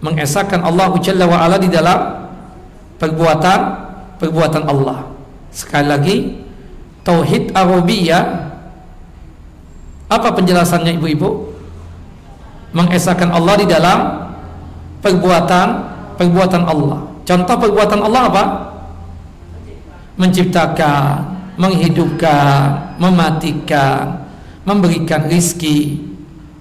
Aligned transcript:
mengesahkan 0.00 0.62
Allah 0.62 0.94
Jalla 1.02 1.26
wa 1.26 1.38
ala 1.42 1.56
di 1.58 1.66
dalam 1.70 2.28
perbuatan 2.98 3.58
perbuatan 4.18 4.64
Allah. 4.66 5.06
Sekali 5.50 5.86
lagi 5.86 6.16
tauhid 7.02 7.54
arubiyah 7.54 8.48
apa 10.08 10.28
penjelasannya 10.32 10.96
ibu-ibu? 10.96 11.52
Mengesahkan 12.72 13.32
Allah 13.32 13.54
di 13.60 13.66
dalam 13.68 13.98
perbuatan 15.00 15.66
perbuatan 16.16 16.62
Allah. 16.64 17.00
Contoh 17.24 17.56
perbuatan 17.60 18.00
Allah 18.04 18.22
apa? 18.28 18.44
Menciptakan, 20.18 21.38
menghidupkan, 21.60 22.96
mematikan, 22.98 24.26
memberikan 24.64 25.28
rizki, 25.28 26.07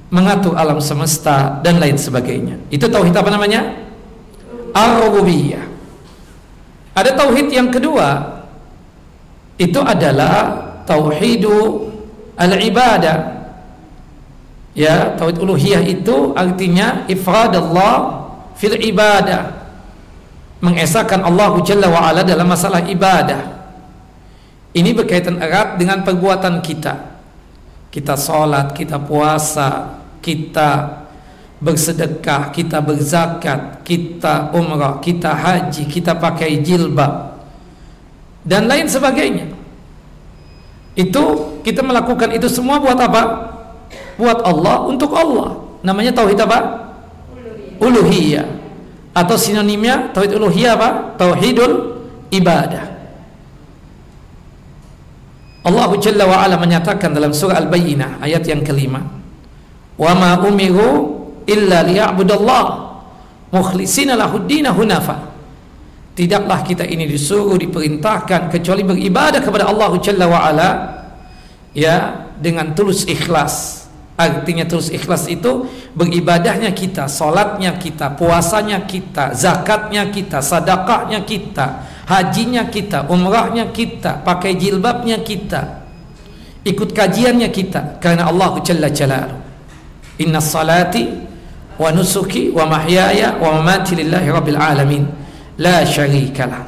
mengatur 0.08 0.56
alam 0.56 0.80
semesta 0.80 1.60
dan 1.64 1.84
lain 1.84 2.00
sebagainya. 2.00 2.56
Itu 2.72 2.88
tauhid 2.88 3.12
apa 3.12 3.28
namanya? 3.28 3.76
Ar-rububiyah. 4.72 5.64
Ada 6.96 7.14
tauhid 7.14 7.52
yang 7.52 7.70
kedua 7.70 8.40
itu 9.60 9.78
adalah 9.82 10.66
tauhidu 10.88 11.90
al-ibadah. 12.38 13.36
Ya, 14.78 15.18
tauhid 15.18 15.42
uluhiyah 15.42 15.82
itu 15.82 16.38
artinya 16.38 17.04
ifradallah 17.10 18.30
fil 18.56 18.78
ibadah. 18.78 19.58
Mengesahkan 20.58 21.22
Allah 21.22 21.54
Jalla 21.62 21.90
wa 21.90 22.02
ala 22.10 22.22
dalam 22.26 22.50
masalah 22.50 22.86
ibadah. 22.86 23.58
Ini 24.74 24.94
berkaitan 24.94 25.42
erat 25.42 25.82
dengan 25.82 26.06
perbuatan 26.06 26.62
kita. 26.62 27.17
Kita 27.98 28.14
sholat, 28.14 28.78
kita 28.78 29.02
puasa, 29.02 29.98
kita 30.22 31.02
bersedekah, 31.58 32.54
kita 32.54 32.78
berzakat, 32.78 33.82
kita 33.82 34.54
umrah, 34.54 35.02
kita 35.02 35.34
haji, 35.34 35.90
kita 35.90 36.14
pakai 36.14 36.62
jilbab 36.62 37.42
dan 38.46 38.70
lain 38.70 38.86
sebagainya. 38.86 39.50
Itu 40.94 41.58
kita 41.66 41.82
melakukan 41.82 42.34
itu 42.38 42.46
semua 42.46 42.78
buat 42.78 42.98
apa? 43.02 43.54
Buat 44.18 44.46
Allah, 44.46 44.86
untuk 44.86 45.14
Allah. 45.18 45.58
Namanya 45.82 46.14
tauhid 46.14 46.38
apa? 46.42 46.90
Uluhiyah. 47.82 48.46
Atau 49.14 49.38
sinonimnya 49.38 50.14
tauhid 50.14 50.38
uluhiyah 50.38 50.74
apa? 50.78 50.90
Tauhidul 51.18 52.02
ibadah. 52.30 52.97
Allah 55.68 55.92
Jalla 56.00 56.24
wa 56.24 56.40
ala 56.40 56.56
menyatakan 56.56 57.12
dalam 57.12 57.36
surah 57.36 57.60
Al-Bayyinah 57.60 58.24
ayat 58.24 58.48
yang 58.48 58.64
kelima 58.64 59.04
wa 60.00 60.12
ma 60.16 60.40
umiru 60.40 61.20
illa 61.44 61.84
liya'budallah 61.84 62.64
mukhlishina 63.52 64.16
lahuddin 64.16 64.72
hunafa. 64.72 65.36
Tidaklah 66.18 66.66
kita 66.66 66.82
ini 66.82 67.06
disuruh 67.06 67.54
diperintahkan 67.62 68.50
kecuali 68.50 68.82
beribadah 68.82 69.38
kepada 69.38 69.70
Allah 69.70 69.92
Jalla 70.02 70.26
wa 70.26 70.40
ala 70.42 70.70
ya 71.78 72.26
dengan 72.42 72.74
tulus 72.74 73.06
ikhlas. 73.06 73.86
Artinya 74.18 74.66
tulus 74.66 74.90
ikhlas 74.90 75.30
itu 75.30 75.70
beribadahnya 75.94 76.74
kita 76.74 77.06
salatnya 77.06 77.78
kita 77.78 78.18
puasanya 78.18 78.82
kita 78.90 79.38
zakatnya 79.38 80.10
kita 80.10 80.42
sedekahnya 80.42 81.22
kita 81.22 81.86
hajinya 82.08 82.72
kita 82.72 83.12
umrahnya 83.12 83.70
kita 83.76 84.24
pakai 84.24 84.56
jilbabnya 84.56 85.20
kita 85.22 85.84
ikut 86.64 86.90
kajiannya 86.96 87.52
kita 87.52 88.00
karena 88.00 88.32
Allah 88.32 88.56
Jalla 88.64 88.88
Jalaluhu 88.88 89.48
Inna 90.18 90.42
salati 90.42 91.06
wa 91.78 91.94
nusuki 91.94 92.50
wa 92.50 92.66
mahyaya 92.66 93.38
wa 93.38 93.62
mamati 93.62 94.02
lillahi 94.02 94.28
rabbil 94.34 94.58
alamin 94.58 95.06
la 95.62 95.86
syarikalah. 95.86 96.66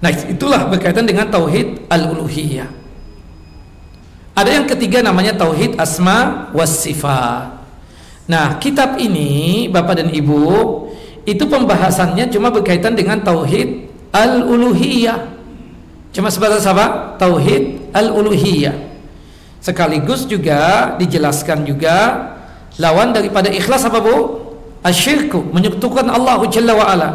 Nah, 0.00 0.10
itulah 0.14 0.70
berkaitan 0.70 1.04
dengan 1.04 1.26
tauhid 1.28 1.90
al-uluhiyah. 1.90 2.70
Ada 4.38 4.50
yang 4.62 4.66
ketiga 4.70 5.02
namanya 5.02 5.34
tauhid 5.36 5.76
asma 5.76 6.48
was 6.54 6.70
sifat. 6.70 7.50
Nah, 8.30 8.62
kitab 8.62 8.94
ini 8.96 9.66
Bapak 9.66 10.00
dan 10.00 10.08
Ibu 10.14 10.46
itu 11.26 11.44
pembahasannya 11.44 12.30
cuma 12.30 12.54
berkaitan 12.54 12.94
dengan 12.94 13.20
tauhid 13.20 13.89
al-uluhiyah. 14.10 15.18
Cuma 16.10 16.30
sebatas 16.30 16.66
apa? 16.66 17.16
Tauhid 17.18 17.94
al-uluhiyah. 17.94 18.74
Sekaligus 19.60 20.24
juga 20.24 20.94
dijelaskan 20.96 21.68
juga 21.68 22.28
lawan 22.80 23.12
daripada 23.12 23.52
ikhlas 23.52 23.84
apa 23.84 24.00
Bu? 24.00 24.16
Asyirku, 24.80 25.52
menyekutukan 25.52 26.08
Allah 26.08 26.40
Jalla 26.48 26.72
wa 26.72 26.86
ala. 26.88 27.10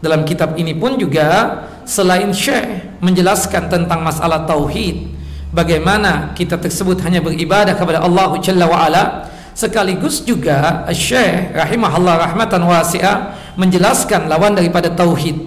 Dalam 0.00 0.24
kitab 0.24 0.56
ini 0.56 0.72
pun 0.72 0.96
juga 0.96 1.60
selain 1.84 2.32
Syekh 2.32 2.96
menjelaskan 3.04 3.68
tentang 3.68 4.00
masalah 4.00 4.48
tauhid, 4.48 5.12
bagaimana 5.52 6.32
kita 6.32 6.56
tersebut 6.56 7.04
hanya 7.04 7.20
beribadah 7.20 7.76
kepada 7.76 8.00
Allah 8.00 8.32
Jalla 8.40 8.64
wa 8.64 8.88
ala, 8.88 9.28
sekaligus 9.52 10.24
juga 10.24 10.88
Syekh 10.96 11.52
rahimahullah 11.52 12.32
rahmatan 12.32 12.64
wasi'ah 12.64 13.16
menjelaskan 13.60 14.24
lawan 14.32 14.56
daripada 14.56 14.88
tauhid. 14.88 15.44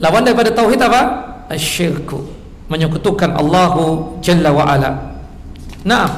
Lawan 0.00 0.24
daripada 0.24 0.48
tauhid 0.48 0.80
apa? 0.80 1.02
Asyirku, 1.52 2.24
menyekutukan 2.72 3.36
Allah 3.36 3.76
Jalla 4.24 4.50
wa 4.50 4.64
ala. 4.64 4.90
Nah, 5.84 6.08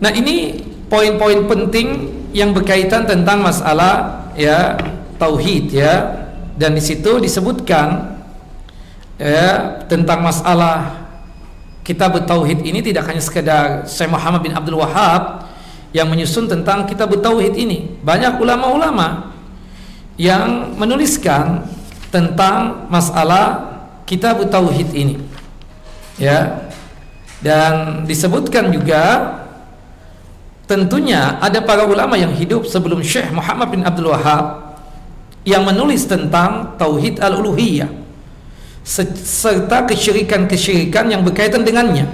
nah 0.00 0.10
ini 0.12 0.64
poin-poin 0.88 1.44
penting 1.44 2.08
yang 2.32 2.56
berkaitan 2.56 3.04
tentang 3.04 3.44
masalah 3.44 4.24
ya 4.38 4.78
tauhid 5.20 5.68
ya 5.74 5.94
dan 6.56 6.72
di 6.72 6.82
situ 6.82 7.20
disebutkan 7.20 8.16
ya 9.20 9.80
tentang 9.90 10.24
masalah 10.24 11.08
kitab 11.84 12.16
tauhid 12.24 12.62
ini 12.62 12.80
tidak 12.80 13.10
hanya 13.10 13.20
sekedar 13.20 13.84
Syekh 13.84 14.08
Muhammad 14.08 14.46
bin 14.46 14.54
Abdul 14.54 14.78
Wahab 14.78 15.50
yang 15.90 16.06
menyusun 16.06 16.46
tentang 16.46 16.86
kitab 16.86 17.10
tauhid 17.18 17.58
ini 17.58 17.98
banyak 18.00 18.38
ulama-ulama 18.38 19.34
yang 20.14 20.76
menuliskan 20.78 21.66
tentang 22.10 22.86
masalah 22.90 23.78
kitab 24.04 24.42
tauhid 24.50 24.90
ini. 24.92 25.16
Ya. 26.18 26.68
Dan 27.40 28.04
disebutkan 28.04 28.68
juga 28.68 29.32
tentunya 30.68 31.40
ada 31.40 31.64
para 31.64 31.88
ulama 31.88 32.20
yang 32.20 32.36
hidup 32.36 32.68
sebelum 32.68 33.00
Syekh 33.00 33.32
Muhammad 33.32 33.72
bin 33.72 33.80
Abdul 33.80 34.12
Wahab 34.12 34.76
yang 35.48 35.64
menulis 35.64 36.04
tentang 36.04 36.76
tauhid 36.76 37.16
al-uluhiyah 37.16 37.88
serta 38.84 39.88
kesyirikan-kesyirikan 39.88 41.08
yang 41.08 41.24
berkaitan 41.24 41.64
dengannya. 41.64 42.06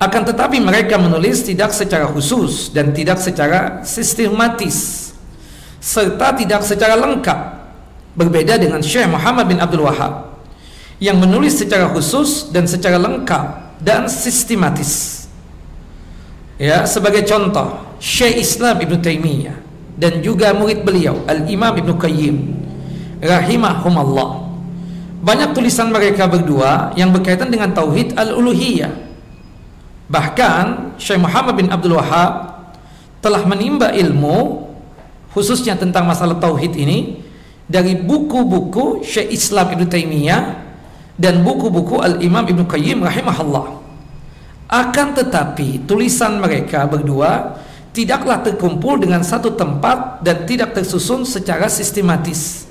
Akan 0.00 0.24
tetapi 0.24 0.62
mereka 0.62 0.96
menulis 0.96 1.44
tidak 1.44 1.74
secara 1.76 2.08
khusus 2.08 2.72
dan 2.72 2.94
tidak 2.94 3.20
secara 3.20 3.82
sistematis 3.82 5.10
serta 5.80 6.36
tidak 6.36 6.64
secara 6.64 6.96
lengkap 6.96 7.59
berbeda 8.20 8.60
dengan 8.60 8.84
Syekh 8.84 9.08
Muhammad 9.08 9.48
bin 9.48 9.56
Abdul 9.56 9.88
Wahab 9.88 10.36
yang 11.00 11.16
menulis 11.16 11.56
secara 11.56 11.88
khusus 11.88 12.52
dan 12.52 12.68
secara 12.68 13.00
lengkap 13.00 13.80
dan 13.80 14.04
sistematis. 14.04 15.24
Ya, 16.60 16.84
sebagai 16.84 17.24
contoh, 17.24 17.96
Syekh 17.96 18.44
Islam 18.44 18.84
Ibn 18.84 19.00
Taimiyah 19.00 19.56
dan 19.96 20.20
juga 20.20 20.52
murid 20.52 20.84
beliau 20.84 21.24
Al-Imam 21.24 21.72
Ibn 21.72 21.90
Qayyim 21.96 22.36
rahimahumallah. 23.24 24.52
Banyak 25.20 25.56
tulisan 25.56 25.88
mereka 25.88 26.28
berdua 26.28 26.92
yang 26.96 27.12
berkaitan 27.12 27.48
dengan 27.48 27.72
tauhid 27.72 28.16
al-uluhiyah. 28.16 28.92
Bahkan 30.08 30.96
Syekh 31.00 31.20
Muhammad 31.20 31.56
bin 31.56 31.68
Abdul 31.72 31.96
Wahab 31.96 32.60
telah 33.20 33.44
menimba 33.44 33.92
ilmu 33.92 34.68
khususnya 35.32 35.76
tentang 35.76 36.08
masalah 36.08 36.40
tauhid 36.40 36.72
ini 36.76 37.19
dari 37.70 37.94
buku-buku 37.94 39.06
Syekh 39.06 39.30
Islam 39.30 39.78
Ibn 39.78 39.86
Taimiyah 39.86 40.42
dan 41.14 41.46
buku-buku 41.46 42.02
Al-Imam 42.02 42.42
Ibn 42.42 42.66
Qayyim 42.66 43.06
rahimahullah. 43.06 43.78
Akan 44.66 45.14
tetapi 45.14 45.86
tulisan 45.86 46.42
mereka 46.42 46.82
berdua 46.90 47.62
tidaklah 47.94 48.42
terkumpul 48.42 48.98
dengan 48.98 49.22
satu 49.22 49.54
tempat 49.54 50.22
dan 50.26 50.42
tidak 50.46 50.74
tersusun 50.74 51.22
secara 51.22 51.70
sistematis. 51.70 52.66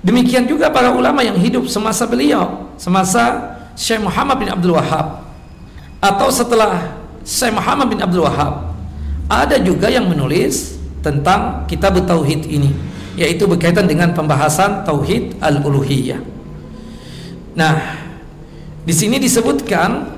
Demikian 0.00 0.48
juga 0.48 0.72
para 0.72 0.92
ulama 0.92 1.20
yang 1.20 1.36
hidup 1.36 1.68
semasa 1.68 2.08
beliau, 2.08 2.72
semasa 2.80 3.56
Syekh 3.76 4.00
Muhammad 4.00 4.36
bin 4.40 4.48
Abdul 4.48 4.76
Wahab 4.76 5.24
atau 6.00 6.28
setelah 6.32 6.96
Syekh 7.24 7.52
Muhammad 7.52 7.88
bin 7.92 8.00
Abdul 8.00 8.24
Wahab. 8.24 8.72
Ada 9.30 9.60
juga 9.62 9.86
yang 9.92 10.08
menulis 10.10 10.74
tentang 11.04 11.68
kitab 11.70 11.94
tauhid 12.02 12.50
ini, 12.50 12.74
yaitu 13.20 13.44
berkaitan 13.44 13.84
dengan 13.84 14.16
pembahasan 14.16 14.80
tauhid 14.88 15.36
al-uluhiyah. 15.44 16.24
Nah, 17.52 17.76
di 18.80 18.96
sini 18.96 19.20
disebutkan 19.20 20.08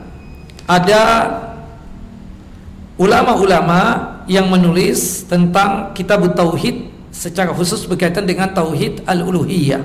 ada 0.70 1.02
ulama-ulama 2.94 4.14
yang 4.30 4.46
menulis 4.46 5.26
tentang 5.26 5.90
kitab 5.98 6.22
tauhid 6.38 6.94
secara 7.10 7.50
khusus 7.50 7.82
berkaitan 7.90 8.22
dengan 8.22 8.54
tauhid 8.54 9.02
al-uluhiyah. 9.02 9.82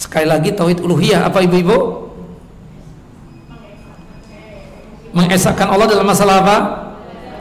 Sekali 0.00 0.24
lagi 0.24 0.56
tauhid 0.56 0.80
uluhiyah 0.80 1.28
apa 1.28 1.44
ibu-ibu? 1.44 2.08
Mengesahkan 5.12 5.68
Allah 5.68 5.84
dalam 5.84 6.08
masalah 6.08 6.40
apa? 6.40 6.56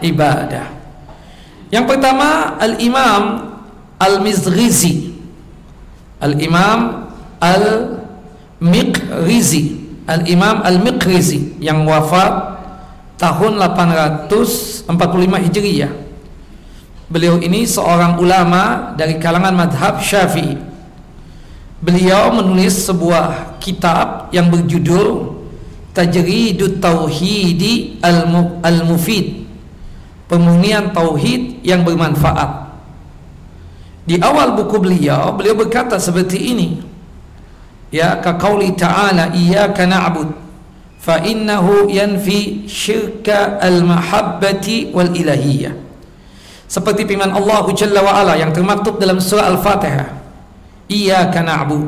Ibadah. 0.03 0.67
Yang 1.71 1.85
pertama 1.95 2.59
Al-Imam 2.59 3.48
Al-Mizrizi. 3.99 5.13
Al-Imam 6.23 7.11
Al-Miqrizi. 7.43 8.83
Al-Imam 10.09 10.63
Al-Miqrizi 10.65 11.59
yang 11.61 11.85
wafat 11.85 12.57
tahun 13.19 13.59
845 13.59 14.87
Hijriyah. 15.45 15.91
Beliau 17.09 17.41
ini 17.41 17.65
seorang 17.65 18.21
ulama 18.21 18.93
dari 18.95 19.19
kalangan 19.19 19.53
madhab 19.53 19.99
Syafi'i. 19.99 20.55
Beliau 21.79 22.31
menulis 22.35 22.85
sebuah 22.85 23.57
kitab 23.63 24.29
yang 24.35 24.51
berjudul 24.51 25.39
Tajridut 25.89 26.77
Tauhidi 26.77 27.97
Al-Mufid. 28.61 29.49
Pemurnian 30.29 30.93
tauhid 30.93 31.65
yang 31.65 31.81
bermanfaat. 31.81 32.68
Di 34.09 34.17
awal 34.17 34.57
buku 34.57 34.81
beliau, 34.81 35.37
beliau 35.37 35.53
berkata 35.53 36.01
seperti 36.01 36.49
ini. 36.49 36.81
Ya 37.93 38.17
ka 38.17 38.41
qauli 38.41 38.73
ta'ala 38.73 39.37
iyyaka 39.37 39.85
na'bud 39.85 40.33
fa 40.97 41.21
innahu 41.21 41.85
yanfi 41.93 42.65
syirka 42.65 43.61
al-mahabbati 43.61 44.89
wal 44.97 45.13
ilahiyyah. 45.13 45.77
Seperti 46.65 47.05
firman 47.05 47.33
Allah 47.33 47.65
Jalla 47.73 48.01
wa 48.01 48.13
ala 48.17 48.33
yang 48.33 48.49
termaktub 48.49 48.97
dalam 48.97 49.21
surah 49.21 49.45
Al-Fatihah. 49.53 50.09
Iyyaka 50.89 51.45
na'bud 51.45 51.85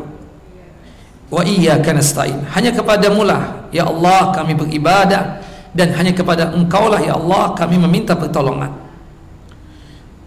wa 1.34 1.42
iyyaka 1.42 1.90
nasta'in. 1.90 2.50
Hanya 2.54 2.70
kepadamu 2.70 3.26
lah 3.26 3.66
ya 3.74 3.90
Allah 3.90 4.30
kami 4.30 4.54
beribadah 4.54 5.42
dan 5.74 5.90
hanya 5.98 6.14
kepada 6.14 6.54
Engkau 6.54 6.86
lah 6.86 7.02
ya 7.02 7.18
Allah 7.18 7.58
kami 7.58 7.82
meminta 7.82 8.14
pertolongan. 8.14 8.81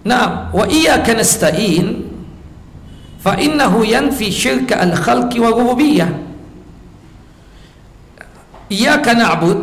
Nah, 0.05 0.53
wa 0.53 0.69
iyyaka 0.69 1.17
nasta'in 1.17 2.05
fa 3.25 3.41
innahu 3.41 3.89
yanfi 3.89 4.29
syirka 4.29 4.77
al 4.77 4.93
khalqi 4.93 5.41
wa 5.41 5.49
rububiyah 5.49 6.25
iyyaka 8.69 9.17
na'bud 9.17 9.59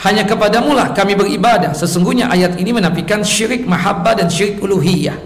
hanya 0.00 0.24
kepadamu 0.24 0.72
lah 0.72 0.96
kami 0.96 1.12
beribadah. 1.12 1.76
Sesungguhnya 1.76 2.32
ayat 2.32 2.56
ini 2.56 2.72
menafikan 2.72 3.20
syirik 3.20 3.68
mahabbah 3.68 4.16
dan 4.16 4.32
syirik 4.32 4.56
uluhiyah. 4.64 5.16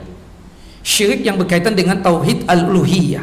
Syirik 0.82 1.22
yang 1.22 1.38
berkaitan 1.38 1.78
dengan 1.78 2.02
tauhid 2.02 2.44
al-uluhiyah. 2.50 3.22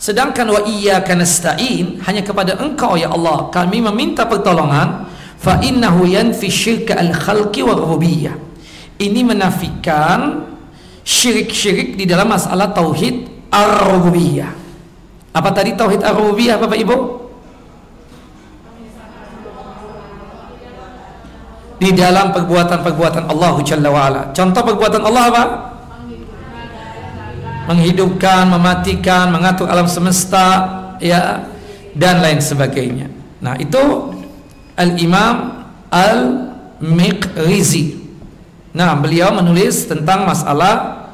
Sedangkan 0.00 0.48
wa 0.50 0.60
iyyaka 0.64 1.14
nasta'in 1.14 2.00
hanya 2.08 2.24
kepada 2.24 2.56
engkau 2.58 2.96
ya 2.96 3.12
Allah 3.12 3.48
kami 3.52 3.84
meminta 3.84 4.24
pertolongan 4.24 5.06
fa 5.38 5.60
innahu 5.60 6.08
yanfi 6.08 6.48
syirka 6.48 6.96
al 6.96 7.12
khalqi 7.12 7.60
wa 7.60 7.76
rububiyah 7.76 8.34
ini 8.98 9.20
menafikan 9.26 10.46
syirik-syirik 11.04 11.98
di 11.98 12.06
dalam 12.06 12.30
masalah 12.30 12.70
tauhid 12.70 13.48
ar-rububiyah. 13.50 14.52
Apa 15.34 15.50
tadi 15.50 15.74
tauhid 15.74 16.00
ar-rububiyah 16.02 16.56
Bapak 16.62 16.78
Ibu? 16.78 16.96
Di 21.74 21.90
dalam 21.90 22.30
perbuatan-perbuatan 22.32 23.26
Allah 23.28 23.54
Jalla 23.66 23.90
wa 23.90 24.02
ala. 24.08 24.22
Contoh 24.30 24.62
perbuatan 24.62 25.02
Allah 25.04 25.24
apa? 25.28 25.44
Menghidupkan, 27.64 28.46
mematikan, 28.48 29.32
mengatur 29.32 29.66
alam 29.68 29.88
semesta, 29.88 30.68
ya, 31.00 31.48
dan 31.96 32.20
lain 32.20 32.38
sebagainya. 32.38 33.08
Nah, 33.40 33.56
itu 33.58 34.12
Al-Imam 34.76 35.64
Al-Miqrizi. 35.90 36.44
Nah, 38.74 38.98
beliau 38.98 39.30
menulis 39.30 39.86
tentang 39.86 40.26
masalah 40.26 41.04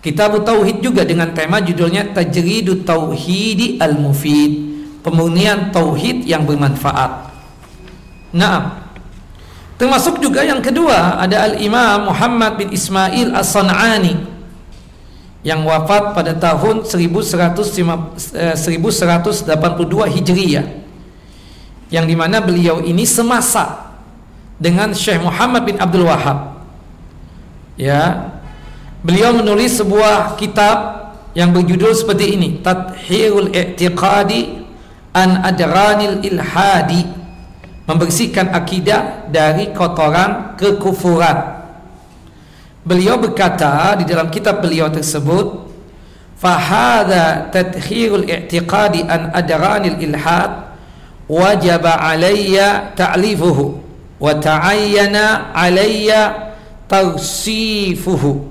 Kitab 0.00 0.32
Tauhid 0.32 0.80
juga 0.80 1.04
dengan 1.04 1.28
tema 1.36 1.60
judulnya 1.60 2.16
Tajridut 2.16 2.88
Tauhidi 2.88 3.76
Al-Mufid 3.76 4.72
Pemurnian 5.04 5.72
Tauhid 5.72 6.24
yang 6.24 6.48
bermanfaat. 6.48 7.32
Nah 8.32 8.86
Termasuk 9.74 10.20
juga 10.22 10.44
yang 10.44 10.62
kedua 10.62 11.18
Ada 11.20 11.52
Al-Imam 11.52 12.12
Muhammad 12.12 12.56
bin 12.60 12.68
Ismail 12.70 13.34
As-San'ani 13.34 14.14
Yang 15.42 15.60
wafat 15.66 16.14
pada 16.14 16.32
tahun 16.38 16.86
1182 16.86 17.42
eh, 18.38 20.10
Hijriyah 20.14 20.66
Yang 21.90 22.06
di 22.06 22.16
mana 22.16 22.38
beliau 22.38 22.78
ini 22.84 23.02
semasa 23.02 23.98
Dengan 24.60 24.94
Syekh 24.94 25.20
Muhammad 25.26 25.66
bin 25.66 25.76
Abdul 25.80 26.06
Wahab 26.06 26.49
Ya 27.80 28.36
Beliau 29.00 29.32
menulis 29.32 29.80
sebuah 29.80 30.36
kitab 30.36 31.08
yang 31.32 31.56
berjudul 31.56 31.96
seperti 31.96 32.36
ini, 32.36 32.60
Tadhirul 32.60 33.48
I'tiqadi 33.48 34.60
an 35.16 35.40
Adranil 35.40 36.20
Ilhadi, 36.20 37.08
membersihkan 37.88 38.52
akidah 38.52 39.24
dari 39.32 39.72
kotoran 39.72 40.52
kekufuran. 40.60 41.64
Beliau 42.84 43.16
berkata 43.16 43.96
di 43.96 44.04
dalam 44.04 44.28
kitab 44.28 44.60
beliau 44.60 44.92
tersebut, 44.92 45.68
"Fahada 46.36 47.48
tadhirul 47.48 48.28
i'tiqadi 48.28 49.04
an 49.04 49.32
adranil 49.32 49.96
ilhad 50.00 50.76
wajib 51.28 51.84
alayya 51.84 52.92
ta'lifuhu 52.96 53.76
wa 54.16 54.32
ta'ayyana 54.36 55.52
alayya 55.56 56.49
tawsifuhu." 56.90 58.50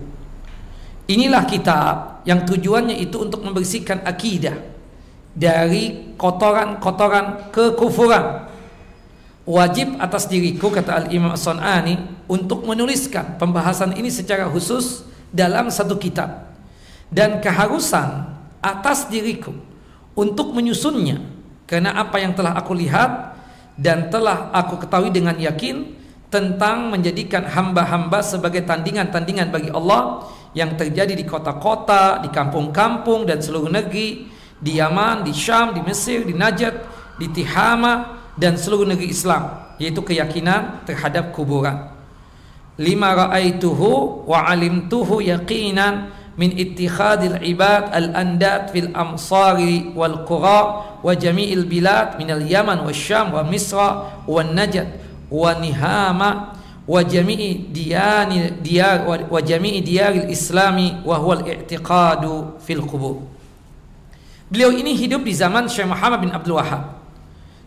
Inilah 1.10 1.44
kitab 1.44 2.24
yang 2.24 2.48
tujuannya 2.48 2.96
itu 3.02 3.20
untuk 3.20 3.44
membersihkan 3.44 4.06
akidah 4.08 4.56
dari 5.36 6.16
kotoran-kotoran 6.16 7.52
kekufuran. 7.52 8.48
Wajib 9.50 9.98
atas 9.98 10.30
diriku 10.30 10.70
kata 10.70 11.06
Al-Imam 11.06 11.34
As-Sun'ani 11.34 11.98
untuk 12.30 12.70
menuliskan 12.70 13.42
pembahasan 13.42 13.98
ini 13.98 14.14
secara 14.14 14.46
khusus 14.46 15.10
dalam 15.34 15.74
satu 15.74 15.98
kitab 15.98 16.54
dan 17.10 17.42
keharusan 17.42 18.30
atas 18.62 19.10
diriku 19.10 19.58
untuk 20.14 20.54
menyusunnya 20.54 21.18
karena 21.66 21.98
apa 21.98 22.22
yang 22.22 22.38
telah 22.38 22.54
aku 22.54 22.78
lihat 22.78 23.34
dan 23.74 24.14
telah 24.14 24.54
aku 24.54 24.86
ketahui 24.86 25.10
dengan 25.10 25.34
yakin 25.38 25.98
tentang 26.30 26.94
menjadikan 26.94 27.46
hamba-hamba 27.50 28.22
sebagai 28.22 28.62
tandingan-tandingan 28.62 29.50
bagi 29.50 29.74
Allah 29.74 30.30
yang 30.54 30.78
terjadi 30.78 31.18
di 31.18 31.26
kota-kota, 31.26 32.22
di 32.22 32.30
kampung-kampung 32.30 33.26
dan 33.26 33.42
seluruh 33.42 33.70
negeri, 33.70 34.30
di 34.62 34.78
Yaman, 34.78 35.26
di 35.26 35.34
Syam, 35.34 35.74
di 35.74 35.82
Mesir, 35.82 36.26
di 36.26 36.38
Najd, 36.38 36.76
di 37.18 37.28
Tihama 37.34 38.22
dan 38.38 38.56
seluruh 38.56 38.86
negeri 38.86 39.10
Islam, 39.10 39.74
yaitu 39.82 40.06
keyakinan 40.06 40.86
terhadap 40.86 41.34
kuburan. 41.34 41.90
Lima 42.80 43.12
ra'aituhu 43.12 44.24
wa 44.24 44.48
alimtuhu 44.48 45.20
yaqinan 45.20 46.14
min 46.40 46.56
ittikhadil 46.56 47.44
ibad 47.44 47.92
al-andat 47.92 48.72
fil 48.72 48.88
amsari 48.96 49.92
wal 49.92 50.24
qura 50.24 50.62
wa 51.04 51.12
jami'il 51.12 51.68
bilad 51.68 52.16
min 52.16 52.32
al-Yaman 52.32 52.80
wa 52.88 52.94
Syam 52.96 53.36
wa 53.36 53.44
Misra 53.44 54.24
wa 54.24 54.40
Najd 54.40 55.09
wa 55.30 55.54
Nihama 55.58 56.58
wa 56.90 57.06
jami'i 57.06 57.70
diyani 57.70 58.58
diyar 58.66 59.06
wa 59.06 59.40
jami'i 59.40 59.86
diyaril 59.86 60.26
islami 60.26 60.98
wa 61.06 61.22
huwa 61.22 61.38
al-i'tiqadu 61.38 62.58
fil 62.66 62.82
qubur. 62.82 63.22
Beliau 64.50 64.74
ini 64.74 64.98
hidup 64.98 65.22
di 65.22 65.30
zaman 65.38 65.70
Syekh 65.70 65.86
Muhammad 65.86 66.26
bin 66.26 66.34
Abdul 66.34 66.58
Wahab 66.58 66.98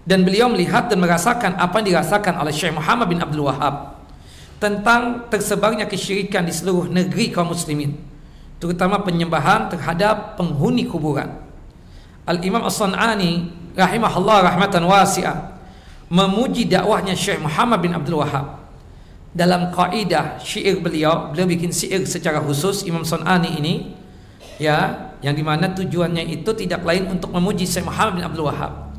dan 0.03 0.27
beliau 0.27 0.51
melihat 0.51 0.91
dan 0.91 0.99
merasakan 0.99 1.55
apa 1.55 1.79
yang 1.79 1.95
dirasakan 1.95 2.35
oleh 2.43 2.51
Syekh 2.51 2.75
Muhammad 2.75 3.07
bin 3.07 3.23
Abdul 3.23 3.47
Wahab 3.47 4.03
tentang 4.59 5.31
tersebarnya 5.31 5.87
kesyirikan 5.87 6.43
di 6.43 6.51
seluruh 6.51 6.91
negeri 6.91 7.31
kaum 7.31 7.55
muslimin 7.55 7.95
terutama 8.59 9.03
penyembahan 9.03 9.71
terhadap 9.71 10.35
penghuni 10.39 10.87
kuburan. 10.87 11.31
Al-Imam 12.27 12.63
As-San'ani 12.67 13.51
rahimahullah 13.75 14.51
rahmatan 14.51 14.87
wasi'ah 14.87 15.52
memuji 16.13 16.69
dakwahnya 16.69 17.17
Syekh 17.17 17.41
Muhammad 17.41 17.81
bin 17.81 17.97
Abdul 17.97 18.21
Wahab 18.21 18.61
dalam 19.33 19.73
kaidah 19.73 20.37
syair 20.45 20.77
beliau 20.85 21.33
beliau 21.33 21.49
bikin 21.49 21.73
syair 21.73 22.05
secara 22.05 22.45
khusus 22.45 22.85
Imam 22.85 23.01
Sunani 23.01 23.57
ini 23.57 23.97
ya 24.61 25.09
yang 25.25 25.33
di 25.33 25.41
mana 25.41 25.73
tujuannya 25.73 26.29
itu 26.29 26.53
tidak 26.53 26.85
lain 26.85 27.09
untuk 27.09 27.33
memuji 27.33 27.65
Syekh 27.65 27.89
Muhammad 27.89 28.21
bin 28.21 28.25
Abdul 28.29 28.45
Wahab 28.45 28.93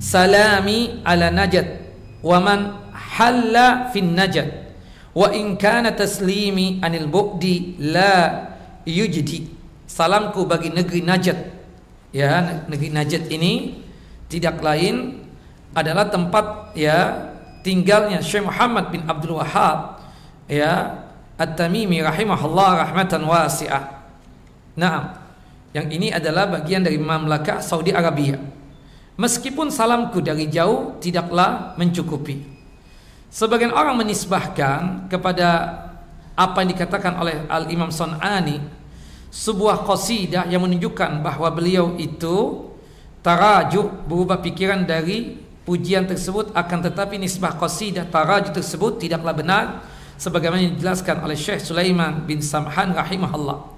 salami 0.00 1.04
ala 1.04 1.28
najat 1.28 1.84
wa 2.24 2.40
man 2.40 2.60
halla 2.96 3.92
fin 3.92 4.16
najat 4.16 4.72
wa 5.12 5.28
in 5.36 5.60
kana 5.60 5.92
taslimi 5.92 6.80
anil 6.80 7.06
bu'di 7.06 7.76
la 7.92 8.50
yujdi. 8.88 9.52
Salamku 9.84 10.48
bagi 10.48 10.74
negeri 10.74 11.06
Najd 11.06 11.38
ya 12.10 12.64
negeri 12.66 12.90
Najd 12.90 13.30
ini 13.30 13.78
tidak 14.26 14.58
lain 14.58 15.23
adalah 15.74 16.06
tempat 16.08 16.72
ya 16.78 17.30
tinggalnya 17.66 18.22
Syekh 18.22 18.46
Muhammad 18.46 18.94
bin 18.94 19.02
Abdul 19.04 19.42
Wahab 19.42 19.98
ya 20.46 21.02
At-Tamimi 21.34 21.98
rahimahullah 21.98 22.86
rahmatan 22.86 23.26
wasi'ah. 23.26 24.06
Nah, 24.78 25.18
yang 25.74 25.90
ini 25.90 26.14
adalah 26.14 26.46
bagian 26.46 26.86
dari 26.86 26.94
mamlakah 26.94 27.58
Saudi 27.58 27.90
Arabia. 27.90 28.38
Meskipun 29.18 29.70
salamku 29.70 30.22
dari 30.22 30.46
jauh 30.46 30.98
tidaklah 31.02 31.74
mencukupi. 31.74 32.38
Sebagian 33.34 33.74
orang 33.74 33.98
menisbahkan 33.98 35.10
kepada 35.10 35.74
apa 36.38 36.62
yang 36.62 36.70
dikatakan 36.74 37.18
oleh 37.18 37.46
Al-Imam 37.50 37.90
Son'ani 37.90 38.62
sebuah 39.34 39.82
qasidah 39.82 40.46
yang 40.46 40.62
menunjukkan 40.62 41.18
bahwa 41.18 41.50
beliau 41.50 41.98
itu 41.98 42.70
tarajuk 43.22 44.06
berubah 44.06 44.38
pikiran 44.38 44.86
dari 44.86 45.43
pujian 45.64 46.04
tersebut 46.04 46.52
akan 46.52 46.78
tetapi 46.84 47.16
nisbah 47.16 47.56
qasidah 47.56 48.04
tarajuk 48.08 48.52
tersebut 48.54 49.00
tidaklah 49.00 49.32
benar 49.32 49.64
sebagaimana 50.20 50.76
dijelaskan 50.76 51.24
oleh 51.24 51.34
Syekh 51.34 51.64
Sulaiman 51.64 52.22
bin 52.28 52.44
Samhan 52.44 52.94
rahimahullah. 52.94 53.74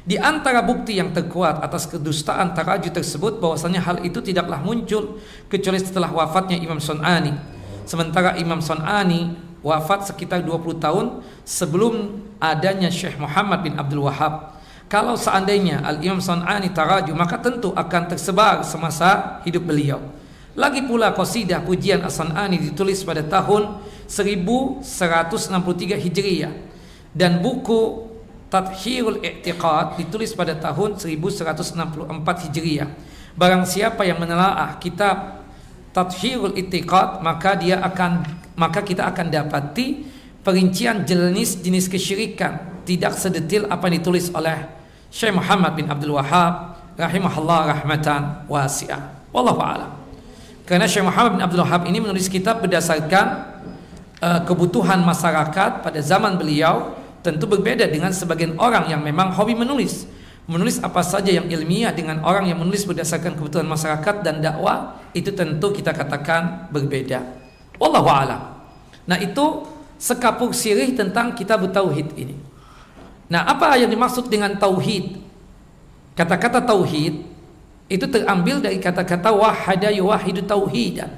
Di 0.00 0.16
antara 0.16 0.64
bukti 0.64 0.96
yang 0.96 1.12
terkuat 1.12 1.60
atas 1.60 1.84
kedustaan 1.84 2.56
taraju 2.56 2.88
tersebut 2.88 3.36
bahwasanya 3.36 3.84
hal 3.84 3.96
itu 4.00 4.24
tidaklah 4.24 4.56
muncul 4.64 5.20
kecuali 5.52 5.76
setelah 5.76 6.08
wafatnya 6.08 6.56
Imam 6.56 6.80
Sun'ani. 6.80 7.36
Sementara 7.84 8.40
Imam 8.40 8.64
Sun'ani 8.64 9.36
wafat 9.60 10.08
sekitar 10.08 10.40
20 10.40 10.80
tahun 10.80 11.20
sebelum 11.44 12.16
adanya 12.40 12.88
Syekh 12.88 13.20
Muhammad 13.20 13.60
bin 13.60 13.76
Abdul 13.76 14.08
Wahab. 14.08 14.56
Kalau 14.88 15.14
seandainya 15.14 15.84
Al-Imam 15.84 16.18
Sun'ani 16.18 16.72
taraju 16.72 17.12
maka 17.12 17.36
tentu 17.38 17.70
akan 17.76 18.02
tersebar 18.10 18.64
semasa 18.64 19.38
hidup 19.44 19.68
beliau. 19.68 20.00
Lagi 20.58 20.82
pula 20.82 21.14
qasidah 21.14 21.62
pujian 21.62 22.02
As-Sun'ani 22.02 22.58
ditulis 22.58 23.06
pada 23.06 23.22
tahun 23.22 23.78
1163 24.10 24.82
Hijriah 25.94 26.52
dan 27.14 27.38
buku 27.38 28.10
Tathirul 28.50 29.22
I'tiqad 29.22 29.94
ditulis 29.94 30.34
pada 30.34 30.58
tahun 30.58 30.98
1164 30.98 32.42
Hijriah. 32.50 32.90
Barang 33.38 33.62
siapa 33.62 34.02
yang 34.02 34.18
menelaah 34.18 34.74
kitab 34.82 35.46
Tathirul 35.94 36.58
I'tiqad 36.58 37.22
maka 37.22 37.54
dia 37.54 37.78
akan 37.78 38.26
maka 38.58 38.82
kita 38.82 39.06
akan 39.06 39.30
dapati 39.30 40.02
perincian 40.42 41.06
jenis-jenis 41.06 41.86
kesyirikan 41.86 42.82
tidak 42.82 43.14
sedetil 43.14 43.70
apa 43.70 43.86
yang 43.86 44.02
ditulis 44.02 44.34
oleh 44.34 44.66
Syekh 45.14 45.30
Muhammad 45.30 45.78
bin 45.78 45.86
Abdul 45.86 46.18
Wahab 46.18 46.74
rahimahullah 46.98 47.70
rahmatan 47.70 48.50
wasi'ah. 48.50 49.30
Wallahu 49.30 49.62
a'lam. 49.62 49.99
Karena 50.70 50.86
Syekh 50.86 51.02
Muhammad 51.02 51.34
bin 51.34 51.42
Abdul 51.42 51.66
Wahab 51.66 51.82
ini 51.90 51.98
menulis 51.98 52.30
kitab 52.30 52.62
berdasarkan 52.62 53.58
uh, 54.22 54.46
kebutuhan 54.46 55.02
masyarakat 55.02 55.82
pada 55.82 55.98
zaman 55.98 56.38
beliau 56.38 56.94
tentu 57.26 57.50
berbeda 57.50 57.90
dengan 57.90 58.14
sebagian 58.14 58.54
orang 58.54 58.86
yang 58.86 59.02
memang 59.02 59.34
hobi 59.34 59.58
menulis. 59.58 60.06
Menulis 60.46 60.78
apa 60.78 61.02
saja 61.02 61.26
yang 61.26 61.50
ilmiah 61.50 61.90
dengan 61.90 62.22
orang 62.22 62.46
yang 62.46 62.62
menulis 62.62 62.86
berdasarkan 62.86 63.34
kebutuhan 63.34 63.66
masyarakat 63.66 64.22
dan 64.22 64.38
dakwah 64.38 64.94
itu 65.10 65.34
tentu 65.34 65.74
kita 65.74 65.90
katakan 65.90 66.70
berbeda. 66.70 67.18
Wallahu 67.82 68.06
a'lam. 68.06 68.62
Nah, 69.10 69.18
itu 69.18 69.66
sekapur 69.98 70.54
sirih 70.54 70.94
tentang 70.94 71.34
kitab 71.34 71.66
tauhid 71.66 72.14
ini. 72.14 72.38
Nah, 73.26 73.42
apa 73.42 73.74
yang 73.74 73.90
dimaksud 73.90 74.30
dengan 74.30 74.54
tauhid? 74.54 75.18
Kata-kata 76.14 76.62
tauhid 76.62 77.29
itu 77.90 78.06
terambil 78.06 78.62
dari 78.62 78.78
kata-kata 78.78 79.34
wahada 79.34 79.90
yuwahidu 79.90 80.46
tauhidan. 80.46 81.10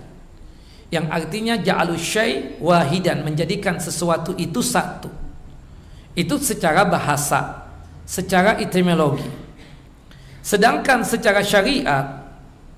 Yang 0.88 1.06
artinya 1.12 1.54
ja'alu 1.60 2.00
syai 2.00 2.56
wahidan 2.56 3.20
menjadikan 3.28 3.76
sesuatu 3.76 4.32
itu 4.40 4.64
satu. 4.64 5.12
Itu 6.16 6.40
secara 6.40 6.88
bahasa 6.88 7.68
secara 8.08 8.56
etimologi. 8.56 9.28
Sedangkan 10.40 11.04
secara 11.04 11.44
syariat 11.44 12.24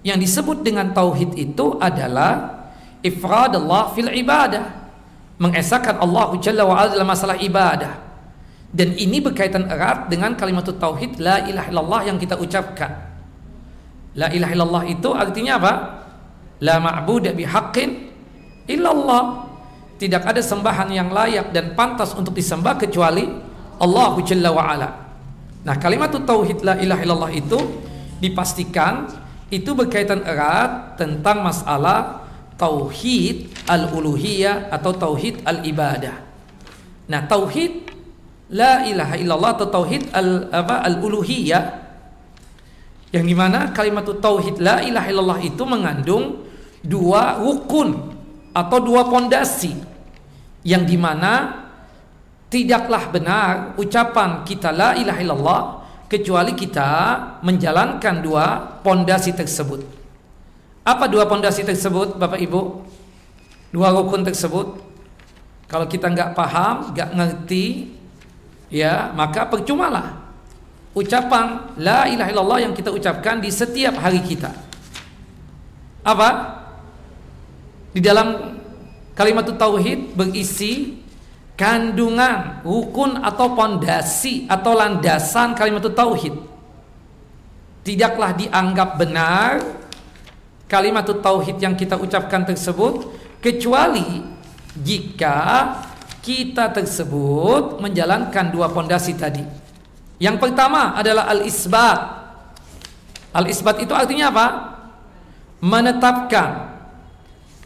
yang 0.02 0.18
disebut 0.18 0.66
dengan 0.66 0.90
tauhid 0.90 1.38
itu 1.38 1.78
adalah 1.78 2.66
ifradallah 2.98 3.94
fil 3.94 4.10
ibadah. 4.10 4.90
Mengesahkan 5.38 5.98
Allah 5.98 6.34
Jalla 6.38 6.62
wa 6.66 6.78
ala 6.78 6.94
dalam 6.94 7.10
masalah 7.10 7.38
ibadah. 7.38 7.98
Dan 8.74 8.94
ini 8.98 9.22
berkaitan 9.22 9.70
erat 9.70 10.10
dengan 10.10 10.34
kalimat 10.34 10.66
tauhid 10.66 11.22
la 11.22 11.46
ilaha 11.46 11.70
illallah 11.70 12.00
yang 12.10 12.18
kita 12.18 12.38
ucapkan 12.38 13.13
la 14.14 14.30
ilaha 14.30 14.52
illallah 14.54 14.84
itu 14.86 15.10
artinya 15.10 15.52
apa 15.58 15.72
la 16.62 16.78
ma'budu 16.78 17.34
bihaqqin 17.34 17.90
illallah 18.70 19.50
tidak 19.98 20.26
ada 20.26 20.42
sembahan 20.42 20.90
yang 20.90 21.10
layak 21.10 21.54
dan 21.54 21.74
pantas 21.78 22.14
untuk 22.18 22.34
disembah 22.34 22.78
kecuali 22.78 23.30
Allah 23.78 24.14
Jalla 24.26 24.50
wa 24.50 24.64
ala. 24.66 24.88
Nah, 25.64 25.76
kalimat 25.80 26.12
tauhid 26.12 26.66
la 26.66 26.76
ilaha 26.78 27.00
illallah 27.02 27.32
itu 27.32 27.58
dipastikan 28.18 29.08
itu 29.48 29.70
berkaitan 29.72 30.26
erat 30.26 30.98
tentang 30.98 31.46
masalah 31.46 32.26
tauhid 32.58 33.50
al-uluhiyah 33.70 34.70
atau 34.70 34.92
tauhid 34.94 35.42
al-ibadah. 35.46 36.20
Nah, 37.10 37.20
tauhid 37.24 37.90
la 38.50 38.84
ilaha 38.84 39.14
illallah 39.16 39.50
atau 39.56 39.68
tauhid 39.70 40.10
al 40.12 40.52
apa 40.52 40.84
al-uluhiyah 40.84 41.83
yang 43.14 43.22
di 43.22 43.30
mana 43.30 43.70
kalimat 43.70 44.02
tauhid 44.02 44.58
la 44.58 44.82
ilaha 44.82 45.06
illallah 45.06 45.40
itu 45.46 45.62
mengandung 45.62 46.42
dua 46.82 47.38
rukun 47.38 48.10
atau 48.50 48.78
dua 48.82 49.06
pondasi 49.06 49.70
yang 50.66 50.82
di 50.82 50.98
mana 50.98 51.62
tidaklah 52.50 53.14
benar 53.14 53.78
ucapan 53.78 54.42
kita 54.42 54.74
la 54.74 54.98
ilaha 54.98 55.20
illallah 55.22 55.62
kecuali 56.10 56.58
kita 56.58 56.90
menjalankan 57.46 58.18
dua 58.18 58.46
pondasi 58.82 59.30
tersebut. 59.30 59.86
Apa 60.84 61.08
dua 61.08 61.24
pondasi 61.24 61.64
tersebut, 61.64 62.18
Bapak 62.18 62.38
Ibu? 62.42 62.60
Dua 63.72 63.88
rukun 63.94 64.26
tersebut. 64.26 64.78
Kalau 65.70 65.86
kita 65.88 66.12
nggak 66.12 66.36
paham, 66.36 66.92
nggak 66.92 67.10
ngerti, 67.16 67.88
ya 68.68 69.10
maka 69.16 69.48
percumalah 69.48 70.23
ucapan 70.94 71.74
la 71.76 72.06
ilaha 72.06 72.30
illallah 72.30 72.58
yang 72.70 72.72
kita 72.72 72.94
ucapkan 72.94 73.42
di 73.42 73.50
setiap 73.50 73.98
hari 73.98 74.22
kita. 74.22 74.54
Apa? 76.06 76.30
Di 77.90 77.98
dalam 77.98 78.58
kalimat 79.14 79.46
tauhid 79.46 80.14
berisi 80.14 81.02
kandungan, 81.58 82.62
rukun 82.62 83.22
atau 83.22 83.54
pondasi 83.54 84.46
atau 84.46 84.74
landasan 84.74 85.54
kalimat 85.58 85.82
tauhid. 85.82 86.34
Tidaklah 87.84 88.32
dianggap 88.38 88.96
benar 88.96 89.50
kalimat 90.70 91.04
tauhid 91.04 91.60
yang 91.60 91.76
kita 91.76 92.00
ucapkan 92.00 92.46
tersebut 92.48 93.12
kecuali 93.38 94.24
jika 94.74 95.70
kita 96.24 96.72
tersebut 96.72 97.78
menjalankan 97.84 98.48
dua 98.48 98.72
pondasi 98.72 99.14
tadi. 99.14 99.63
Yang 100.18 100.36
pertama 100.38 100.94
adalah 100.94 101.30
al-isbat. 101.30 101.98
Al-isbat 103.34 103.82
itu 103.82 103.90
artinya 103.90 104.30
apa? 104.30 104.46
Menetapkan 105.64 106.74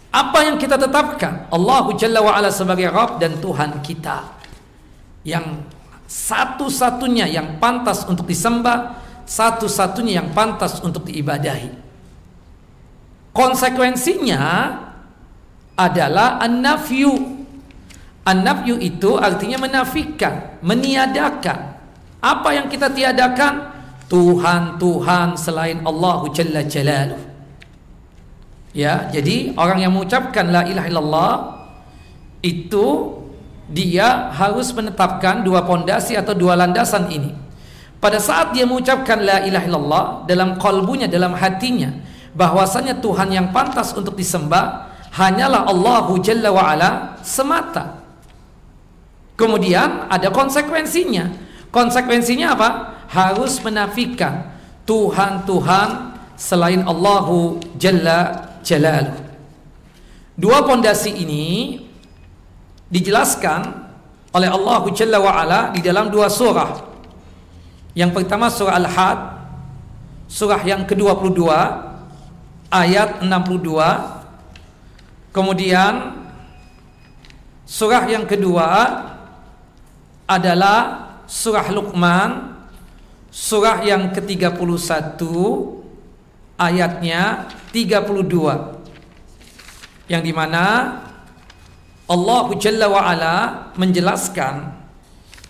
apa 0.09 0.39
yang 0.41 0.57
kita 0.57 0.81
tetapkan? 0.81 1.53
Allah 1.53 1.85
Jalla 2.01 2.25
wa 2.25 2.33
ala 2.33 2.49
sebagai 2.49 2.89
Rabb 2.89 3.21
dan 3.21 3.37
Tuhan 3.39 3.85
kita. 3.85 4.25
Yang 5.23 5.69
satu-satunya 6.09 7.29
yang 7.29 7.61
pantas 7.61 8.09
untuk 8.09 8.25
disembah, 8.25 8.97
satu-satunya 9.29 10.25
yang 10.25 10.33
pantas 10.33 10.81
untuk 10.81 11.05
diibadahi. 11.05 11.87
Konsekuensinya 13.37 14.43
adalah 15.77 16.41
an-nafyu. 16.41 17.13
An-nafyu 18.25 18.81
itu 18.81 19.21
artinya 19.21 19.61
menafikan, 19.61 20.59
meniadakan. 20.65 21.78
Apa 22.19 22.51
yang 22.55 22.67
kita 22.67 22.91
tiadakan? 22.91 23.79
Tuhan-Tuhan 24.09 25.37
selain 25.37 25.85
Allah 25.85 26.21
Jalla 26.33 26.65
Jalaluh. 26.65 27.23
Ya, 28.73 29.09
jadi 29.13 29.53
orang 29.57 29.85
yang 29.85 29.93
mengucapkan 29.93 30.49
la 30.49 30.65
ilaha 30.65 30.87
illallah 30.89 31.33
itu 32.41 33.17
dia 33.69 34.33
harus 34.33 34.73
menetapkan 34.73 35.45
dua 35.45 35.65
pondasi 35.69 36.17
atau 36.17 36.33
dua 36.33 36.57
landasan 36.57 37.13
ini. 37.13 37.37
Pada 38.01 38.17
saat 38.23 38.57
dia 38.57 38.65
mengucapkan 38.65 39.21
la 39.21 39.45
ilaha 39.45 39.67
illallah 39.67 40.05
dalam 40.25 40.57
kalbunya, 40.57 41.05
dalam 41.11 41.37
hatinya 41.37 41.93
bahwasanya 42.33 42.97
Tuhan 43.03 43.29
yang 43.35 43.51
pantas 43.51 43.93
untuk 43.93 44.15
disembah 44.17 44.89
hanyalah 45.13 45.69
Allahu 45.69 46.23
Jalla 46.23 46.49
wa 46.55 46.65
ala 46.65 46.91
semata. 47.21 47.99
Kemudian 49.35 50.07
ada 50.11 50.31
konsekuensinya. 50.31 51.48
Konsekuensinya 51.69 52.57
apa? 52.57 52.71
Harus 53.09 53.61
menafikan 53.65 54.53
Tuhan-Tuhan 54.89 55.89
selain 56.37 56.85
Allahu 56.85 57.61
Jalla 57.77 58.53
Jalaluh. 58.65 59.21
Dua 60.39 60.63
pondasi 60.63 61.13
ini 61.13 61.77
dijelaskan 62.89 63.91
oleh 64.33 64.49
Allah 64.49 64.83
Jalla 64.95 65.19
wa 65.19 65.33
ala 65.35 65.61
di 65.75 65.83
dalam 65.83 66.09
dua 66.09 66.31
surah. 66.31 66.87
Yang 67.97 68.23
pertama 68.23 68.47
surah 68.47 68.79
Al-Had, 68.79 69.19
surah 70.31 70.63
yang 70.63 70.87
ke-22 70.87 71.43
ayat 72.71 73.25
62. 73.25 75.33
Kemudian 75.35 76.15
surah 77.65 78.05
yang 78.07 78.29
kedua 78.29 78.69
adalah 80.29 81.08
surah 81.29 81.69
Luqman 81.71 82.57
surah 83.29 83.85
yang 83.85 84.11
ke-31 84.17 85.21
ayatnya 86.57 87.53
32 87.71 88.79
yang 90.09 90.25
di 90.25 90.33
mana 90.33 90.65
Allah 92.09 92.47
Jalla 92.57 92.89
wa 92.89 93.05
ala 93.05 93.37
menjelaskan 93.77 94.73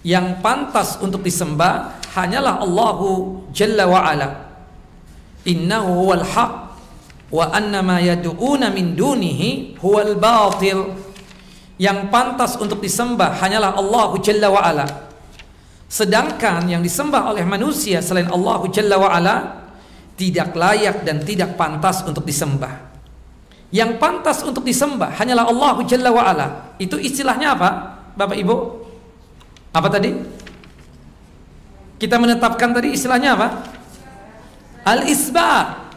yang 0.02 0.42
pantas 0.42 0.98
untuk 0.98 1.22
disembah 1.22 1.94
hanyalah 2.18 2.58
Allah 2.58 2.98
Jalla 3.54 3.86
wa 3.86 4.02
ala. 4.02 4.28
Innahu 5.46 6.02
huwal 6.02 6.26
haq 6.26 6.74
wa 7.30 7.54
anna 7.54 7.78
ma 7.78 8.02
yad'una 8.02 8.74
min 8.74 8.98
dunihi 8.98 9.78
huwal 9.78 10.18
batil. 10.18 10.98
Yang 11.78 12.10
pantas 12.10 12.58
untuk 12.58 12.82
disembah 12.82 13.38
hanyalah 13.38 13.78
Allah 13.78 14.10
Jalla 14.18 14.50
wa 14.50 14.58
ala. 14.58 15.07
Sedangkan 15.88 16.68
yang 16.68 16.84
disembah 16.84 17.32
oleh 17.32 17.48
manusia 17.48 18.04
selain 18.04 18.28
Allah 18.28 18.60
Jalla 18.68 18.96
wa 19.00 19.08
ala 19.08 19.36
tidak 20.20 20.52
layak 20.52 21.02
dan 21.02 21.24
tidak 21.24 21.56
pantas 21.56 22.04
untuk 22.04 22.28
disembah. 22.28 22.92
Yang 23.72 23.96
pantas 24.00 24.44
untuk 24.44 24.64
disembah 24.64 25.16
hanyalah 25.16 25.48
Allah 25.48 25.76
Jalla 25.88 26.12
wa 26.12 26.22
ala. 26.28 26.46
Itu 26.76 27.00
istilahnya 27.00 27.56
apa? 27.56 27.70
Bapak 28.14 28.36
Ibu? 28.36 28.56
Apa 29.72 29.88
tadi? 29.88 30.12
Kita 31.98 32.20
menetapkan 32.20 32.70
tadi 32.76 32.94
istilahnya 32.94 33.34
apa? 33.34 33.48
Al-isbat. 34.84 35.88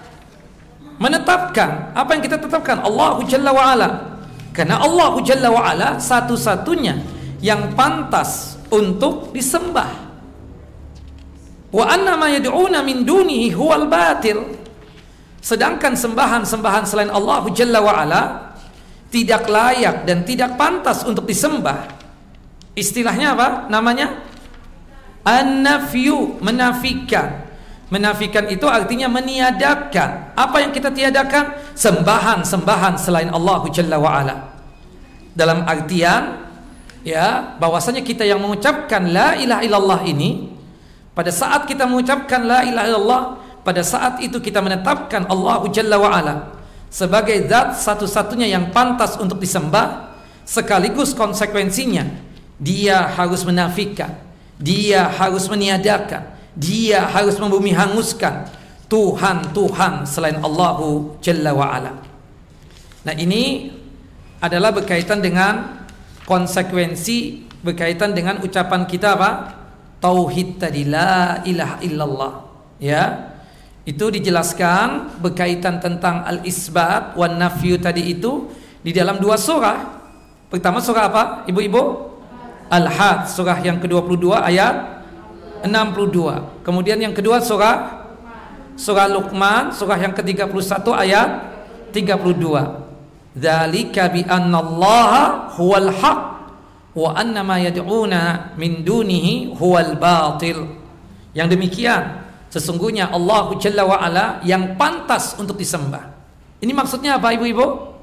Menetapkan 1.01 1.91
apa 1.97 2.09
yang 2.15 2.23
kita 2.23 2.37
tetapkan 2.39 2.79
Allah 2.79 3.19
Jalla 3.27 3.51
wa 3.51 3.65
ala 3.75 4.11
karena 4.51 4.83
Allah 4.83 5.15
Jalla 5.23 5.47
wa'ala 5.47 5.89
satu-satunya 5.97 6.99
yang 7.39 7.71
pantas 7.71 8.59
untuk 8.71 9.35
disembah. 9.35 9.91
Wa 11.71 11.85
anna 11.87 12.19
ma 12.19 12.27
yad'una 12.27 12.83
min 12.83 13.03
dunihi 13.03 13.51
huwal 13.55 13.87
batil. 13.87 14.59
Sedangkan 15.41 15.95
sembahan-sembahan 15.97 16.83
selain 16.85 17.11
Allah 17.11 17.43
Jalla 17.55 17.79
wa'ala 17.81 18.21
tidak 19.11 19.47
layak 19.47 20.07
dan 20.07 20.23
tidak 20.23 20.55
pantas 20.55 21.03
untuk 21.03 21.27
disembah. 21.27 21.87
Istilahnya 22.71 23.35
apa? 23.35 23.67
Namanya 23.67 24.23
an-nafyu, 25.27 26.39
menafikan. 26.39 27.51
Menafikan 27.91 28.47
itu 28.47 28.63
artinya 28.71 29.11
meniadakan. 29.11 30.31
Apa 30.31 30.63
yang 30.63 30.71
kita 30.71 30.95
tiadakan? 30.95 31.75
Sembahan-sembahan 31.75 32.95
selain 32.95 33.27
Allah 33.27 33.61
Jalla 33.67 33.99
wa 33.99 34.11
ala. 34.15 34.35
Dalam 35.35 35.67
artian 35.67 36.50
ya, 37.01 37.57
bahwasanya 37.57 38.01
kita 38.05 38.25
yang 38.25 38.39
mengucapkan 38.41 39.09
la 39.09 39.37
ilaha 39.37 39.61
illallah 39.61 40.01
ini 40.07 40.49
pada 41.11 41.29
saat 41.29 41.67
kita 41.67 41.85
mengucapkan 41.85 42.41
la 42.45 42.63
ilaha 42.63 42.85
illallah, 42.87 43.21
pada 43.61 43.81
saat 43.83 44.23
itu 44.23 44.39
kita 44.39 44.63
menetapkan 44.63 45.27
Allah 45.29 45.61
Jalla 45.69 45.97
wa 46.01 46.09
ala 46.09 46.35
sebagai 46.91 47.47
zat 47.47 47.79
satu-satunya 47.79 48.51
yang 48.51 48.73
pantas 48.75 49.15
untuk 49.15 49.39
disembah 49.39 50.11
sekaligus 50.43 51.15
konsekuensinya 51.15 52.03
dia 52.61 53.09
harus 53.15 53.45
menafikan, 53.47 54.11
dia 54.59 55.07
harus 55.07 55.47
meniadakan 55.47 56.41
dia 56.55 57.07
harus 57.07 57.39
membumi 57.39 57.71
hanguskan 57.71 58.47
Tuhan-Tuhan 58.91 60.03
selain 60.03 60.43
Allahu 60.43 61.15
Jalla 61.23 61.55
wa'ala. 61.55 61.93
Nah 63.07 63.15
ini 63.15 63.71
adalah 64.43 64.75
berkaitan 64.75 65.23
dengan 65.23 65.80
konsekuensi 66.31 67.51
berkaitan 67.59 68.15
dengan 68.15 68.39
ucapan 68.39 68.87
kita 68.87 69.19
apa? 69.19 69.31
Tauhid 69.99 70.63
tadi 70.63 70.87
la 70.87 71.43
ilaha 71.43 71.77
illallah 71.83 72.33
ya 72.81 73.29
itu 73.85 74.09
dijelaskan 74.09 75.19
berkaitan 75.21 75.77
tentang 75.77 76.25
al-isbat 76.25 77.13
wan 77.19 77.37
nafyu 77.37 77.77
tadi 77.77 78.09
itu 78.15 78.49
di 78.81 78.95
dalam 78.95 79.21
dua 79.21 79.37
surah 79.37 79.77
pertama 80.49 80.81
surah 80.81 81.05
apa 81.05 81.23
ibu-ibu 81.45 82.09
Al-Had 82.71 83.27
surah 83.27 83.59
yang 83.59 83.83
ke-22 83.83 84.31
ayat 84.31 85.03
62. 85.67 86.63
Kemudian 86.63 86.97
yang 87.03 87.11
kedua 87.11 87.43
surah 87.43 88.07
surah 88.79 89.11
Luqman 89.11 89.75
surah 89.75 89.99
yang 89.99 90.15
ke-31 90.15 90.87
ayat 90.95 91.29
32. 91.93 92.80
Dzalika 93.31 94.11
bi 94.11 94.27
annallaha 94.27 95.55
huwal 95.55 95.87
haq 95.87 96.21
wa 96.91 97.15
anna 97.15 97.39
ma 97.47 97.55
yad'una 97.55 98.51
min 98.59 98.83
dunihi 98.83 99.55
huwal 99.55 99.95
batil. 99.95 100.67
Yang 101.31 101.55
demikian 101.55 102.27
sesungguhnya 102.51 103.07
Allah 103.07 103.55
Jalla 103.55 103.87
wa 103.87 103.97
ala 104.03 104.43
yang 104.43 104.75
pantas 104.75 105.39
untuk 105.39 105.55
disembah. 105.55 106.11
Ini 106.59 106.75
maksudnya 106.75 107.15
apa 107.15 107.31
ibu-ibu? 107.31 107.95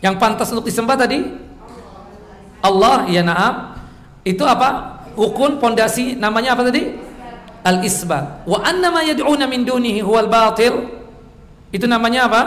Yang 0.00 0.14
pantas 0.16 0.48
untuk 0.52 0.64
disembah 0.68 0.96
tadi? 0.96 1.20
Allah 2.64 3.04
ya 3.12 3.20
na'am. 3.20 3.76
Itu 4.24 4.48
apa? 4.48 4.94
rukun 5.14 5.62
pondasi 5.62 6.18
namanya 6.18 6.58
apa 6.58 6.66
tadi? 6.68 6.90
Al-isbat. 7.64 8.44
Wa 8.44 8.60
annama 8.66 9.00
yad'una 9.06 9.48
min 9.48 9.64
dunihi 9.64 10.02
huwal 10.04 10.28
batil. 10.28 10.90
Itu 11.70 11.88
namanya 11.88 12.28
apa? 12.28 12.42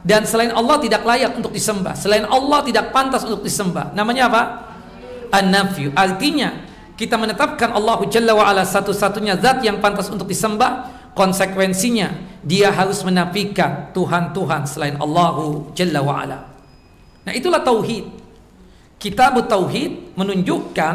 Dan 0.00 0.24
selain 0.24 0.52
Allah 0.52 0.80
tidak 0.80 1.04
layak 1.04 1.36
untuk 1.36 1.52
disembah. 1.52 1.92
Selain 1.92 2.24
Allah 2.24 2.64
tidak 2.64 2.88
pantas 2.88 3.20
untuk 3.24 3.44
disembah. 3.44 3.92
Namanya 3.92 4.32
apa? 4.32 4.42
An-nafyu. 5.28 5.92
Artinya 5.92 6.64
kita 6.96 7.20
menetapkan 7.20 7.72
Allah 7.72 8.00
Jalla 8.08 8.32
wa 8.32 8.44
ala 8.48 8.64
satu-satunya 8.64 9.36
zat 9.40 9.60
yang 9.60 9.80
pantas 9.80 10.08
untuk 10.08 10.28
disembah. 10.28 11.00
Konsekuensinya 11.12 12.40
dia 12.40 12.72
harus 12.72 13.04
menafikan 13.04 13.92
Tuhan-Tuhan 13.92 14.62
selain 14.64 14.96
Allah 14.96 15.36
Jalla 15.76 16.00
wa 16.00 16.14
ala. 16.16 16.38
Nah, 17.28 17.32
itulah 17.36 17.60
tauhid. 17.60 18.08
Kitab 18.96 19.36
tauhid 19.48 20.16
menunjukkan 20.16 20.94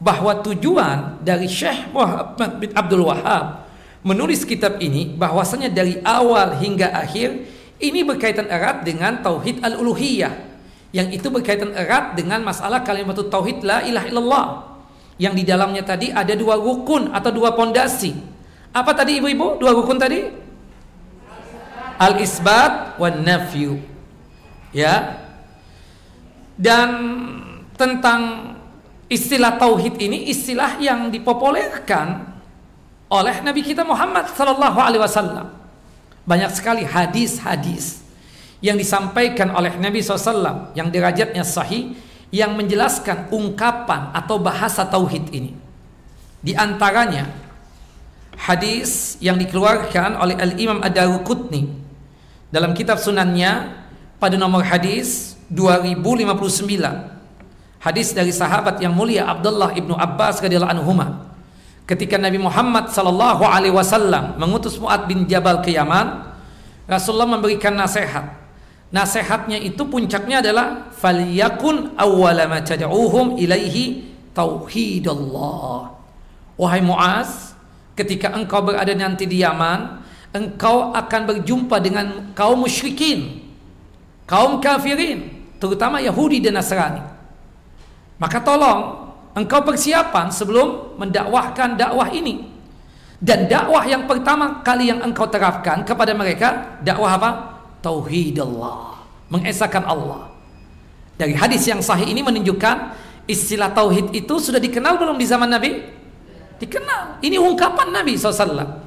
bahwa 0.00 0.32
tujuan 0.44 1.24
dari 1.24 1.48
Syekh 1.48 1.92
Muhammad 1.96 2.60
bin 2.60 2.70
Abdul 2.76 3.08
Wahab 3.08 3.64
menulis 4.04 4.44
kitab 4.44 4.76
ini 4.84 5.16
bahwasanya 5.16 5.72
dari 5.72 5.96
awal 6.04 6.60
hingga 6.60 6.92
akhir 6.92 7.53
ini 7.84 8.00
berkaitan 8.02 8.48
erat 8.48 8.82
dengan 8.82 9.20
tauhid 9.20 9.60
al-uluhiyah. 9.60 10.32
Yang 10.94 11.20
itu 11.20 11.28
berkaitan 11.28 11.74
erat 11.74 12.16
dengan 12.16 12.40
masalah 12.40 12.80
kalimat 12.80 13.18
tauhid 13.18 13.60
la 13.66 13.84
ilaha 13.84 14.06
illallah. 14.08 14.46
Yang 15.20 15.34
di 15.38 15.44
dalamnya 15.46 15.82
tadi 15.84 16.08
ada 16.10 16.32
dua 16.32 16.56
rukun 16.56 17.12
atau 17.12 17.30
dua 17.30 17.52
pondasi. 17.52 18.16
Apa 18.74 18.96
tadi 18.96 19.20
ibu-ibu? 19.20 19.60
Dua 19.60 19.70
rukun 19.76 20.00
tadi? 20.00 20.24
Al-isbat 22.00 22.98
wan 22.98 23.22
nafyu. 23.22 23.78
Ya. 24.74 25.22
Dan 26.58 26.90
tentang 27.78 28.54
Istilah 29.04 29.60
tauhid 29.60 30.00
ini 30.00 30.32
istilah 30.32 30.80
yang 30.80 31.12
dipopulerkan 31.12 32.34
oleh 33.12 33.36
Nabi 33.44 33.60
kita 33.60 33.84
Muhammad 33.84 34.32
sallallahu 34.32 34.78
alaihi 34.80 35.02
wasallam. 35.04 35.52
Banyak 36.24 36.50
sekali 36.56 36.82
hadis-hadis 36.88 38.00
yang 38.64 38.80
disampaikan 38.80 39.52
oleh 39.52 39.76
Nabi 39.76 40.00
SAW 40.00 40.72
yang 40.72 40.88
derajatnya 40.88 41.44
sahih 41.44 41.92
yang 42.32 42.56
menjelaskan 42.56 43.28
ungkapan 43.28 44.10
atau 44.16 44.40
bahasa 44.40 44.88
tauhid 44.88 45.28
ini. 45.30 45.52
Di 46.40 46.56
antaranya 46.56 47.28
hadis 48.40 49.20
yang 49.20 49.36
dikeluarkan 49.36 50.16
oleh 50.18 50.36
Al 50.40 50.56
Imam 50.56 50.80
Ad-Daruqutni 50.80 51.70
dalam 52.48 52.72
kitab 52.72 52.96
sunannya 52.98 53.84
pada 54.16 54.34
nomor 54.40 54.64
hadis 54.64 55.36
2059 55.52 57.14
Hadis 57.84 58.16
dari 58.16 58.32
sahabat 58.32 58.80
yang 58.80 58.96
mulia 58.96 59.28
Abdullah 59.28 59.76
ibnu 59.76 59.92
Abbas 59.92 60.40
radhiyallahu 60.40 60.72
anhu 60.72 60.88
ketika 61.84 62.16
Nabi 62.16 62.40
Muhammad 62.40 62.88
sallallahu 62.92 63.44
alaihi 63.44 63.74
wasallam 63.74 64.40
mengutus 64.40 64.80
Muad 64.80 65.04
bin 65.04 65.28
Jabal 65.28 65.60
ke 65.60 65.72
Yaman, 65.76 66.32
Rasulullah 66.88 67.28
memberikan 67.28 67.76
nasihat. 67.76 68.44
Nasihatnya 68.94 69.58
itu 69.58 69.82
puncaknya 69.90 70.38
adalah 70.38 70.94
falyakun 70.94 71.98
awwala 71.98 72.46
ma 72.46 72.62
tad'uhum 72.62 73.40
ilaihi 73.40 74.06
tauhid 74.30 75.04
Allah. 75.10 75.98
Wahai 76.54 76.78
Muaz, 76.78 77.58
ketika 77.98 78.30
engkau 78.30 78.62
berada 78.62 78.94
nanti 78.94 79.26
di 79.26 79.42
Yaman, 79.42 79.98
engkau 80.30 80.94
akan 80.94 81.20
berjumpa 81.26 81.82
dengan 81.82 82.30
kaum 82.38 82.62
musyrikin, 82.62 83.50
kaum 84.30 84.62
kafirin, 84.62 85.42
terutama 85.58 85.98
Yahudi 85.98 86.38
dan 86.38 86.54
Nasrani. 86.54 87.02
Maka 88.14 88.38
tolong 88.38 89.03
engkau 89.34 89.60
persiapan 89.66 90.30
sebelum 90.30 90.98
mendakwahkan 90.98 91.74
dakwah 91.74 92.08
ini. 92.14 92.54
Dan 93.18 93.50
dakwah 93.50 93.82
yang 93.86 94.06
pertama 94.06 94.62
kali 94.62 94.90
yang 94.90 95.02
engkau 95.02 95.26
terapkan 95.26 95.82
kepada 95.82 96.14
mereka 96.14 96.78
dakwah 96.82 97.18
apa? 97.18 97.30
Tauhid 97.82 98.40
Allah, 98.40 99.04
mengesahkan 99.28 99.84
Allah. 99.84 100.32
Dari 101.14 101.36
hadis 101.36 101.62
yang 101.68 101.78
sahih 101.78 102.10
ini 102.10 102.24
menunjukkan 102.24 102.76
istilah 103.30 103.70
tauhid 103.70 104.10
itu 104.12 104.34
sudah 104.40 104.58
dikenal 104.58 104.98
belum 104.98 105.16
di 105.20 105.26
zaman 105.28 105.46
Nabi? 105.46 105.84
Dikenal. 106.58 107.22
Ini 107.22 107.36
ungkapan 107.38 107.92
Nabi 107.92 108.18
SAW. 108.18 108.82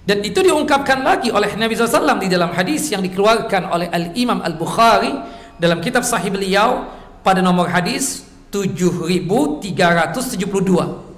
Dan 0.00 0.24
itu 0.24 0.40
diungkapkan 0.40 1.04
lagi 1.04 1.28
oleh 1.28 1.52
Nabi 1.54 1.76
SAW 1.76 2.18
di 2.18 2.28
dalam 2.28 2.50
hadis 2.50 2.88
yang 2.88 3.04
dikeluarkan 3.04 3.68
oleh 3.68 3.88
Al-Imam 3.92 4.40
Al-Bukhari 4.40 5.12
dalam 5.60 5.78
kitab 5.84 6.02
sahih 6.08 6.32
beliau 6.32 6.88
pada 7.20 7.44
nomor 7.44 7.68
hadis 7.68 8.29
7372. 8.50 11.10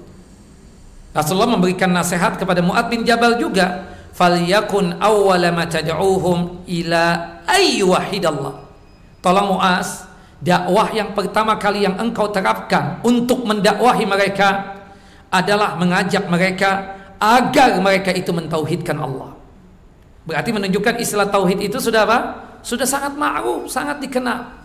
Rasulullah 1.13 1.53
memberikan 1.53 1.93
nasihat 1.93 2.41
kepada 2.41 2.65
Mu'ad 2.65 2.89
bin 2.89 3.05
Jabal 3.05 3.37
juga, 3.37 3.85
"Falyakun 4.17 4.97
awwala 4.97 5.53
ma 5.53 5.69
ila 6.65 7.03
ayyuhidallah." 7.45 8.53
Tolong 9.21 9.47
Mu'az, 9.57 10.09
dakwah 10.41 10.89
yang 10.93 11.13
pertama 11.13 11.57
kali 11.61 11.85
yang 11.85 12.01
engkau 12.01 12.33
terapkan 12.33 12.97
untuk 13.05 13.45
mendakwahi 13.45 14.05
mereka 14.09 14.73
adalah 15.29 15.77
mengajak 15.77 16.25
mereka 16.29 16.97
agar 17.17 17.81
mereka 17.81 18.13
itu 18.13 18.29
mentauhidkan 18.33 18.97
Allah. 18.99 19.33
Berarti 20.23 20.55
menunjukkan 20.55 21.03
istilah 21.03 21.27
tauhid 21.27 21.59
itu 21.59 21.77
sudah 21.79 22.07
apa? 22.07 22.19
Sudah 22.63 22.87
sangat 22.87 23.19
ma'ruf, 23.19 23.67
sangat 23.67 23.99
dikenal. 23.99 24.62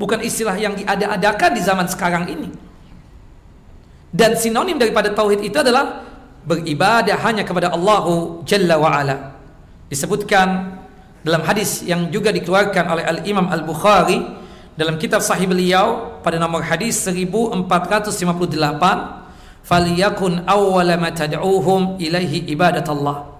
Bukan 0.00 0.24
istilah 0.24 0.56
yang 0.56 0.74
diada-adakan 0.74 1.50
di 1.56 1.60
zaman 1.62 1.86
sekarang 1.86 2.28
ini. 2.28 2.48
Dan 4.12 4.36
sinonim 4.36 4.76
daripada 4.76 5.08
tauhid 5.12 5.40
itu 5.40 5.56
adalah 5.56 6.04
beribadah 6.44 7.16
hanya 7.24 7.46
kepada 7.46 7.72
Allah 7.72 8.04
Jalla 8.44 8.76
wa 8.76 8.90
ala. 8.92 9.16
Disebutkan 9.88 10.78
dalam 11.22 11.42
hadis 11.46 11.86
yang 11.86 12.10
juga 12.10 12.34
dikeluarkan 12.34 12.84
oleh 12.92 13.04
Al 13.06 13.18
Imam 13.24 13.46
Al 13.46 13.62
Bukhari 13.62 14.20
dalam 14.74 14.98
kitab 14.98 15.22
Sahih 15.22 15.46
beliau 15.46 16.18
pada 16.24 16.40
nomor 16.40 16.64
hadis 16.66 17.04
1458 17.06 17.70
faliyakun 19.62 20.42
awwala 20.48 20.98
ma 20.98 21.14
tad'uuhum 21.14 22.02
ilaihi 22.02 22.50
ibadatullah 22.50 23.32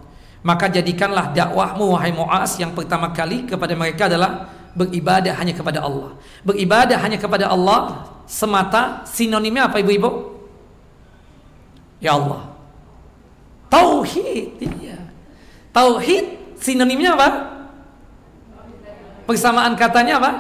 maka 0.47 0.71
jadikanlah 0.71 1.35
dakwahmu 1.35 1.99
wahai 1.99 2.15
Muaz 2.15 2.59
yang 2.59 2.75
pertama 2.75 3.11
kali 3.11 3.47
kepada 3.47 3.75
mereka 3.75 4.07
adalah 4.07 4.47
beribadah 4.73 5.37
hanya 5.37 5.53
kepada 5.53 5.85
Allah 5.85 6.17
beribadah 6.43 6.99
hanya 7.01 7.19
kepada 7.21 7.49
Allah 7.49 8.09
semata 8.25 9.05
sinonimnya 9.05 9.69
apa 9.69 9.81
ibu-ibu 9.81 10.41
ya 12.01 12.17
Allah 12.17 12.49
tauhid 13.69 14.61
iya 14.61 14.99
tauhid 15.73 16.57
sinonimnya 16.57 17.17
apa 17.17 17.53
Persamaan 19.33 19.79
katanya 19.79 20.19
apa? 20.19 20.31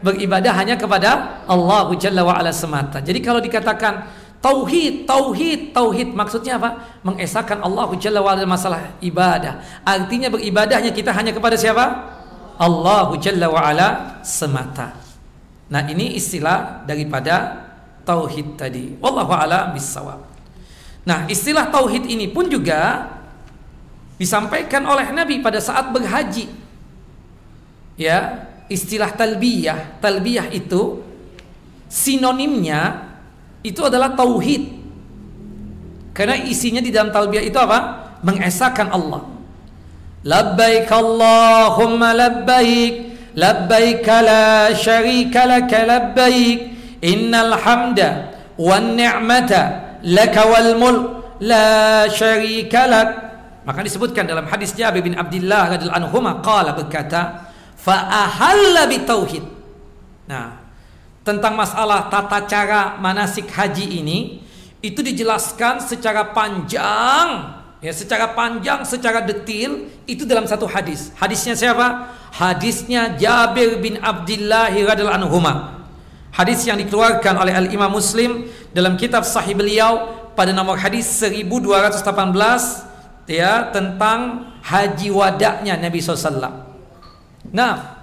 Beribadah 0.00 0.54
hanya 0.54 0.78
kepada 0.78 1.42
Allah 1.44 1.88
Jalla 1.98 2.22
wa 2.22 2.32
ala 2.38 2.54
semata. 2.54 3.02
Jadi 3.02 3.18
kalau 3.18 3.42
dikatakan 3.42 4.06
tauhid, 4.38 5.08
tauhid, 5.08 5.74
tauhid 5.74 6.14
maksudnya 6.14 6.60
apa? 6.60 7.00
Mengesahkan 7.02 7.58
Allah 7.60 7.90
Jalla 7.98 8.22
wa 8.22 8.30
ala 8.32 8.46
masalah 8.46 8.94
ibadah. 9.02 9.58
Artinya 9.82 10.30
beribadahnya 10.30 10.94
kita 10.94 11.10
hanya 11.10 11.34
kepada 11.34 11.58
siapa? 11.58 12.14
Allah 12.56 13.12
Jalla 13.20 13.46
wa 13.52 13.60
ala 13.60 13.88
semata. 14.24 14.96
Nah, 15.68 15.82
ini 15.90 16.14
istilah 16.16 16.86
daripada 16.86 17.66
tauhid 18.06 18.54
tadi. 18.54 18.96
Wallahu 19.02 19.34
a'lam 19.34 19.74
bissawab. 19.74 20.20
Nah, 21.06 21.26
istilah 21.26 21.70
tauhid 21.70 22.06
ini 22.06 22.30
pun 22.30 22.46
juga 22.46 23.10
disampaikan 24.16 24.82
oleh 24.88 25.12
Nabi 25.12 25.44
pada 25.44 25.60
saat 25.60 25.92
berhaji 25.92 26.48
ya 28.00 28.48
istilah 28.68 29.12
talbiyah 29.12 30.00
talbiyah 30.00 30.48
itu 30.52 31.04
sinonimnya 31.88 33.12
itu 33.60 33.80
adalah 33.84 34.16
tauhid 34.16 34.72
karena 36.16 36.40
isinya 36.48 36.80
di 36.80 36.88
dalam 36.88 37.12
talbiyah 37.12 37.44
itu 37.44 37.56
apa 37.60 38.08
mengesahkan 38.24 38.88
Allah 38.88 39.35
labbaik 40.26 40.90
labbaik 43.38 44.06
la 44.06 44.74
syarika 44.74 45.46
lak 45.46 45.70
labbaik 45.70 46.58
innal 47.06 47.54
hamda 47.54 48.34
wan 48.58 48.98
ni'mata 48.98 50.02
laka 50.02 50.42
wal 50.50 50.72
mulk 50.74 51.04
la 51.46 52.04
syarika 52.10 52.90
lak 52.90 53.08
maka 53.66 53.82
disebutkan 53.82 54.26
dalam 54.26 54.46
hadis 54.46 54.74
Jabir 54.74 55.02
bin 55.02 55.18
Abdullah 55.18 55.74
radhiyallahu 55.74 55.98
anhu 55.98 56.18
qala 56.38 56.70
berkata 56.78 57.50
fa'ahalla 57.74 58.86
bitauhid. 58.86 59.42
Nah, 60.30 60.58
tentang 61.26 61.58
masalah 61.58 62.06
tata 62.06 62.46
cara 62.46 62.94
manasik 63.02 63.50
haji 63.50 64.02
ini 64.02 64.38
itu 64.78 65.02
dijelaskan 65.02 65.82
secara 65.82 66.30
panjang 66.30 67.55
ya 67.86 67.94
secara 67.94 68.34
panjang 68.34 68.82
secara 68.82 69.22
detil 69.22 69.86
itu 70.10 70.26
dalam 70.26 70.42
satu 70.42 70.66
hadis. 70.66 71.14
Hadisnya 71.14 71.54
siapa? 71.54 72.10
Hadisnya 72.34 73.14
Jabir 73.14 73.78
bin 73.78 74.02
Abdullah 74.02 74.74
radhiyallahu 74.74 75.22
anhu 75.22 75.38
hadis 76.34 76.66
yang 76.66 76.82
dikeluarkan 76.82 77.38
oleh 77.38 77.54
Al 77.54 77.70
Imam 77.70 77.94
Muslim 77.94 78.50
dalam 78.74 78.98
kitab 78.98 79.22
sahih 79.22 79.54
beliau 79.54 80.18
pada 80.34 80.50
nomor 80.50 80.76
hadis 80.82 81.06
1218 81.22 82.02
ya 83.30 83.70
tentang 83.70 84.50
haji 84.66 85.08
wadaknya 85.14 85.78
Nabi 85.78 86.02
SAW 86.02 86.66
Nah, 87.46 88.02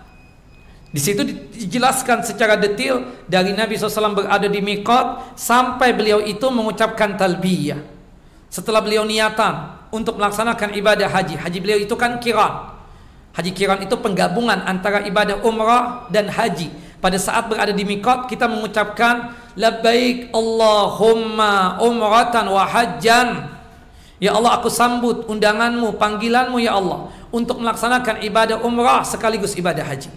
di 0.90 1.04
situ 1.04 1.28
dijelaskan 1.28 2.24
secara 2.24 2.56
detail 2.56 3.04
dari 3.28 3.52
Nabi 3.52 3.76
SAW 3.76 4.16
berada 4.16 4.48
di 4.48 4.64
Mikot 4.64 5.36
sampai 5.36 5.92
beliau 5.92 6.24
itu 6.24 6.48
mengucapkan 6.48 7.20
talbiyah. 7.20 7.93
Setelah 8.54 8.86
beliau 8.86 9.02
niatan 9.02 9.82
untuk 9.90 10.22
melaksanakan 10.22 10.78
ibadah 10.78 11.10
haji, 11.10 11.42
haji 11.42 11.58
beliau 11.58 11.80
itu 11.82 11.98
kan 11.98 12.22
kiran. 12.22 12.70
Haji 13.34 13.50
kiran 13.50 13.82
itu 13.82 13.98
penggabungan 13.98 14.62
antara 14.70 15.02
ibadah 15.10 15.42
umrah 15.42 16.06
dan 16.14 16.30
haji. 16.30 16.70
Pada 17.02 17.18
saat 17.18 17.50
berada 17.50 17.74
di 17.74 17.82
Mikot 17.82 18.30
kita 18.30 18.46
mengucapkan 18.46 19.34
labbaik 19.58 20.30
Allahumma 20.30 21.82
umratan 21.82 22.54
wa 22.54 22.62
hajjan. 22.62 23.58
Ya 24.22 24.38
Allah 24.38 24.62
aku 24.62 24.70
sambut 24.70 25.26
undanganmu, 25.26 25.98
panggilanmu 25.98 26.62
ya 26.62 26.78
Allah 26.78 27.10
untuk 27.34 27.58
melaksanakan 27.58 28.22
ibadah 28.22 28.62
umrah 28.62 29.02
sekaligus 29.02 29.58
ibadah 29.58 29.82
haji. 29.82 30.14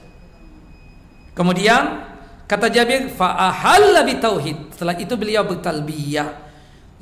Kemudian 1.33 2.05
kata 2.45 2.69
Jabir 2.69 3.09
fa 3.17 3.33
ahalla 3.33 4.05
tauhid. 4.05 4.77
Setelah 4.77 4.95
itu 5.01 5.17
beliau 5.17 5.41
bertalbiyah. 5.49 6.46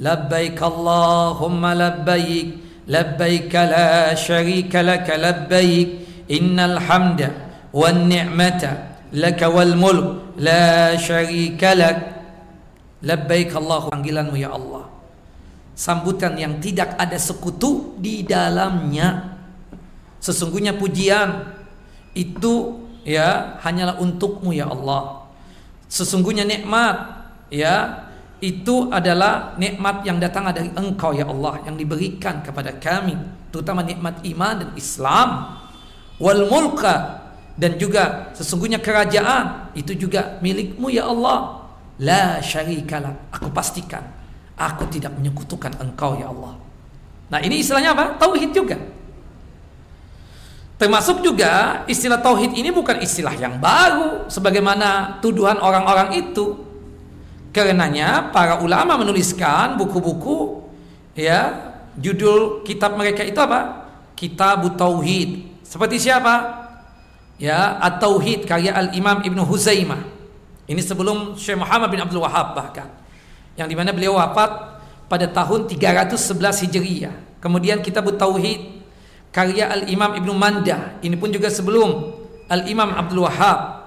Labbaik 0.00 0.59
labbaik 2.85 3.52
la 3.54 4.12
syarika 4.12 4.85
lak 4.85 5.09
labbaik 5.09 5.88
innal 6.28 6.76
hamda 6.83 7.30
wan 7.72 8.11
ni'mata 8.11 9.00
lak 9.14 9.40
wal 9.48 9.74
mulk 9.78 10.37
la 10.42 10.92
syarika 10.98 11.72
lak 11.72 11.98
labbaik 13.04 13.52
Allah 13.54 13.80
panggilanmu 13.92 14.37
ya 14.37 14.50
Allah. 14.52 14.85
Sambutan 15.74 16.38
yang 16.38 16.62
tidak 16.62 16.94
ada 16.94 17.18
sekutu 17.18 17.98
di 17.98 18.22
dalamnya. 18.22 19.35
Sesungguhnya 20.22 20.78
pujian 20.78 21.50
itu 22.14 22.78
ya 23.04 23.59
hanyalah 23.61 23.98
untukmu 24.00 24.54
ya 24.54 24.70
Allah. 24.70 25.26
Sesungguhnya 25.90 26.46
nikmat 26.46 27.26
ya 27.52 28.04
itu 28.42 28.90
adalah 28.90 29.55
nikmat 29.57 30.03
yang 30.03 30.18
datang 30.18 30.51
dari 30.51 30.70
Engkau 30.75 31.14
ya 31.14 31.27
Allah 31.27 31.62
yang 31.66 31.79
diberikan 31.79 32.42
kepada 32.42 32.75
kami, 32.77 33.14
terutama 33.55 33.87
nikmat 33.87 34.23
iman 34.27 34.55
dan 34.62 34.70
Islam. 34.75 35.29
Wal 36.23 36.47
mulka 36.47 37.27
dan 37.59 37.75
juga 37.75 38.31
sesungguhnya 38.38 38.79
kerajaan 38.79 39.75
itu 39.75 39.94
juga 39.94 40.38
milikmu 40.42 40.90
ya 40.90 41.11
Allah. 41.11 41.66
La 42.03 42.42
syarikalah. 42.42 43.31
Aku 43.31 43.55
pastikan 43.55 44.03
aku 44.59 44.87
tidak 44.90 45.14
menyekutukan 45.18 45.75
Engkau 45.83 46.18
ya 46.18 46.31
Allah. 46.31 46.55
Nah, 47.31 47.40
ini 47.42 47.59
istilahnya 47.62 47.97
apa? 47.97 48.14
Tauhid 48.18 48.51
juga. 48.55 48.79
Termasuk 50.75 51.23
juga 51.23 51.83
istilah 51.87 52.18
tauhid 52.18 52.59
ini 52.59 52.75
bukan 52.75 52.99
istilah 52.99 53.35
yang 53.38 53.62
baru 53.62 54.27
sebagaimana 54.27 55.18
tuduhan 55.23 55.59
orang-orang 55.62 56.18
itu. 56.18 56.74
Karenanya 57.55 58.35
para 58.35 58.59
ulama 58.59 58.99
menuliskan 58.99 59.79
buku-buku 59.79 60.67
ya 61.14 61.71
judul 61.95 62.67
kitab 62.67 62.99
mereka 62.99 63.23
itu 63.23 63.38
apa? 63.38 63.87
Kitab 64.19 64.67
Tauhid. 64.75 65.62
Seperti 65.62 66.03
siapa? 66.03 66.67
Ya, 67.38 67.79
At-Tauhid 67.79 68.47
karya 68.47 68.75
Al-Imam 68.75 69.23
Ibnu 69.23 69.43
Huzaimah. 69.47 70.03
Ini 70.67 70.83
sebelum 70.83 71.38
Syekh 71.38 71.59
Muhammad 71.59 71.95
bin 71.95 72.03
Abdul 72.03 72.23
Wahab 72.27 72.59
bahkan. 72.59 72.90
Yang 73.55 73.69
di 73.71 73.77
mana 73.79 73.90
beliau 73.95 74.19
wafat 74.19 74.83
pada 75.07 75.31
tahun 75.31 75.71
311 75.71 76.67
Hijriah. 76.67 77.14
Kemudian 77.38 77.79
kitab 77.87 78.11
Tauhid 78.19 78.83
karya 79.31 79.71
Al-Imam 79.71 80.19
Ibnu 80.19 80.35
Mandah. 80.35 80.99
Ini 81.03 81.14
pun 81.19 81.31
juga 81.31 81.51
sebelum 81.51 82.19
Al-Imam 82.51 82.90
Abdul 82.99 83.23
Wahab. 83.23 83.87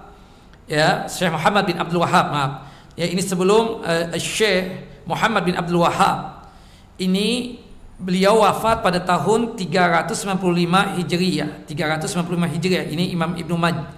Ya, 0.67 1.08
Syekh 1.08 1.32
Muhammad 1.32 1.67
bin 1.67 1.80
Abdul 1.80 2.03
Wahab, 2.03 2.32
maaf. 2.32 2.53
Ya, 2.97 3.05
ini 3.05 3.21
sebelum 3.21 3.86
uh, 3.86 4.17
Syekh 4.17 4.89
Muhammad 5.05 5.45
bin 5.45 5.53
Abdul 5.53 5.86
Wahab. 5.86 6.49
Ini 6.97 7.62
beliau 8.01 8.41
wafat 8.41 8.81
pada 8.81 8.97
tahun 8.97 9.53
395 9.53 10.97
Hijriah. 10.97 11.49
395 11.69 12.53
Hijriah. 12.57 12.83
Ini 12.89 13.13
Imam 13.13 13.38
Ibnu 13.38 13.53
Mad 13.53 13.97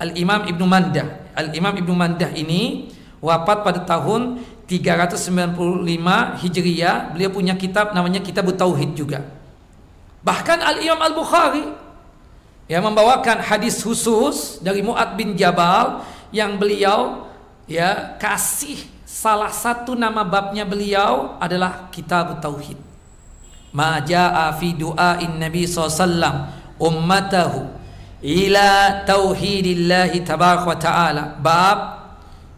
Al-Imam 0.00 0.48
Ibnu 0.48 0.64
Mandah. 0.64 1.28
Al-Imam 1.36 1.76
Ibnu 1.76 1.92
Mandah 1.92 2.32
ini 2.32 2.88
wafat 3.20 3.60
pada 3.60 3.84
tahun 3.84 4.40
395 4.64 6.40
Hijriah. 6.40 7.12
Beliau 7.12 7.28
punya 7.28 7.52
kitab 7.52 7.92
namanya 7.92 8.24
Kitab 8.24 8.48
Tauhid 8.48 8.96
juga. 8.96 9.28
Bahkan 10.24 10.58
Al-Imam 10.64 11.04
Al-Bukhari 11.04 11.68
yang 12.72 12.88
membawakan 12.88 13.44
hadis 13.44 13.84
khusus 13.84 14.56
dari 14.64 14.80
Muad 14.80 15.20
bin 15.20 15.36
Jabal 15.36 16.00
yang 16.32 16.56
beliau 16.56 17.28
ya 17.70 18.18
kasih 18.18 18.82
salah 19.06 19.54
satu 19.54 19.94
nama 19.94 20.26
babnya 20.26 20.66
beliau 20.66 21.38
adalah 21.38 21.86
Kitab 21.94 22.42
Tauhid. 22.42 22.76
Ma 23.70 24.02
jaa 24.02 24.50
fi 24.58 24.74
du'ain 24.74 25.38
Nabi 25.38 25.62
SAW 25.62 26.50
ummatahu 26.82 27.70
ila 28.18 28.70
tauhidillahi 29.06 30.26
tabaraka 30.26 30.66
wa 30.66 30.78
ta'ala. 30.78 31.22
Bab 31.38 31.78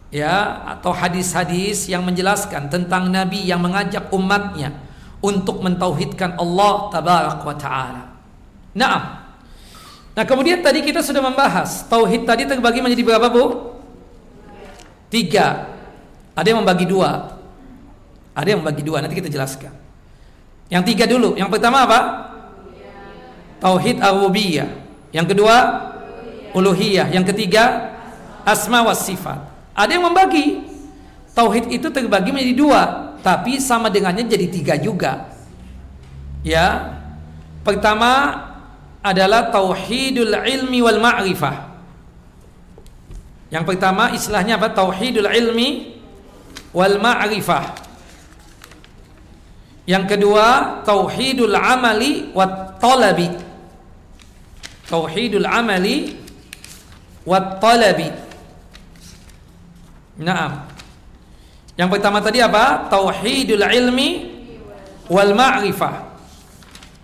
ya 0.09 0.65
atau 0.73 0.89
hadis-hadis 0.89 1.85
yang 1.85 2.01
menjelaskan 2.01 2.73
tentang 2.73 3.13
Nabi 3.13 3.45
yang 3.45 3.61
mengajak 3.61 4.09
umatnya 4.09 4.73
untuk 5.21 5.61
mentauhidkan 5.61 6.41
Allah 6.41 6.89
tabaraka 6.89 7.45
wa 7.45 7.57
ta'ala. 7.57 8.03
Naam. 8.73 9.01
Nah 10.13 10.25
kemudian 10.25 10.65
tadi 10.65 10.81
kita 10.81 11.05
sudah 11.05 11.21
membahas 11.21 11.85
tauhid 11.85 12.25
tadi 12.25 12.49
terbagi 12.49 12.81
menjadi 12.81 13.05
berapa 13.05 13.29
bu? 13.29 13.72
Tiga. 15.13 15.69
Ada 16.33 16.49
yang 16.49 16.65
membagi 16.65 16.89
dua. 16.89 17.37
Ada 18.33 18.57
yang 18.57 18.65
membagi 18.65 18.81
dua. 18.81 18.97
Nanti 18.97 19.13
kita 19.13 19.29
jelaskan. 19.29 19.69
Yang 20.73 20.83
tiga 20.89 21.05
dulu. 21.05 21.37
Yang 21.37 21.53
pertama 21.53 21.85
apa? 21.85 21.99
Tauhid 23.61 24.01
ar-rububiyah. 24.01 24.73
Yang 25.13 25.37
kedua 25.37 25.55
uluhiyah. 26.57 27.13
Yang 27.13 27.29
ketiga 27.29 27.93
asma 28.41 28.81
was 28.81 29.05
sifat. 29.05 29.37
Ada 29.77 30.01
yang 30.01 30.09
membagi 30.09 30.65
tauhid 31.37 31.69
itu 31.69 31.93
terbagi 31.93 32.33
menjadi 32.33 32.53
dua, 32.57 32.81
tapi 33.21 33.61
sama 33.61 33.93
dengannya 33.93 34.25
jadi 34.25 34.49
tiga 34.49 34.73
juga. 34.81 35.29
Ya. 36.41 36.97
Pertama 37.61 38.33
adalah 39.05 39.53
tauhidul 39.53 40.33
ilmi 40.33 40.81
wal 40.81 40.97
ma'rifah. 40.97 41.72
Yang 43.53 43.63
pertama 43.69 44.09
istilahnya 44.09 44.57
apa? 44.57 44.73
Tauhidul 44.73 45.29
ilmi 45.29 45.93
wal 46.73 46.97
ma'rifah. 46.97 47.85
Yang 49.85 50.17
kedua 50.17 50.81
tauhidul 50.81 51.53
amali 51.53 52.33
wat 52.33 52.81
talabi. 52.81 53.29
Tauhidul 54.89 55.45
amali 55.45 56.17
wat 57.29 57.61
talabi. 57.61 58.09
Naam. 60.17 60.65
Yang 61.77 61.89
pertama 61.93 62.25
tadi 62.25 62.41
apa? 62.41 62.89
Tauhidul 62.89 63.69
ilmi 63.69 64.09
wal 65.13 65.37
ma'rifah. 65.37 66.09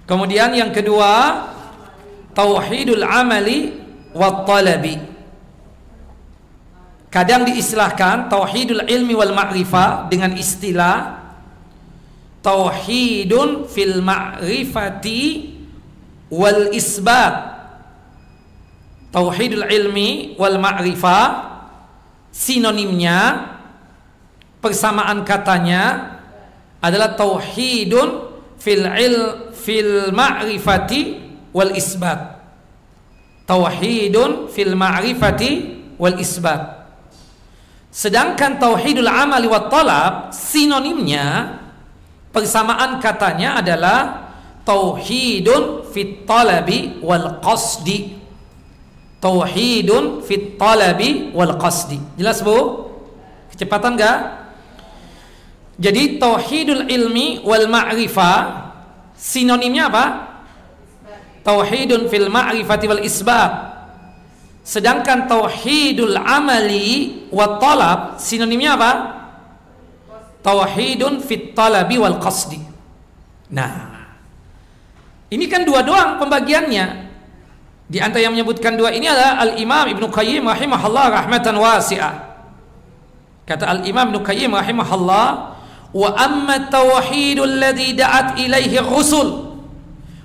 Kemudian 0.10 0.50
yang 0.58 0.74
kedua 0.74 1.46
tauhidul 2.34 3.06
amali 3.06 3.78
wa 4.18 4.42
talabi 4.50 5.19
kadang 7.10 7.46
diistilahkan 7.46 8.30
tauhidul 8.30 8.86
ilmi 8.86 9.18
wal 9.18 9.34
ma'rifah 9.34 10.08
dengan 10.14 10.38
istilah 10.38 11.18
tauhidun 12.46 13.66
fil 13.66 14.00
ma'rifati 14.06 15.22
wal 16.30 16.70
isbat. 16.72 17.58
Tauhidul 19.10 19.66
ilmi 19.66 20.38
wal 20.38 20.62
ma'rifah 20.62 21.26
sinonimnya 22.30 23.50
persamaan 24.62 25.26
katanya 25.26 26.14
adalah 26.78 27.18
tauhidun 27.18 28.30
fil 28.62 28.86
il 28.86 29.18
fil 29.58 30.14
ma'rifati 30.14 31.02
wal 31.50 31.74
isbat. 31.74 32.38
Tauhidun 33.50 34.54
fil 34.54 34.78
ma'rifati 34.78 35.52
wal 35.98 36.22
isbat 36.22 36.79
sedangkan 37.90 38.62
tauhidul 38.62 39.10
amali 39.10 39.50
wat 39.50 39.68
talab 39.74 40.14
sinonimnya 40.30 41.58
persamaan 42.30 43.02
katanya 43.02 43.58
adalah 43.58 44.30
tauhidun 44.66 45.90
fit 45.90 46.30
talabi 46.30 47.02
wal 47.02 47.42
qasdi. 47.42 48.22
Tauhidun 49.20 50.24
fit 50.24 50.56
talabi 50.56 51.34
wal 51.34 51.58
qasdi. 51.60 52.00
Jelas 52.16 52.40
Bu? 52.46 52.88
Kecepatan 53.52 53.98
enggak? 53.98 54.20
Jadi 55.80 56.20
tauhidul 56.20 56.92
ilmi 56.92 57.42
wal 57.44 57.72
ma'rifah 57.72 58.70
sinonimnya 59.16 59.88
apa? 59.88 60.06
Tauhidun 61.44 62.12
fil 62.12 62.28
ma'rifati 62.28 62.86
wal 62.86 63.04
isbat 63.04 63.79
sedangkan 64.70 65.26
tauhidul 65.26 66.14
amali 66.14 67.26
wa 67.34 67.58
talab 67.58 68.22
sinonimnya 68.22 68.78
apa? 68.78 68.92
Tauhidun 70.46 71.26
fit 71.26 71.58
talabi 71.58 71.98
wal 71.98 72.22
qasdi. 72.22 72.62
Nah 73.50 74.06
ini 75.34 75.50
kan 75.50 75.66
dua 75.66 75.82
doang 75.82 76.22
pembagiannya. 76.22 77.10
Di 77.90 77.98
antara 77.98 78.22
yang 78.22 78.38
menyebutkan 78.38 78.78
dua 78.78 78.94
ini 78.94 79.10
adalah 79.10 79.42
Al-Imam 79.42 79.90
Ibnu 79.90 80.14
Qayyim 80.14 80.46
rahimahullah 80.46 81.26
rahmatan 81.26 81.58
wasi'ah. 81.58 82.14
Kata 83.50 83.66
Al-Imam 83.66 84.14
Ibnu 84.14 84.22
Qayyim 84.22 84.54
rahimahullah 84.54 85.28
wa 85.98 86.10
amma 86.14 86.70
tauhidul 86.70 87.58
ladzi 87.58 87.98
da'at 87.98 88.38
ilaihi 88.38 88.78
rusul 88.86 89.58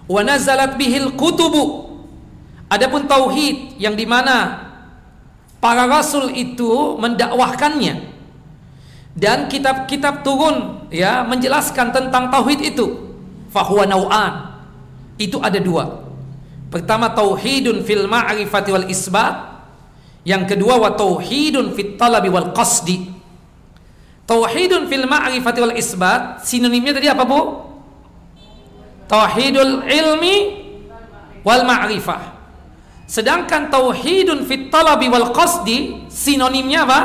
wa 0.05 0.21
nazalat 0.21 0.77
bihil 0.77 1.17
kutubu 1.17 1.84
adapun 2.69 3.05
tauhid 3.05 3.77
yang 3.81 3.95
di 3.95 4.09
mana 4.09 4.65
para 5.65 5.89
rasul 5.89 6.29
itu 6.37 7.01
mendakwahkannya. 7.01 8.13
Dan 9.15 9.47
kitab-kitab 9.47 10.21
turun 10.27 10.91
ya 10.93 11.25
menjelaskan 11.25 11.95
tentang 11.95 12.29
tauhid 12.29 12.61
itu. 12.61 13.17
Fahuwa 13.49 13.89
nau'an. 13.89 14.33
Itu 15.17 15.39
ada 15.41 15.57
dua. 15.63 16.05
Pertama 16.69 17.15
tauhidun 17.15 17.87
fil 17.87 18.11
ma'rifati 18.11 18.75
wal 18.75 18.91
isbat. 18.91 19.55
Yang 20.27 20.57
kedua 20.57 20.83
wa 20.83 20.91
tauhidun 20.93 21.73
fit 21.73 21.95
talabi 21.95 22.29
wal 22.29 22.51
qasdi. 22.51 23.15
Tauhidun 24.27 24.91
fil 24.91 25.07
ma'rifati 25.07 25.59
wal 25.63 25.77
isbat 25.79 26.43
sinonimnya 26.43 26.99
tadi 26.99 27.07
apa 27.07 27.23
Bu? 27.23 27.41
Tauhidul 29.07 29.87
ilmi 29.87 30.37
wal 31.47 31.63
ma'rifah 31.63 32.34
sedangkan 33.05 33.69
tauhidun 33.69 34.49
fit 34.49 34.73
talabi 34.73 35.13
wal 35.13 35.31
qasdi 35.31 36.09
sinonimnya 36.09 36.89
apa 36.89 37.01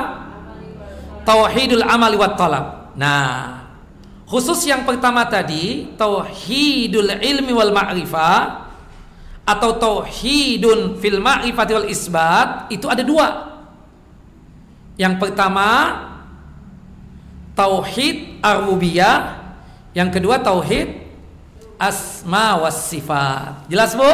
tauhidul 1.28 1.84
amali 1.84 2.16
wat 2.16 2.36
talab 2.40 2.96
nah 2.96 3.68
khusus 4.26 4.64
yang 4.66 4.88
pertama 4.88 5.28
tadi 5.28 5.92
tauhidul 6.00 7.12
ilmi 7.20 7.52
wal 7.52 7.74
ma'rifah 7.76 8.70
atau 9.44 9.76
tauhidun 9.76 11.02
fil 11.02 11.20
ma'rifati 11.20 11.72
wal 11.76 11.88
isbat 11.90 12.70
itu 12.72 12.86
ada 12.88 13.04
dua 13.04 13.28
yang 14.96 15.20
pertama 15.20 16.00
tauhid 17.58 18.40
ar-rububiyah 18.40 19.40
yang 19.92 20.08
kedua 20.14 20.40
tauhid 20.40 21.10
asma 21.80 22.60
was 22.60 22.92
sifat. 22.92 23.72
Jelas 23.72 23.96
Bu? 23.96 24.12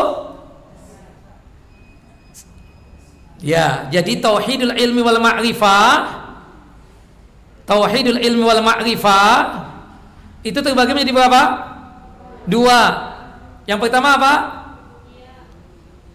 Ya, 3.45 3.86
jadi 3.93 4.17
tauhidul 4.17 4.73
ilmi 4.73 5.05
wal 5.05 5.21
ma'rifah 5.21 6.25
Tauhidul 7.65 8.21
ilmi 8.21 8.45
wal 8.45 8.62
ma'rifah 8.62 9.65
itu 10.45 10.62
terbagi 10.62 10.93
menjadi 10.93 11.13
berapa? 11.17 11.41
Dua. 12.45 12.81
Yang 13.65 13.89
pertama 13.89 14.13
apa? 14.13 14.34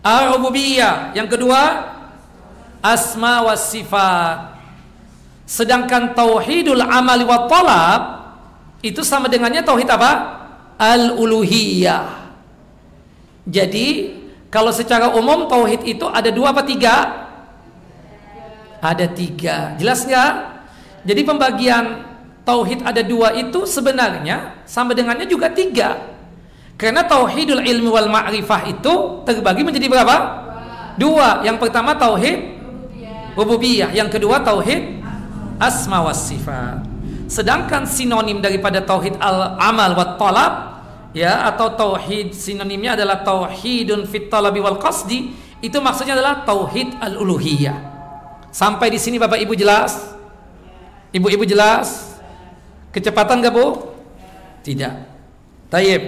Al-rububiyah. 0.06 1.10
Yang 1.18 1.34
kedua 1.34 1.62
asma 2.78 3.42
was 3.42 3.66
sifat. 3.66 4.54
Sedangkan 5.42 6.14
tauhidul 6.14 6.78
amali 6.78 7.26
wa 7.26 7.50
talab 7.50 8.00
itu 8.86 9.02
sama 9.02 9.26
dengannya 9.26 9.66
tauhid 9.66 9.90
apa? 9.90 10.38
Al-uluhiyah. 10.78 12.30
Jadi 13.50 14.19
kalau 14.50 14.74
secara 14.74 15.14
umum 15.14 15.46
tauhid 15.46 15.86
itu 15.86 16.02
ada 16.10 16.26
dua 16.34 16.50
apa 16.50 16.66
tiga? 16.66 16.94
Ada 18.82 19.06
tiga. 19.14 19.78
Jelas 19.78 20.02
nggak? 20.02 20.32
Jadi 21.06 21.22
pembagian 21.22 22.02
tauhid 22.42 22.82
ada 22.82 22.98
dua 23.06 23.30
itu 23.38 23.62
sebenarnya 23.62 24.66
sama 24.66 24.90
dengannya 24.90 25.30
juga 25.30 25.54
tiga. 25.54 26.02
Karena 26.74 27.06
tauhidul 27.06 27.62
ilmi 27.62 27.88
wal 27.92 28.10
ma'rifah 28.10 28.66
itu 28.66 29.22
terbagi 29.22 29.62
menjadi 29.62 29.86
berapa? 29.86 30.16
Dua. 30.98 31.46
Yang 31.46 31.56
pertama 31.68 31.94
tauhid 31.94 32.58
rububiyah, 33.38 33.94
yang 33.94 34.10
kedua 34.10 34.42
tauhid 34.42 34.98
asma 35.62 36.02
was 36.02 36.26
sifat. 36.26 36.82
Sedangkan 37.30 37.86
sinonim 37.86 38.42
daripada 38.42 38.82
tauhid 38.82 39.14
al 39.22 39.54
amal 39.62 39.94
wa 39.94 40.18
talab 40.18 40.52
ya 41.10 41.46
atau 41.50 41.74
tauhid 41.74 42.34
sinonimnya 42.34 42.94
adalah 42.94 43.22
tauhidun 43.26 44.06
fit 44.06 44.30
talabi 44.30 44.62
wal 44.62 44.78
qasdi 44.78 45.34
itu 45.60 45.76
maksudnya 45.78 46.16
adalah 46.16 46.42
tauhid 46.46 46.96
al 46.98 47.20
uluhiyah. 47.20 47.76
Sampai 48.50 48.90
di 48.90 48.98
sini 48.98 49.20
Bapak 49.20 49.38
Ibu 49.38 49.54
jelas? 49.54 50.16
Ibu-ibu 51.14 51.46
jelas? 51.46 52.18
Kecepatan 52.90 53.38
gak 53.42 53.54
Bu? 53.54 53.94
Tidak. 54.66 54.94
Tayyib. 55.70 56.02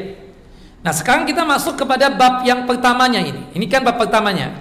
Nah 0.82 0.90
sekarang 0.90 1.22
kita 1.22 1.46
masuk 1.46 1.78
kepada 1.78 2.10
bab 2.10 2.42
yang 2.42 2.66
pertamanya 2.66 3.22
ini. 3.22 3.46
Ini 3.54 3.66
kan 3.70 3.86
bab 3.86 4.02
pertamanya. 4.02 4.58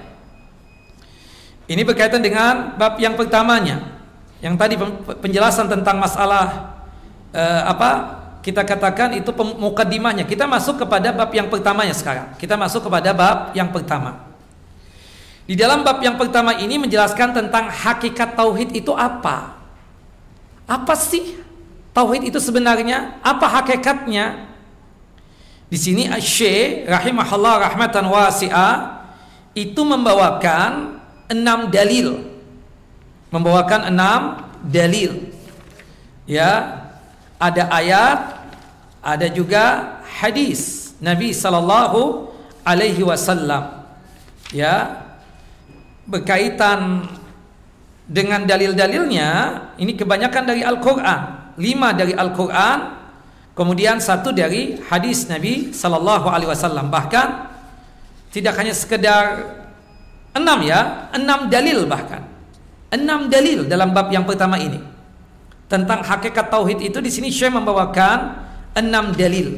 Ini 1.65 1.81
berkaitan 1.81 2.21
dengan 2.21 2.77
bab 2.77 3.01
yang 3.01 3.17
pertamanya. 3.17 3.81
Yang 4.41 4.55
tadi 4.61 4.75
penjelasan 5.17 5.65
tentang 5.69 5.97
masalah 5.97 6.77
eh, 7.33 7.61
apa 7.65 8.20
kita 8.41 8.65
katakan 8.65 9.13
itu 9.13 9.29
mukadimahnya. 9.37 10.25
Kita 10.25 10.49
masuk 10.49 10.81
kepada 10.81 11.13
bab 11.13 11.29
yang 11.29 11.45
pertamanya 11.45 11.93
sekarang. 11.93 12.33
Kita 12.41 12.57
masuk 12.57 12.89
kepada 12.89 13.13
bab 13.13 13.53
yang 13.53 13.69
pertama. 13.69 14.33
Di 15.45 15.53
dalam 15.53 15.85
bab 15.85 16.01
yang 16.01 16.17
pertama 16.17 16.57
ini 16.57 16.81
menjelaskan 16.81 17.37
tentang 17.37 17.69
hakikat 17.69 18.33
tauhid 18.33 18.73
itu 18.73 18.93
apa? 18.97 19.61
Apa 20.65 20.97
sih 20.97 21.37
tauhid 21.93 22.33
itu 22.33 22.41
sebenarnya? 22.41 23.21
Apa 23.21 23.61
hakikatnya? 23.61 24.49
Di 25.69 25.77
sini 25.77 26.09
Syekh 26.17 26.89
rahimahullah 26.89 27.71
rahmatan 27.71 28.09
wasi'ah 28.09 29.05
itu 29.53 29.81
membawakan 29.85 30.97
enam 31.29 31.69
dalil. 31.69 32.25
Membawakan 33.29 33.93
enam 33.93 34.49
dalil. 34.65 35.29
Ya, 36.25 36.80
ada 37.41 37.65
ayat, 37.73 38.19
ada 39.01 39.27
juga 39.33 39.97
hadis 40.21 40.93
Nabi 41.01 41.33
sallallahu 41.33 42.29
alaihi 42.61 43.01
wasallam. 43.01 43.81
Ya, 44.53 45.01
berkaitan 46.05 47.09
dengan 48.05 48.45
dalil-dalilnya 48.45 49.29
ini 49.81 49.97
kebanyakan 49.97 50.43
dari 50.45 50.61
Al-Qur'an. 50.61 51.51
Lima 51.57 51.97
dari 51.97 52.13
Al-Qur'an, 52.13 53.01
Kemudian 53.51 53.99
satu 53.99 54.31
dari 54.31 54.79
hadis 54.87 55.27
Nabi 55.27 55.75
Sallallahu 55.75 56.31
Alaihi 56.31 56.49
Wasallam 56.49 56.87
bahkan 56.87 57.51
tidak 58.31 58.55
hanya 58.55 58.71
sekedar 58.71 59.43
enam 60.31 60.63
ya, 60.63 61.11
enam 61.11 61.51
dalil 61.51 61.83
bahkan 61.83 62.23
enam 62.91 63.27
dalil 63.27 63.67
dalam 63.67 63.91
bab 63.91 64.07
yang 64.07 64.23
pertama 64.23 64.55
ini 64.55 64.79
tentang 65.71 66.03
hakikat 66.03 66.51
tauhid 66.51 66.83
itu 66.83 66.99
di 66.99 67.07
sini 67.07 67.31
Syekh 67.31 67.55
membawakan 67.55 68.35
enam 68.75 69.15
dalil. 69.15 69.55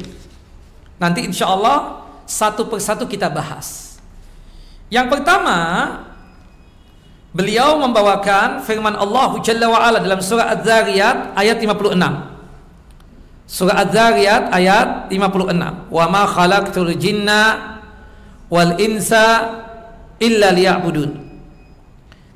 Nanti 1.02 1.26
insya 1.26 1.50
Allah 1.50 2.06
satu 2.22 2.70
persatu 2.70 3.10
kita 3.10 3.26
bahas. 3.26 3.98
Yang 4.94 5.10
pertama 5.18 5.58
beliau 7.34 7.82
membawakan 7.82 8.62
firman 8.62 8.94
Allah 8.94 9.42
Jalla 9.42 9.66
wa 9.66 9.82
ala 9.82 9.98
dalam 9.98 10.22
surah 10.22 10.54
Az-Zariyat 10.54 11.34
ayat 11.34 11.58
56. 11.58 11.98
Surah 13.50 13.76
Az-Zariyat 13.82 14.54
ayat 14.54 15.10
56. 15.10 15.90
Wa 15.90 16.04
ma 16.06 16.22
khalaqtul 16.30 16.94
jinna 16.94 17.74
wal 18.46 18.78
insa 18.78 19.50
illa 20.22 20.54
liya'budun. 20.54 21.26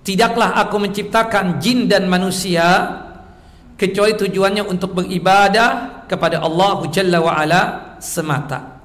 Tidaklah 0.03 0.67
aku 0.67 0.83
menciptakan 0.83 1.63
jin 1.63 1.87
dan 1.87 2.11
manusia 2.11 3.07
kecuali 3.79 4.19
tujuannya 4.19 4.67
untuk 4.67 4.99
beribadah 4.99 6.03
kepada 6.11 6.43
Allah 6.43 6.85
Jalla 6.91 7.19
wa 7.23 7.33
ala 7.39 7.61
semata. 8.03 8.83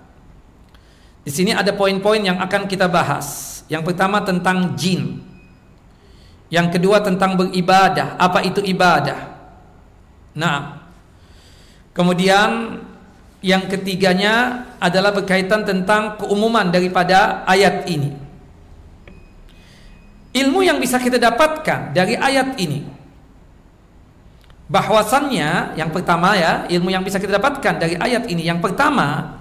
Di 1.26 1.32
sini 1.34 1.52
ada 1.52 1.74
poin-poin 1.74 2.22
yang 2.22 2.38
akan 2.38 2.70
kita 2.70 2.86
bahas. 2.86 3.60
Yang 3.68 3.92
pertama 3.92 4.22
tentang 4.22 4.78
jin. 4.78 5.20
Yang 6.54 6.78
kedua 6.78 7.02
tentang 7.02 7.34
beribadah. 7.34 8.22
Apa 8.22 8.46
itu 8.46 8.62
ibadah? 8.62 9.34
Nah, 10.38 10.84
Kemudian 11.94 12.82
yang 13.46 13.70
ketiganya 13.70 14.66
adalah 14.82 15.14
berkaitan 15.14 15.62
tentang 15.62 16.18
keumuman 16.18 16.74
daripada 16.74 17.46
ayat 17.46 17.86
ini. 17.86 18.18
Ilmu 20.34 20.66
yang 20.66 20.82
bisa 20.82 20.98
kita 20.98 21.22
dapatkan 21.22 21.94
dari 21.94 22.18
ayat 22.18 22.58
ini 22.58 22.82
bahwasannya 24.72 25.76
yang 25.76 25.90
pertama 25.92 26.36
ya, 26.36 26.66
ilmu 26.72 26.90
yang 26.92 27.04
bisa 27.04 27.20
kita 27.20 27.40
dapatkan 27.40 27.80
dari 27.80 27.96
ayat 28.00 28.28
ini 28.28 28.48
yang 28.48 28.64
pertama 28.64 29.40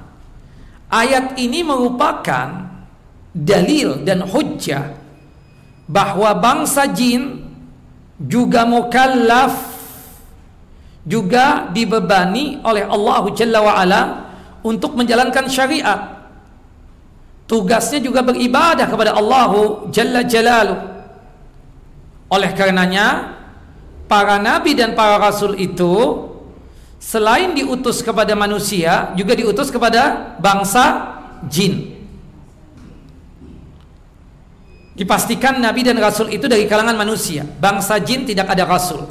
ayat 0.92 1.40
ini 1.40 1.64
merupakan 1.64 2.68
dalil 3.32 4.04
dan 4.04 4.20
hujjah 4.28 4.92
bahwa 5.88 6.30
bangsa 6.36 6.84
jin 6.92 7.48
juga 8.20 8.68
mukallaf 8.68 9.72
juga 11.02 11.66
dibebani 11.72 12.62
oleh 12.62 12.86
Allah 12.86 13.24
Jalla 13.34 13.58
wa 13.58 13.74
ala 13.74 14.02
untuk 14.62 14.94
menjalankan 14.94 15.50
syariat. 15.50 16.22
Tugasnya 17.50 17.98
juga 17.98 18.22
beribadah 18.22 18.86
kepada 18.86 19.18
Allah 19.18 19.50
Jalla 19.90 20.22
Jalaluh. 20.22 20.78
Oleh 22.30 22.50
karenanya 22.54 23.34
para 24.12 24.36
nabi 24.36 24.76
dan 24.76 24.92
para 24.92 25.16
rasul 25.16 25.56
itu 25.56 26.28
selain 27.00 27.56
diutus 27.56 28.04
kepada 28.04 28.36
manusia 28.36 29.16
juga 29.16 29.32
diutus 29.32 29.72
kepada 29.72 30.36
bangsa 30.36 31.16
jin. 31.48 31.96
Dipastikan 34.92 35.56
nabi 35.56 35.80
dan 35.80 35.96
rasul 35.96 36.28
itu 36.28 36.44
dari 36.44 36.68
kalangan 36.68 36.92
manusia. 36.92 37.48
Bangsa 37.48 37.96
jin 38.04 38.28
tidak 38.28 38.52
ada 38.52 38.68
rasul. 38.68 39.08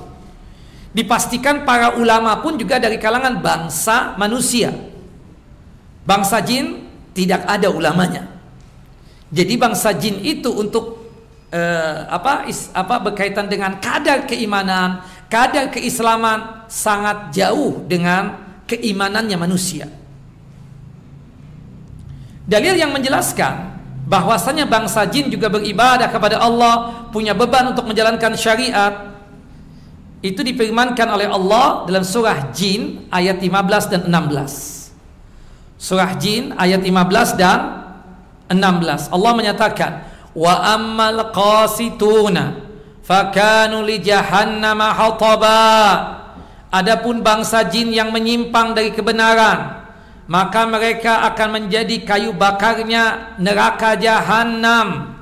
Dipastikan 0.94 1.66
para 1.66 1.98
ulama 1.98 2.38
pun 2.46 2.54
juga 2.62 2.78
dari 2.78 3.02
kalangan 3.02 3.42
bangsa 3.42 4.14
manusia. 4.22 4.70
Bangsa 6.06 6.46
jin 6.46 6.86
tidak 7.18 7.42
ada 7.50 7.74
ulamanya. 7.74 8.30
Jadi 9.34 9.58
bangsa 9.58 9.98
jin 9.98 10.22
itu 10.22 10.54
untuk 10.54 11.01
eh, 11.52 11.98
apa 12.08 12.48
is, 12.48 12.72
apa 12.72 12.98
berkaitan 13.04 13.52
dengan 13.52 13.78
kadar 13.78 14.26
keimanan, 14.26 15.04
kadar 15.28 15.70
keislaman 15.70 16.66
sangat 16.72 17.36
jauh 17.36 17.84
dengan 17.86 18.40
keimanannya 18.66 19.38
manusia. 19.38 19.92
Dalil 22.48 22.76
yang 22.76 22.92
menjelaskan 22.96 23.80
bahwasanya 24.08 24.68
bangsa 24.68 25.08
jin 25.08 25.32
juga 25.32 25.48
beribadah 25.48 26.12
kepada 26.12 26.42
Allah, 26.42 27.08
punya 27.14 27.32
beban 27.32 27.72
untuk 27.72 27.88
menjalankan 27.88 28.36
syariat, 28.36 29.12
itu 30.22 30.46
difirmankan 30.46 31.08
oleh 31.10 31.28
Allah 31.32 31.88
dalam 31.90 32.06
surah 32.06 32.54
Jin 32.54 33.10
ayat 33.10 33.42
15 33.42 33.90
dan 33.90 34.02
16. 34.06 34.94
Surah 35.82 36.14
Jin 36.22 36.54
ayat 36.62 36.86
15 36.86 37.42
dan 37.42 37.60
16. 38.54 39.10
Allah 39.10 39.32
menyatakan, 39.34 40.11
"Wa 40.32 40.76
ammal 40.76 41.32
qasituna 41.36 42.58
fakanu 43.04 43.84
li 43.84 44.00
jahannama 44.00 44.96
hataba." 44.96 45.64
Adapun 46.72 47.20
bangsa 47.20 47.68
jin 47.68 47.92
yang 47.92 48.16
menyimpang 48.16 48.72
dari 48.72 48.96
kebenaran, 48.96 49.84
maka 50.32 50.64
mereka 50.64 51.28
akan 51.28 51.60
menjadi 51.60 52.08
kayu 52.08 52.32
bakarnya 52.32 53.36
neraka 53.44 54.00
jahanam. 54.00 55.20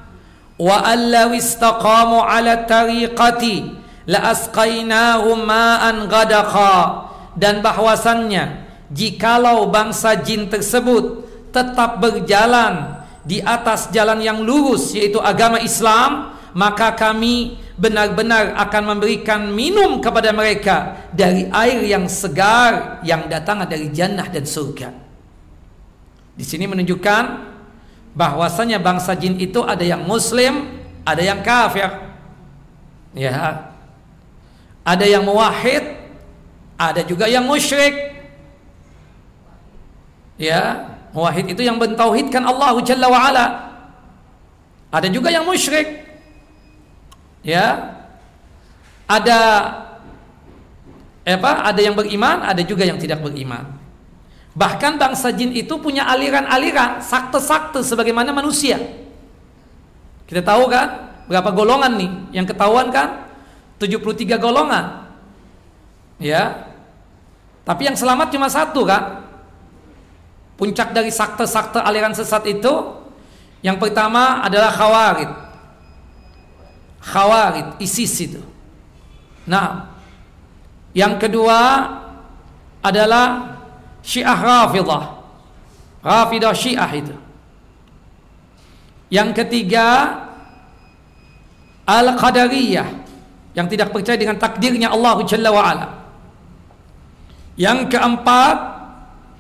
Wa 0.62 0.78
allaw 0.86 1.34
istaqamu 1.34 2.22
ala 2.22 2.70
tariqati 2.70 3.80
la 4.06 4.30
asqainahum 4.30 5.42
ma'an 5.42 6.06
ghadaqa 6.06 7.10
dan 7.34 7.66
bahwasannya 7.66 8.68
jikalau 8.92 9.70
bangsa 9.70 10.20
jin 10.20 10.50
tersebut 10.50 11.26
tetap 11.54 12.02
berjalan 12.02 12.99
di 13.30 13.38
atas 13.46 13.94
jalan 13.94 14.18
yang 14.26 14.42
lurus 14.42 14.98
yaitu 14.98 15.22
agama 15.22 15.62
Islam 15.62 16.34
maka 16.58 16.98
kami 16.98 17.62
benar-benar 17.78 18.58
akan 18.58 18.98
memberikan 18.98 19.54
minum 19.54 20.02
kepada 20.02 20.34
mereka 20.34 21.08
dari 21.14 21.46
air 21.54 21.86
yang 21.86 22.10
segar 22.10 23.00
yang 23.06 23.30
datang 23.30 23.62
dari 23.70 23.94
jannah 23.94 24.26
dan 24.28 24.50
surga. 24.50 24.90
Di 26.34 26.42
sini 26.42 26.66
menunjukkan 26.66 27.24
bahwasanya 28.18 28.82
bangsa 28.82 29.14
jin 29.14 29.38
itu 29.38 29.62
ada 29.62 29.86
yang 29.86 30.02
muslim, 30.04 30.82
ada 31.06 31.22
yang 31.22 31.40
kafir. 31.46 31.88
Ya. 33.14 33.70
Ada 34.82 35.06
yang 35.06 35.22
muwahhid, 35.22 35.86
ada 36.80 37.06
juga 37.06 37.30
yang 37.30 37.46
musyrik. 37.46 38.18
Ya, 40.40 40.96
muwahhid 41.14 41.52
itu 41.54 41.62
yang 41.66 41.78
mentauhidkan 41.82 42.44
Allah 42.46 42.76
Jalla 42.82 43.08
wa 43.10 43.20
ala. 43.30 43.46
Ada 44.90 45.08
juga 45.10 45.30
yang 45.30 45.46
musyrik. 45.46 46.06
Ya. 47.46 47.98
Ada 49.10 49.38
apa? 51.26 51.52
Ada 51.70 51.82
yang 51.82 51.94
beriman, 51.98 52.42
ada 52.46 52.62
juga 52.66 52.86
yang 52.86 52.98
tidak 52.98 53.22
beriman. 53.22 53.78
Bahkan 54.58 54.98
bangsa 54.98 55.30
jin 55.30 55.54
itu 55.54 55.78
punya 55.78 56.10
aliran-aliran, 56.10 57.06
sakte-sakte 57.06 57.86
sebagaimana 57.86 58.34
manusia. 58.34 58.82
Kita 60.26 60.42
tahu 60.42 60.70
kan 60.70 61.10
berapa 61.30 61.50
golongan 61.54 61.94
nih 61.98 62.12
yang 62.42 62.46
ketahuan 62.50 62.90
kan? 62.90 63.30
73 63.78 64.42
golongan. 64.42 65.06
Ya. 66.18 66.70
Tapi 67.64 67.86
yang 67.86 67.98
selamat 67.98 68.34
cuma 68.34 68.50
satu 68.50 68.84
kan? 68.84 69.29
Puncak 70.60 70.92
dari 70.92 71.08
sakte-sakte 71.08 71.80
aliran 71.80 72.12
sesat 72.12 72.44
itu 72.52 73.00
yang 73.64 73.80
pertama 73.80 74.44
adalah 74.44 74.72
khawarid. 74.72 75.32
Khawarid, 77.00 77.68
ISIS 77.80 78.12
itu. 78.20 78.44
Nah, 79.48 79.88
yang 80.92 81.16
kedua 81.16 81.88
adalah 82.84 83.56
Syiah 84.04 84.36
Rafidah. 84.36 85.04
Rafidah 86.04 86.52
Syiah 86.56 86.92
itu. 86.92 87.16
Yang 89.10 89.44
ketiga 89.44 89.88
Al-Qadariyah 91.88 92.88
yang 93.58 93.66
tidak 93.72 93.96
percaya 93.96 94.16
dengan 94.16 94.38
takdirnya 94.38 94.92
Allah 94.92 95.18
Jalla 95.24 95.50
wa 95.50 95.64
ala. 95.66 95.88
Yang 97.60 97.96
keempat 97.96 98.58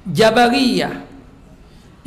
Jabariyah 0.10 1.09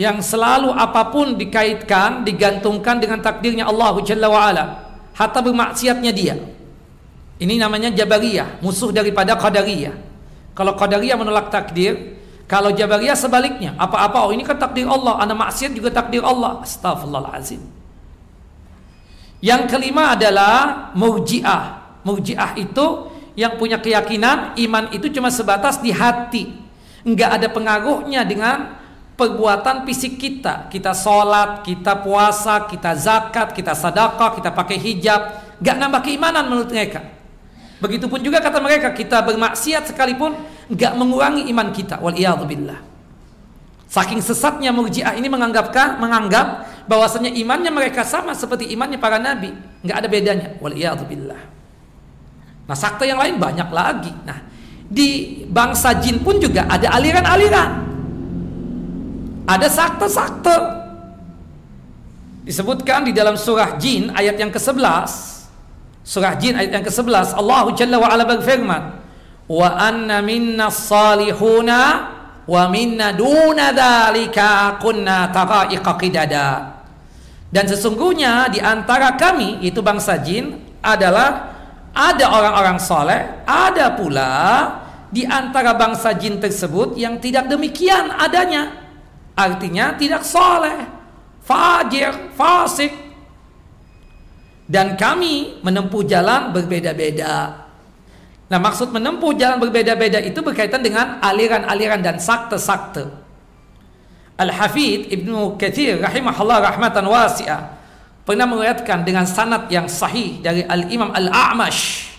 yang 0.03 0.19
selalu 0.19 0.75
apa 0.75 1.15
pun 1.15 1.39
dikaitkan 1.39 2.27
digantungkan 2.27 2.99
dengan 2.99 3.23
takdirnya 3.23 3.71
Allah 3.71 3.95
Jalla 4.03 4.27
wa 4.27 4.43
ala 4.51 4.65
hatta 5.15 5.39
bermaksiatnya 5.39 6.11
dia. 6.11 6.35
Ini 7.39 7.59
namanya 7.59 7.95
Jabariyah, 7.95 8.63
musuh 8.63 8.91
daripada 8.91 9.39
Qadariyah. 9.39 9.95
Kalau 10.59 10.75
Qadariyah 10.75 11.19
menolak 11.19 11.55
takdir, 11.55 12.19
kalau 12.51 12.75
Jabariyah 12.75 13.15
sebaliknya, 13.15 13.79
apa-apa 13.79 14.27
oh 14.27 14.31
ini 14.35 14.43
kan 14.43 14.59
takdir 14.59 14.87
Allah, 14.87 15.23
anak 15.23 15.39
maksiat 15.39 15.71
juga 15.75 15.91
takdir 15.91 16.23
Allah. 16.23 16.63
Astagfirullahalazim. 16.63 17.63
Yang 19.43 19.63
kelima 19.75 20.15
adalah 20.15 20.91
murjiah. 20.95 21.83
Murjiah 22.07 22.55
itu 22.55 23.11
yang 23.35 23.59
punya 23.59 23.83
keyakinan 23.83 24.55
iman 24.55 24.85
itu 24.95 25.11
cuma 25.11 25.31
sebatas 25.31 25.83
di 25.83 25.91
hati. 25.91 26.63
Enggak 27.03 27.43
ada 27.43 27.49
pengaruhnya 27.51 28.23
dengan 28.23 28.82
perbuatan 29.17 29.85
fisik 29.85 30.17
kita. 30.17 30.69
Kita 30.73 30.97
sholat, 30.97 31.65
kita 31.65 32.01
puasa, 32.01 32.65
kita 32.69 32.97
zakat, 32.97 33.53
kita 33.53 33.77
sadaqah, 33.77 34.37
kita 34.41 34.51
pakai 34.53 34.77
hijab. 34.81 35.21
Enggak 35.61 35.77
nambah 35.79 36.01
keimanan 36.03 36.45
menurut 36.49 36.71
mereka. 36.73 37.01
Begitupun 37.83 38.23
juga 38.23 38.39
kata 38.39 38.63
mereka, 38.63 38.95
kita 38.95 39.23
bermaksiat 39.27 39.91
sekalipun 39.91 40.39
nggak 40.71 40.93
mengurangi 40.95 41.51
iman 41.51 41.69
kita. 41.75 41.99
Wal 41.99 42.15
billah. 42.47 42.81
Saking 43.93 44.25
sesatnya 44.25 44.73
murjiah 44.73 45.13
ini 45.13 45.29
menganggapkan 45.29 46.01
menganggap 46.01 46.65
bahwasanya 46.89 47.29
imannya 47.29 47.69
mereka 47.69 48.09
sama 48.09 48.33
seperti 48.33 48.73
imannya 48.73 48.97
para 48.97 49.21
nabi. 49.21 49.53
Nggak 49.85 49.97
ada 49.99 50.09
bedanya. 50.09 50.49
Wal 50.63 50.73
billah. 51.05 51.43
Nah 52.65 52.77
sakta 52.79 53.05
yang 53.05 53.21
lain 53.21 53.37
banyak 53.37 53.69
lagi. 53.69 54.15
Nah 54.25 54.39
di 54.89 55.43
bangsa 55.45 56.01
jin 56.01 56.25
pun 56.25 56.41
juga 56.41 56.65
ada 56.69 56.89
aliran-aliran 56.97 57.92
ada 59.47 59.67
sakta-sakta 59.67 60.83
disebutkan 62.43 63.07
di 63.07 63.13
dalam 63.15 63.39
surah 63.39 63.79
jin 63.79 64.11
ayat 64.15 64.39
yang 64.39 64.51
ke-11 64.51 65.11
surah 66.03 66.35
jin 66.39 66.59
ayat 66.59 66.71
yang 66.81 66.85
ke-11 66.87 67.39
Allah 67.39 67.65
Jalla 67.75 67.97
wa 68.03 68.09
ala 68.11 68.27
berfirman 68.27 68.83
wa 69.47 69.69
anna 69.79 70.19
minna 70.23 70.71
salihuna 70.71 71.81
wa 72.47 72.63
minna 72.71 73.15
duna 73.15 73.71
dzalika 73.71 74.83
kunna 74.83 75.31
taqaiqa 75.31 75.93
qidada. 75.99 76.49
Dan 77.53 77.69
sesungguhnya 77.69 78.49
di 78.49 78.59
antara 78.65 79.15
kami 79.15 79.61
itu 79.61 79.85
bangsa 79.85 80.17
jin 80.25 80.57
adalah 80.81 81.53
ada 81.93 82.33
orang-orang 82.33 82.81
soleh 82.81 83.45
ada 83.45 83.93
pula 83.93 84.33
di 85.13 85.29
antara 85.29 85.77
bangsa 85.77 86.17
jin 86.17 86.41
tersebut 86.41 86.97
yang 86.97 87.21
tidak 87.21 87.53
demikian 87.53 88.09
adanya 88.17 88.82
artinya 89.33 89.97
tidak 89.97 90.23
soleh 90.27 90.89
fajir 91.43 92.33
fasik 92.37 92.93
dan 94.69 94.95
kami 94.97 95.61
menempuh 95.61 96.05
jalan 96.07 96.55
berbeda-beda 96.55 97.63
Nah 98.53 98.61
maksud 98.61 98.93
menempuh 98.93 99.33
jalan 99.33 99.57
berbeda-beda 99.57 100.21
itu 100.21 100.45
berkaitan 100.45 100.85
dengan 100.85 101.17
aliran-aliran 101.25 102.05
dan 102.05 102.21
sakte-sakte. 102.21 103.09
Al-Hafidh 104.37 105.09
Ibnu 105.09 105.57
Kathir 105.57 105.97
rahimahullah 106.05 106.61
rahmatan 106.61 107.09
wasi'ah 107.09 107.81
pernah 108.29 108.45
meriwayatkan 108.45 109.09
dengan 109.09 109.25
sanad 109.25 109.73
yang 109.73 109.89
sahih 109.89 110.45
dari 110.45 110.69
Al-Imam 110.69 111.17
Al-A'mash. 111.17 112.13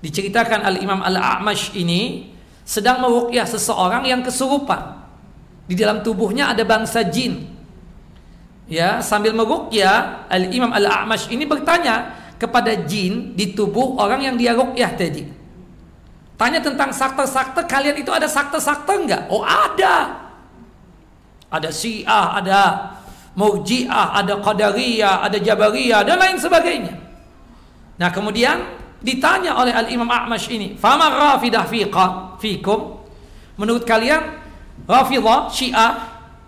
Diceritakan 0.00 0.64
Al-Imam 0.64 1.04
Al-A'mash 1.04 1.76
ini 1.76 2.32
sedang 2.64 3.04
meruqyah 3.04 3.44
seseorang 3.44 4.08
yang 4.08 4.24
kesurupan. 4.24 5.03
Di 5.64 5.74
dalam 5.78 6.04
tubuhnya 6.04 6.52
ada 6.52 6.62
bangsa 6.62 7.04
jin. 7.08 7.50
Ya, 8.68 9.04
sambil 9.04 9.36
meruqyah 9.36 10.28
Al-Imam 10.28 10.72
Al-A'mash 10.72 11.28
ini 11.28 11.44
bertanya, 11.44 12.24
kepada 12.44 12.74
jin 12.84 13.32
di 13.32 13.54
tubuh 13.54 13.96
orang 13.96 14.20
yang 14.20 14.36
dia 14.36 14.52
rukyah 14.52 14.92
tadi. 14.92 15.24
Tanya 16.34 16.58
tentang 16.58 16.90
sakte-sakte, 16.90 17.62
kalian 17.64 18.02
itu 18.02 18.10
ada 18.10 18.26
sakte-sakte 18.26 18.90
enggak? 18.90 19.22
Oh 19.30 19.46
ada. 19.46 20.26
Ada 21.48 21.70
syiah, 21.70 22.34
ada 22.34 22.60
murjiah, 23.38 24.18
ada 24.18 24.42
qadariyah, 24.42 25.22
ada 25.22 25.38
jabariyah, 25.38 26.02
dan 26.02 26.18
lain 26.18 26.36
sebagainya. 26.36 26.94
Nah 27.94 28.10
kemudian 28.10 28.66
ditanya 28.98 29.54
oleh 29.54 29.70
Al-Imam 29.70 30.10
A'mash 30.10 30.50
ini, 30.50 30.74
Fama 30.74 31.06
rafidah 31.08 31.64
fiqa, 31.70 32.34
fikum? 32.42 32.98
Menurut 33.54 33.86
kalian, 33.86 34.43
rafidah, 34.86 35.48
syiah, 35.50 35.92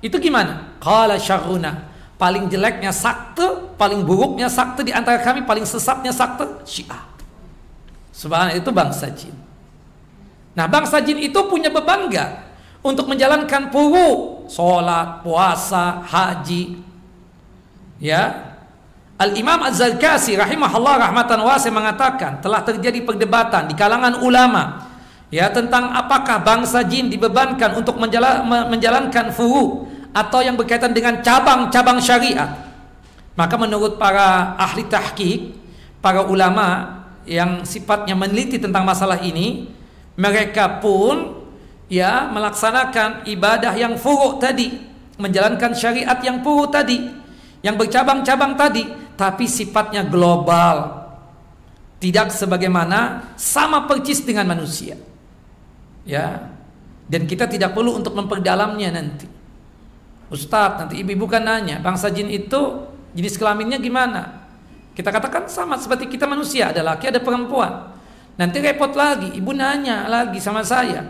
itu 0.02 0.16
gimana? 0.18 0.76
Qala 0.82 1.16
syarruna 1.16 1.86
paling 2.16 2.48
jeleknya 2.48 2.92
sakte, 2.92 3.76
paling 3.76 4.02
buruknya 4.04 4.48
sakte 4.48 4.82
di 4.84 4.92
antara 4.92 5.20
kami, 5.20 5.44
paling 5.44 5.68
sesatnya 5.68 6.10
sakte 6.12 6.48
Syiah. 6.64 7.04
Subhanallah 8.16 8.56
itu 8.56 8.70
bangsa 8.72 9.12
jin. 9.12 9.36
Nah, 10.56 10.64
bangsa 10.64 11.04
jin 11.04 11.20
itu 11.20 11.36
punya 11.52 11.68
beban 11.68 12.08
enggak 12.08 12.48
untuk 12.80 13.12
menjalankan 13.12 13.68
puru, 13.68 14.42
sholat, 14.48 15.20
puasa, 15.20 16.00
haji. 16.00 16.80
Ya. 18.00 18.56
Al-Imam 19.16 19.64
Az-Zarkasi 19.64 20.36
rahimahullah 20.36 21.08
rahmatan 21.08 21.40
wasi 21.40 21.72
mengatakan 21.72 22.44
telah 22.44 22.60
terjadi 22.60 23.00
perdebatan 23.00 23.64
di 23.64 23.72
kalangan 23.72 24.20
ulama 24.20 24.85
ya 25.32 25.50
tentang 25.50 25.90
apakah 25.90 26.42
bangsa 26.42 26.86
jin 26.86 27.10
dibebankan 27.10 27.74
untuk 27.74 27.98
menjalankan 27.98 29.34
furu 29.34 29.90
atau 30.14 30.40
yang 30.40 30.54
berkaitan 30.56 30.94
dengan 30.94 31.20
cabang-cabang 31.20 31.98
syariat. 32.00 32.56
Maka 33.36 33.54
menurut 33.60 34.00
para 34.00 34.56
ahli 34.56 34.88
tahqiq, 34.88 35.52
para 36.00 36.24
ulama 36.24 36.98
yang 37.28 37.68
sifatnya 37.68 38.16
meneliti 38.16 38.56
tentang 38.56 38.86
masalah 38.86 39.20
ini, 39.20 39.68
mereka 40.16 40.80
pun 40.80 41.44
ya 41.92 42.32
melaksanakan 42.32 43.28
ibadah 43.28 43.76
yang 43.76 44.00
furu' 44.00 44.40
tadi, 44.40 44.72
menjalankan 45.20 45.76
syariat 45.76 46.16
yang 46.24 46.40
furu' 46.40 46.72
tadi, 46.72 47.02
yang 47.60 47.76
bercabang-cabang 47.76 48.56
tadi, 48.56 48.88
tapi 49.20 49.44
sifatnya 49.44 50.06
global. 50.06 51.04
tidak 51.96 52.28
sebagaimana 52.28 53.32
sama 53.40 53.88
percis 53.88 54.20
dengan 54.20 54.52
manusia. 54.52 55.00
Ya. 56.06 56.54
Dan 57.06 57.26
kita 57.26 57.46
tidak 57.50 57.74
perlu 57.74 57.98
untuk 57.98 58.14
memperdalamnya 58.14 58.90
nanti. 58.94 59.26
Ustadz, 60.26 60.82
nanti 60.82 60.94
ibu-ibu 61.06 61.30
kan 61.30 61.46
nanya, 61.46 61.78
bangsa 61.78 62.10
jin 62.10 62.26
itu 62.26 62.82
jenis 63.14 63.38
kelaminnya 63.38 63.78
gimana? 63.78 64.42
Kita 64.90 65.14
katakan 65.14 65.46
sama 65.46 65.78
seperti 65.78 66.10
kita 66.10 66.26
manusia, 66.26 66.74
ada 66.74 66.82
laki, 66.82 67.06
ada 67.06 67.22
perempuan. 67.22 67.94
Nanti 68.34 68.58
repot 68.58 68.90
lagi, 68.98 69.38
ibu 69.38 69.54
nanya 69.54 70.10
lagi 70.10 70.42
sama 70.42 70.66
saya. 70.66 71.04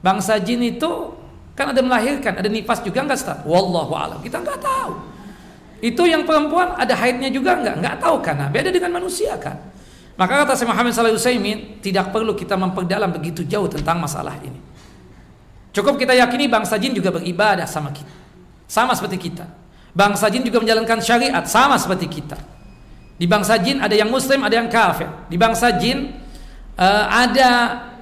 Bangsa 0.00 0.40
jin 0.40 0.64
itu 0.64 1.12
kan 1.52 1.74
ada 1.74 1.82
melahirkan, 1.82 2.38
ada 2.38 2.48
nifas 2.48 2.80
juga 2.80 3.02
enggak 3.04 3.18
Ustaz? 3.20 3.42
Wallahu 3.44 3.92
alam. 3.92 4.18
Kita 4.24 4.40
enggak 4.40 4.62
tahu. 4.62 4.92
Itu 5.78 6.06
yang 6.08 6.26
perempuan 6.26 6.74
ada 6.74 6.94
haidnya 6.96 7.28
juga 7.28 7.58
enggak? 7.58 7.74
Enggak 7.82 7.96
tahu 8.00 8.16
karena 8.24 8.46
beda 8.48 8.70
dengan 8.72 8.96
manusia 8.96 9.36
kan. 9.36 9.58
Maka 10.18 10.42
kata 10.42 10.58
Syekh 10.58 10.66
Muhammad 10.66 10.90
sallallahu 10.90 11.22
alaihi 11.22 11.78
tidak 11.78 12.10
perlu 12.10 12.34
kita 12.34 12.58
memperdalam 12.58 13.14
begitu 13.14 13.46
jauh 13.46 13.70
tentang 13.70 14.02
masalah 14.02 14.34
ini. 14.42 14.58
Cukup 15.70 15.94
kita 15.94 16.10
yakini 16.10 16.50
bangsa 16.50 16.74
jin 16.74 16.90
juga 16.90 17.14
beribadah 17.14 17.70
sama 17.70 17.94
kita. 17.94 18.10
Sama 18.66 18.98
seperti 18.98 19.30
kita. 19.30 19.46
Bangsa 19.94 20.26
jin 20.26 20.42
juga 20.42 20.58
menjalankan 20.58 20.98
syariat 20.98 21.46
sama 21.46 21.78
seperti 21.78 22.10
kita. 22.10 22.34
Di 23.14 23.30
bangsa 23.30 23.62
jin 23.62 23.78
ada 23.78 23.94
yang 23.94 24.10
muslim, 24.10 24.42
ada 24.42 24.58
yang 24.58 24.66
kafir. 24.66 25.06
Di 25.30 25.38
bangsa 25.38 25.70
jin 25.78 26.10
uh, 26.74 27.04
ada 27.06 27.50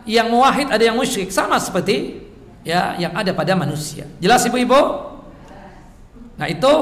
yang 0.09 0.33
muwahhid, 0.33 0.73
ada 0.73 0.81
yang 0.81 0.97
musyrik, 0.97 1.29
sama 1.29 1.61
seperti 1.61 2.25
ya 2.64 2.97
yang 2.97 3.12
ada 3.12 3.37
pada 3.37 3.53
manusia. 3.53 4.09
Jelas 4.25 4.41
Ibu-ibu? 4.49 4.81
Nah, 6.41 6.49
itu 6.49 6.73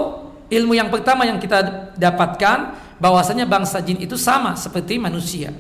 ilmu 0.51 0.79
yang 0.79 0.95
pertama 0.95 1.27
yang 1.27 1.43
kita 1.43 1.91
dapatkan 1.99 2.84
bahwasanya 3.05 3.45
bangsa 3.45 3.85
jin 3.85 4.01
itu 4.01 4.17
sama 4.17 4.57
seperti 4.57 4.97
manusia. 4.97 5.53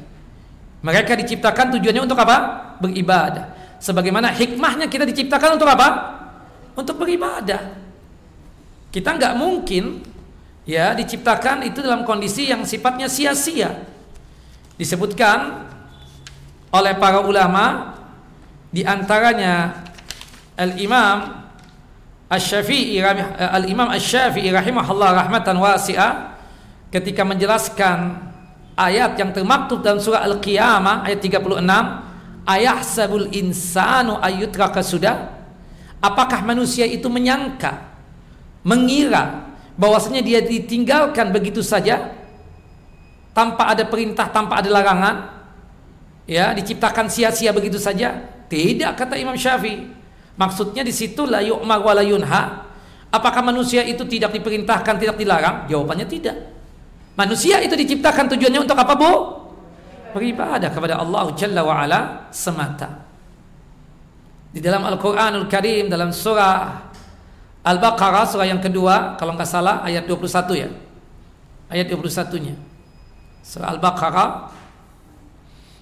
Mereka 0.80 1.12
diciptakan 1.20 1.76
tujuannya 1.76 2.08
untuk 2.08 2.16
apa? 2.16 2.72
Beribadah. 2.80 3.52
Sebagaimana 3.76 4.32
hikmahnya 4.32 4.88
kita 4.88 5.04
diciptakan 5.04 5.60
untuk 5.60 5.68
apa? 5.68 5.88
Untuk 6.72 6.96
beribadah. 6.96 7.76
Kita 8.88 9.12
nggak 9.12 9.36
mungkin 9.36 10.00
ya 10.64 10.96
diciptakan 10.96 11.68
itu 11.68 11.84
dalam 11.84 12.08
kondisi 12.08 12.48
yang 12.48 12.64
sifatnya 12.64 13.12
sia-sia. 13.12 13.76
Disebutkan 14.80 15.68
oleh 16.72 16.96
para 16.96 17.20
ulama 17.20 17.92
di 18.72 18.88
antaranya 18.88 19.84
Al-Imam 20.56 21.44
Asy-Syafi'i 22.32 23.04
Al-Imam 23.36 23.92
Asy-Syafi'i 23.92 24.48
rahimahullah 24.48 25.28
rahmatan 25.28 25.60
wasi'ah 25.60 26.33
ketika 26.94 27.26
menjelaskan 27.26 28.22
ayat 28.78 29.18
yang 29.18 29.34
termaktub 29.34 29.82
dalam 29.82 29.98
surah 29.98 30.22
Al-Qiyamah 30.22 31.02
ayat 31.02 31.18
36 31.18 31.58
ayahsabul 32.46 33.34
insanu 33.34 34.14
ayyutraka 34.22 34.78
sudah 34.78 35.34
apakah 35.98 36.46
manusia 36.46 36.86
itu 36.86 37.10
menyangka 37.10 37.82
mengira 38.62 39.50
bahwasanya 39.74 40.22
dia 40.22 40.38
ditinggalkan 40.38 41.34
begitu 41.34 41.66
saja 41.66 42.14
tanpa 43.34 43.74
ada 43.74 43.82
perintah, 43.90 44.30
tanpa 44.30 44.62
ada 44.62 44.70
larangan, 44.70 45.16
ya 46.30 46.54
diciptakan 46.54 47.10
sia-sia 47.10 47.50
begitu 47.50 47.82
saja? 47.82 48.22
Tidak 48.46 48.94
kata 48.94 49.18
Imam 49.18 49.34
Syafi'i. 49.34 49.90
Maksudnya 50.38 50.86
di 50.86 50.94
situ 50.94 51.26
la 51.26 51.42
yu'mar 51.42 51.82
wa 51.82 51.92
la 51.98 52.06
yunha. 52.06 52.42
Apakah 53.10 53.42
manusia 53.42 53.82
itu 53.82 54.06
tidak 54.06 54.30
diperintahkan, 54.38 54.94
tidak 55.02 55.18
dilarang? 55.18 55.66
Jawabannya 55.66 56.06
tidak. 56.06 56.53
Manusia 57.14 57.62
itu 57.62 57.78
diciptakan 57.78 58.26
tujuannya 58.34 58.66
untuk 58.66 58.74
apa, 58.74 58.94
Bu? 58.98 59.12
Beribadah 60.14 60.70
kepada 60.70 60.98
Allah 60.98 61.30
Jalla 61.38 61.62
wa 61.62 61.74
ala 61.78 62.30
semata. 62.34 63.06
Di 64.54 64.62
dalam 64.62 64.86
Al-Qur'anul 64.86 65.50
Karim 65.50 65.90
dalam 65.90 66.14
surah 66.14 66.90
Al-Baqarah 67.64 68.28
surah 68.28 68.46
yang 68.46 68.62
kedua 68.62 69.18
kalau 69.18 69.34
nggak 69.34 69.50
salah 69.50 69.82
ayat 69.82 70.06
21 70.06 70.62
ya. 70.62 70.68
Ayat 71.70 71.90
21-nya. 71.90 72.54
Surah 73.42 73.74
Al-Baqarah 73.74 74.28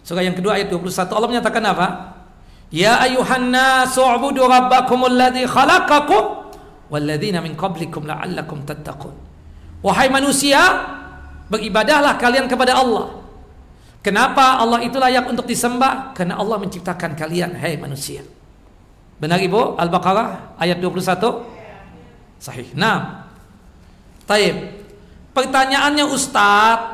surah 0.03 0.23
yang 0.25 0.33
kedua 0.33 0.57
ayat 0.57 0.73
21 0.73 1.13
Allah 1.13 1.29
menyatakan 1.29 1.63
apa? 1.69 1.89
Ya 2.73 2.97
ayuhan 3.05 3.53
nasu 3.53 4.01
ubudu 4.01 4.49
rabbakumul 4.49 5.13
ladzi 5.13 5.45
khalaqakum 5.45 6.49
walladzina 6.89 7.45
min 7.45 7.53
qablikum 7.53 8.09
la'allakum 8.09 8.65
tattaqun. 8.65 9.13
Wahai 9.85 10.09
manusia, 10.09 10.61
beribadahlah 11.53 12.17
kalian 12.17 12.49
kepada 12.49 12.81
Allah. 12.81 13.21
Kenapa 14.01 14.59
Allah 14.59 14.81
itu 14.83 14.97
layak 14.97 15.29
untuk 15.29 15.45
disembah? 15.45 16.17
Karena 16.17 16.41
Allah 16.41 16.57
menciptakan 16.59 17.13
kalian, 17.15 17.55
hai 17.61 17.77
hey 17.77 17.79
manusia. 17.79 18.25
Benar 19.21 19.39
Ibu? 19.39 19.79
Al-Baqarah 19.79 20.59
ayat 20.59 20.81
21. 20.83 22.43
Sahih. 22.43 22.75
Nah, 22.75 23.31
taib. 24.27 24.83
Pertanyaannya 25.31 26.05
Ustadz, 26.11 26.89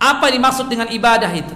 apa 0.00 0.26
dimaksud 0.32 0.72
dengan 0.72 0.88
ibadah 0.88 1.28
itu? 1.36 1.52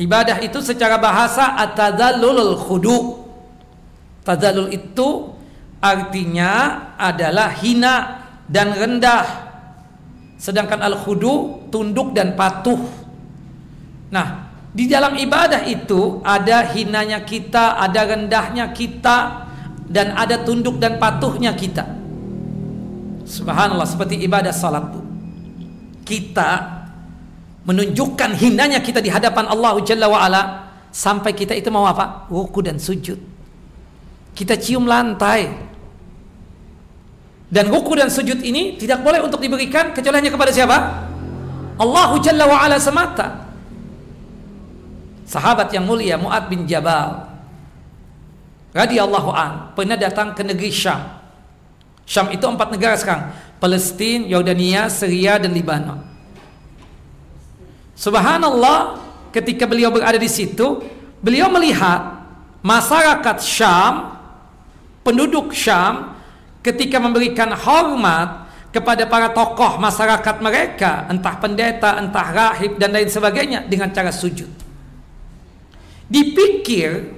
Ibadah 0.00 0.40
itu 0.40 0.64
secara 0.64 0.96
bahasa 0.96 1.52
atadallulul 1.60 2.56
khudu. 2.56 3.28
Tadallul 4.24 4.72
itu 4.72 5.36
artinya 5.84 6.52
adalah 6.96 7.52
hina 7.52 8.24
dan 8.48 8.72
rendah. 8.72 9.45
Sedangkan 10.36 10.84
al-khudu 10.84 11.66
tunduk 11.72 12.12
dan 12.12 12.36
patuh. 12.36 12.78
Nah, 14.12 14.52
di 14.76 14.84
dalam 14.84 15.16
ibadah 15.16 15.64
itu 15.64 16.20
ada 16.20 16.60
hinanya 16.76 17.24
kita, 17.24 17.80
ada 17.80 18.04
rendahnya 18.04 18.70
kita, 18.76 19.48
dan 19.88 20.12
ada 20.12 20.42
tunduk 20.44 20.76
dan 20.76 21.00
patuhnya 21.00 21.56
kita. 21.56 21.86
Subhanallah 23.26 23.88
seperti 23.88 24.20
ibadah 24.22 24.52
salat 24.52 24.86
bu. 24.92 25.00
Kita 26.06 26.76
menunjukkan 27.66 28.38
hinanya 28.38 28.78
kita 28.78 29.02
di 29.02 29.10
hadapan 29.10 29.50
Allah 29.50 29.74
Jalla 29.82 30.06
wa 30.06 30.22
ala 30.22 30.42
sampai 30.94 31.34
kita 31.34 31.56
itu 31.56 31.66
mau 31.72 31.88
apa? 31.88 32.30
Ruku 32.30 32.62
dan 32.62 32.78
sujud. 32.78 33.18
Kita 34.36 34.54
cium 34.60 34.86
lantai. 34.86 35.74
Dan 37.46 37.70
ruku 37.70 37.94
dan 37.94 38.10
sujud 38.10 38.42
ini 38.42 38.74
tidak 38.74 39.06
boleh 39.06 39.22
untuk 39.22 39.38
diberikan 39.38 39.94
kecuali 39.94 40.18
hanya 40.18 40.34
kepada 40.34 40.50
siapa? 40.50 40.76
Allah 41.78 42.10
Jalla 42.18 42.44
wa 42.50 42.58
ala 42.58 42.76
semata. 42.82 43.46
Sahabat 45.26 45.70
yang 45.70 45.86
mulia 45.86 46.18
Muad 46.18 46.46
bin 46.50 46.66
Jabal 46.66 47.26
radhiyallahu 48.74 49.30
an 49.30 49.74
pernah 49.74 49.98
datang 49.98 50.34
ke 50.34 50.42
negeri 50.42 50.70
Syam. 50.74 51.02
Syam 52.06 52.30
itu 52.30 52.46
empat 52.46 52.70
negara 52.70 52.94
sekarang, 52.94 53.34
Palestina, 53.58 54.26
Yordania, 54.30 54.86
Syria 54.86 55.42
dan 55.42 55.50
Lebanon. 55.50 55.98
Subhanallah, 57.98 59.02
ketika 59.34 59.66
beliau 59.66 59.90
berada 59.90 60.14
di 60.14 60.30
situ, 60.30 60.82
beliau 61.18 61.50
melihat 61.50 62.22
masyarakat 62.62 63.36
Syam, 63.42 64.14
penduduk 65.02 65.50
Syam 65.50 66.15
ketika 66.66 66.98
memberikan 66.98 67.54
hormat 67.54 68.50
kepada 68.74 69.06
para 69.06 69.30
tokoh 69.30 69.78
masyarakat 69.78 70.36
mereka, 70.42 71.06
entah 71.06 71.38
pendeta, 71.38 72.02
entah 72.02 72.26
rahib 72.34 72.74
dan 72.76 72.90
lain 72.90 73.06
sebagainya 73.06 73.62
dengan 73.70 73.94
cara 73.94 74.10
sujud. 74.10 74.50
Dipikir 76.10 77.14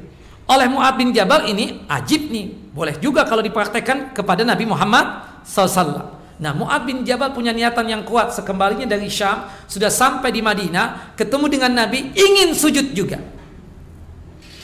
oleh 0.49 0.66
Mu'ad 0.68 0.94
bin 1.01 1.16
Jabal 1.16 1.49
ini 1.49 1.88
ajib 1.88 2.28
nih. 2.28 2.72
Boleh 2.72 2.94
juga 3.01 3.24
kalau 3.24 3.42
dipraktekkan 3.42 4.12
kepada 4.12 4.44
Nabi 4.44 4.68
Muhammad 4.68 5.24
SAW. 5.42 6.14
Nah 6.38 6.53
Mu'ad 6.55 6.86
bin 6.86 7.03
Jabal 7.03 7.34
punya 7.34 7.51
niatan 7.51 7.90
yang 7.90 8.03
kuat 8.07 8.30
sekembalinya 8.32 8.86
dari 8.86 9.11
Syam. 9.11 9.51
Sudah 9.66 9.90
sampai 9.90 10.30
di 10.30 10.38
Madinah. 10.38 11.18
Ketemu 11.18 11.46
dengan 11.51 11.84
Nabi. 11.84 12.14
Ingin 12.14 12.55
sujud 12.55 12.94
juga. 12.94 13.18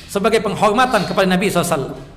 Sebagai 0.06 0.38
penghormatan 0.40 1.10
kepada 1.10 1.26
Nabi 1.26 1.50
SAW. 1.50 2.13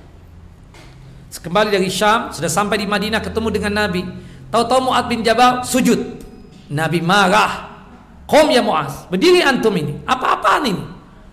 Sekembali 1.38 1.70
dari 1.70 1.86
Syam. 1.86 2.34
Sudah 2.34 2.50
sampai 2.50 2.82
di 2.82 2.86
Madinah 2.90 3.22
ketemu 3.22 3.54
dengan 3.54 3.86
Nabi. 3.86 4.02
Tahu-tahu 4.50 4.90
Mu'ad 4.90 5.06
bin 5.06 5.22
Jabal 5.22 5.62
sujud. 5.62 6.18
Nabi 6.66 6.98
marah. 6.98 7.78
Qom 8.26 8.50
ya 8.50 8.58
Mu'az. 8.58 9.06
Berdiri 9.06 9.38
antum 9.46 9.70
ini. 9.78 10.02
Apa-apaan 10.02 10.66
ini? 10.66 10.82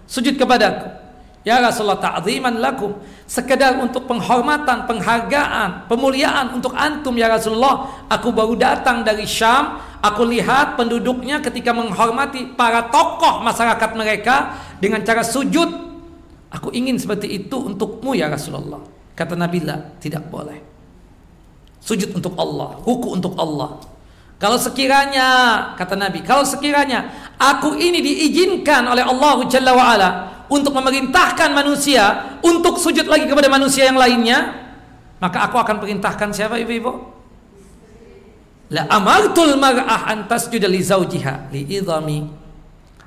Sujud 0.06 0.38
kepadaku. 0.38 0.94
Ya 1.42 1.58
Rasulullah 1.58 1.98
ta'ziman 1.98 2.62
lakum. 2.62 3.02
Sekedar 3.26 3.82
untuk 3.82 4.06
penghormatan, 4.06 4.86
penghargaan, 4.86 5.90
pemuliaan 5.90 6.54
untuk 6.54 6.78
antum 6.78 7.18
ya 7.18 7.26
Rasulullah. 7.26 8.06
Aku 8.06 8.30
baru 8.30 8.54
datang 8.54 9.02
dari 9.02 9.26
Syam. 9.26 9.82
Aku 10.06 10.22
lihat 10.22 10.78
penduduknya 10.78 11.42
ketika 11.42 11.74
menghormati 11.74 12.54
para 12.54 12.94
tokoh 12.94 13.42
masyarakat 13.42 13.90
mereka 13.98 14.54
dengan 14.78 15.02
cara 15.02 15.26
sujud. 15.26 15.66
Aku 16.54 16.70
ingin 16.70 17.02
seperti 17.02 17.42
itu 17.42 17.58
untukmu 17.58 18.14
ya 18.14 18.30
Rasulullah. 18.30 18.95
Kata 19.16 19.34
Nabi 19.40 19.64
tidak 20.04 20.28
boleh. 20.28 20.60
Sujud 21.80 22.12
untuk 22.12 22.36
Allah, 22.36 22.76
hukum 22.84 23.18
untuk 23.18 23.34
Allah. 23.40 23.80
Kalau 24.36 24.60
sekiranya, 24.60 25.28
kata 25.80 25.96
Nabi, 25.96 26.20
kalau 26.20 26.44
sekiranya 26.44 27.26
Aku 27.36 27.76
ini 27.76 28.00
diizinkan 28.00 28.88
oleh 28.88 29.04
Allah 29.04 29.44
Jalla 29.52 29.76
wa'ala 29.76 30.10
untuk 30.48 30.72
memerintahkan 30.72 31.52
manusia 31.52 32.38
untuk 32.40 32.80
sujud 32.80 33.04
lagi 33.12 33.28
kepada 33.28 33.52
manusia 33.52 33.92
yang 33.92 34.00
lainnya, 34.00 34.56
maka 35.20 35.44
aku 35.50 35.60
akan 35.60 35.84
perintahkan 35.84 36.32
siapa 36.32 36.56
ibu-ibu? 36.64 37.12
La 38.72 38.88
amartul 38.88 39.60
mar'ah 39.60 40.08
an 40.10 40.32
tasjuda 40.32 40.72
li 40.72 40.80
li 41.52 41.62
idhami 41.76 42.24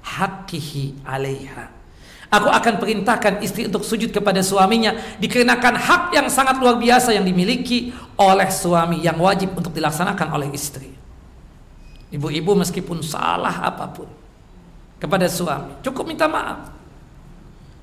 haqqihi 0.05 1.09
'alaiha. 1.09 1.78
Aku 2.29 2.53
akan 2.53 2.77
perintahkan 2.77 3.41
istri 3.41 3.65
untuk 3.65 3.81
sujud 3.81 4.13
kepada 4.13 4.45
suaminya 4.45 4.93
dikarenakan 5.17 5.81
hak 5.81 6.03
yang 6.13 6.29
sangat 6.29 6.61
luar 6.61 6.77
biasa 6.77 7.17
yang 7.17 7.25
dimiliki 7.25 7.89
oleh 8.21 8.53
suami 8.53 9.01
yang 9.01 9.17
wajib 9.17 9.57
untuk 9.57 9.73
dilaksanakan 9.73 10.37
oleh 10.37 10.53
istri. 10.53 10.93
Ibu-ibu 12.13 12.53
meskipun 12.53 13.01
salah 13.01 13.65
apa 13.65 13.89
pun 13.89 14.09
kepada 15.01 15.25
suami, 15.25 15.81
cukup 15.81 16.05
minta 16.05 16.29
maaf. 16.29 16.69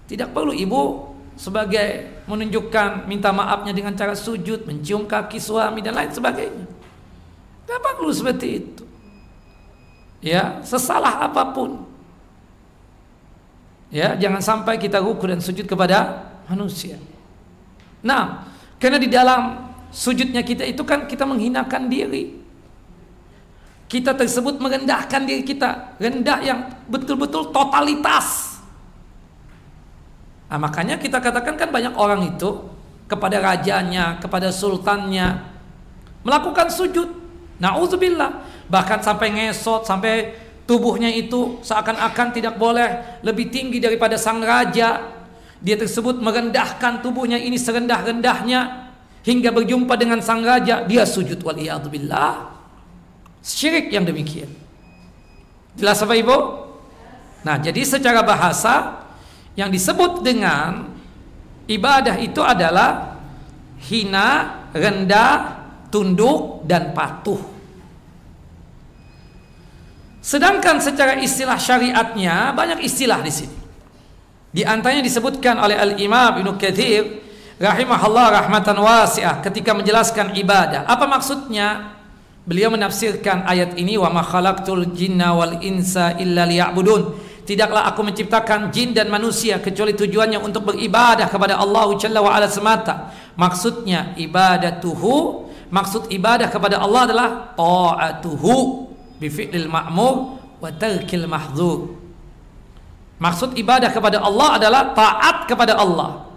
Tidak 0.05 0.29
perlu 0.29 0.53
ibu 0.53 1.09
sebagai 1.33 2.21
menunjukkan 2.29 3.09
minta 3.09 3.33
maafnya 3.33 3.73
dengan 3.73 3.97
cara 3.97 4.13
sujud, 4.13 4.69
mencium 4.69 5.09
kaki 5.09 5.41
suami 5.41 5.81
dan 5.81 5.97
lain 5.97 6.13
sebagainya. 6.13 6.69
Tidak 7.65 7.79
perlu 7.81 8.13
seperti 8.13 8.47
itu. 8.61 8.83
Ya, 10.21 10.61
sesalah 10.61 11.25
apa 11.25 11.49
pun 11.49 11.94
Ya, 13.95 14.11
jangan 14.19 14.43
sampai 14.43 14.75
kita 14.75 14.99
ruku 14.99 15.23
dan 15.23 15.39
sujud 15.39 15.63
kepada 15.63 16.27
manusia. 16.51 16.99
Nah, 18.03 18.43
karena 18.75 18.99
di 18.99 19.07
dalam 19.07 19.71
sujudnya 19.87 20.43
kita 20.43 20.67
itu 20.67 20.83
kan 20.83 21.07
kita 21.07 21.23
menghinakan 21.23 21.87
diri. 21.87 22.43
Kita 23.87 24.11
tersebut 24.11 24.59
merendahkan 24.59 25.23
diri 25.23 25.47
kita, 25.47 25.95
rendah 25.95 26.43
yang 26.43 26.59
betul-betul 26.91 27.55
totalitas. 27.55 28.59
Nah, 30.51 30.59
makanya 30.59 30.99
kita 30.99 31.23
katakan 31.23 31.55
kan 31.55 31.71
banyak 31.71 31.95
orang 31.95 32.35
itu 32.35 32.67
kepada 33.07 33.39
rajanya, 33.39 34.19
kepada 34.19 34.51
sultannya 34.51 35.39
melakukan 36.27 36.67
sujud. 36.67 37.07
Nauzubillah, 37.63 38.43
bahkan 38.67 38.99
sampai 38.99 39.31
ngesot, 39.31 39.87
sampai 39.87 40.35
tubuhnya 40.66 41.09
itu 41.09 41.61
seakan-akan 41.61 42.28
tidak 42.34 42.57
boleh 42.57 43.22
lebih 43.22 43.49
tinggi 43.53 43.78
daripada 43.78 44.18
sang 44.18 44.41
raja. 44.41 45.13
Dia 45.61 45.80
tersebut 45.80 46.20
merendahkan 46.22 47.01
tubuhnya 47.01 47.39
ini 47.41 47.57
serendah-rendahnya 47.57 48.91
hingga 49.26 49.49
berjumpa 49.49 49.97
dengan 49.97 50.22
sang 50.22 50.45
raja, 50.45 50.86
dia 50.86 51.01
sujud 51.07 51.41
wal 51.41 51.57
billah. 51.89 52.53
Syirik 53.41 53.89
yang 53.93 54.05
demikian. 54.05 54.49
Jelas 55.78 56.01
apa 56.01 56.13
Ibu? 56.13 56.38
Nah, 57.45 57.61
jadi 57.61 57.82
secara 57.86 58.26
bahasa 58.26 59.05
yang 59.53 59.70
disebut 59.70 60.26
dengan 60.26 60.89
ibadah 61.70 62.18
itu 62.18 62.41
adalah 62.41 63.22
hina, 63.86 64.61
rendah, 64.74 65.61
tunduk 65.93 66.66
dan 66.66 66.91
patuh. 66.91 67.55
Sedangkan 70.26 70.82
secara 70.82 71.21
istilah 71.21 71.61
syariatnya 71.61 72.49
banyak 72.57 72.82
istilah 72.82 73.21
di 73.21 73.30
sini. 73.30 73.53
Di 74.49 74.65
antaranya 74.65 75.05
disebutkan 75.05 75.61
oleh 75.61 75.78
Al-Imam 75.78 76.41
Ibnu 76.41 76.57
Katsir 76.57 77.21
rahimahullah 77.61 78.34
rahmatan 78.34 78.82
wasi'ah 78.82 79.45
ketika 79.45 79.78
menjelaskan 79.78 80.34
ibadah. 80.34 80.89
Apa 80.89 81.05
maksudnya? 81.05 81.93
Beliau 82.45 82.73
menafsirkan 82.73 83.45
ayat 83.45 83.78
ini 83.78 84.01
wa 84.01 84.09
ma 84.09 84.21
khalaqtul 84.26 84.97
jinna 84.97 85.34
wal 85.38 85.61
insa 85.61 86.17
illa 86.17 86.45
liya'budun. 86.49 87.21
Tidaklah 87.45 87.86
aku 87.93 88.01
menciptakan 88.01 88.73
jin 88.73 88.97
dan 88.97 89.13
manusia 89.13 89.61
kecuali 89.61 89.93
tujuannya 89.93 90.41
untuk 90.41 90.73
beribadah 90.73 91.30
kepada 91.30 91.61
Allah 91.61 91.86
Jalla 92.01 92.26
wa 92.26 92.34
ala 92.34 92.49
semata. 92.49 93.13
Maksudnya 93.38 94.17
ibadatuhu, 94.17 95.45
maksud 95.69 96.09
ibadah 96.09 96.49
kepada 96.49 96.82
Allah 96.82 97.01
adalah 97.09 97.30
ta'atuhu 97.57 98.84
bifi'lil 99.20 99.68
ma'mur 99.68 100.16
wa 100.59 100.70
tarkil 100.76 101.28
mahdzur. 101.28 101.93
Maksud 103.16 103.55
ibadah 103.55 103.89
kepada 103.95 104.20
Allah 104.20 104.59
adalah 104.59 104.82
taat 104.91 105.47
kepada 105.47 105.80
Allah 105.80 106.28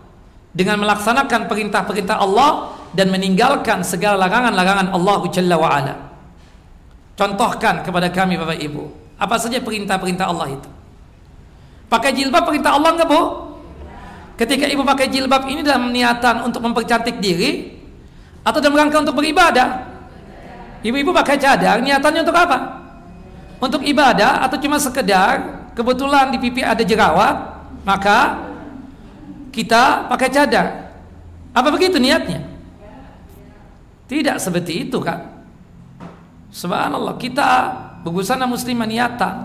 dengan 0.54 0.78
melaksanakan 0.82 1.50
perintah-perintah 1.50 2.22
Allah 2.22 2.74
dan 2.94 3.10
meninggalkan 3.10 3.82
segala 3.82 4.26
larangan-larangan 4.26 4.94
Allah 4.94 5.20
Jalla 5.34 5.56
wa 5.58 5.68
ala. 5.68 5.94
Contohkan 7.18 7.82
kepada 7.82 8.14
kami 8.14 8.38
Bapak 8.38 8.62
Ibu, 8.62 8.82
apa 9.18 9.34
saja 9.42 9.58
perintah-perintah 9.58 10.30
Allah 10.30 10.54
itu? 10.54 10.70
Pakai 11.90 12.14
jilbab 12.14 12.46
perintah 12.46 12.78
Allah 12.78 12.94
enggak, 12.94 13.08
Bu? 13.10 13.22
Ketika 14.38 14.70
Ibu 14.70 14.86
pakai 14.86 15.10
jilbab 15.10 15.50
ini 15.50 15.66
dalam 15.66 15.90
niatan 15.90 16.46
untuk 16.46 16.62
mempercantik 16.62 17.18
diri 17.18 17.74
atau 18.46 18.62
dalam 18.62 18.78
rangka 18.78 19.02
untuk 19.02 19.18
beribadah? 19.18 19.87
Ibu-ibu 20.82 21.10
pakai 21.10 21.36
cadar, 21.38 21.82
niatannya 21.82 22.22
untuk 22.22 22.38
apa? 22.38 22.58
Untuk 23.58 23.82
ibadah 23.82 24.46
atau 24.46 24.54
cuma 24.62 24.78
sekedar 24.78 25.66
kebetulan 25.74 26.30
di 26.30 26.38
pipi 26.38 26.62
ada 26.62 26.82
jerawat, 26.86 27.36
maka 27.82 28.46
kita 29.50 30.06
pakai 30.06 30.28
cadar. 30.30 30.66
Apa 31.50 31.68
begitu 31.74 31.98
niatnya? 31.98 32.46
Tidak 34.06 34.38
seperti 34.38 34.86
itu 34.86 35.02
kan? 35.02 35.42
Subhanallah, 36.54 37.18
kita 37.18 37.48
berbusana 38.06 38.46
muslimah 38.46 38.88
niatan 38.88 39.36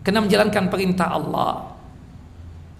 kena 0.00 0.24
menjalankan 0.24 0.70
perintah 0.72 1.10
Allah. 1.10 1.74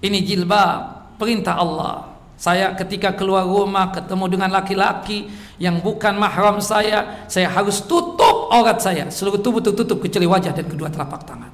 Ini 0.00 0.18
jilbab, 0.24 1.14
perintah 1.20 1.60
Allah. 1.60 2.09
Saya 2.40 2.72
ketika 2.72 3.12
keluar 3.12 3.44
rumah 3.44 3.92
ketemu 3.92 4.24
dengan 4.32 4.48
laki-laki 4.48 5.28
yang 5.60 5.76
bukan 5.84 6.16
mahram 6.16 6.56
saya, 6.56 7.28
saya 7.28 7.52
harus 7.52 7.84
tutup 7.84 8.48
aurat 8.48 8.80
saya. 8.80 9.12
Seluruh 9.12 9.44
tubuh 9.44 9.60
tertutup 9.60 10.00
kecuali 10.00 10.24
wajah 10.24 10.56
dan 10.56 10.64
kedua 10.64 10.88
telapak 10.88 11.20
tangan. 11.28 11.52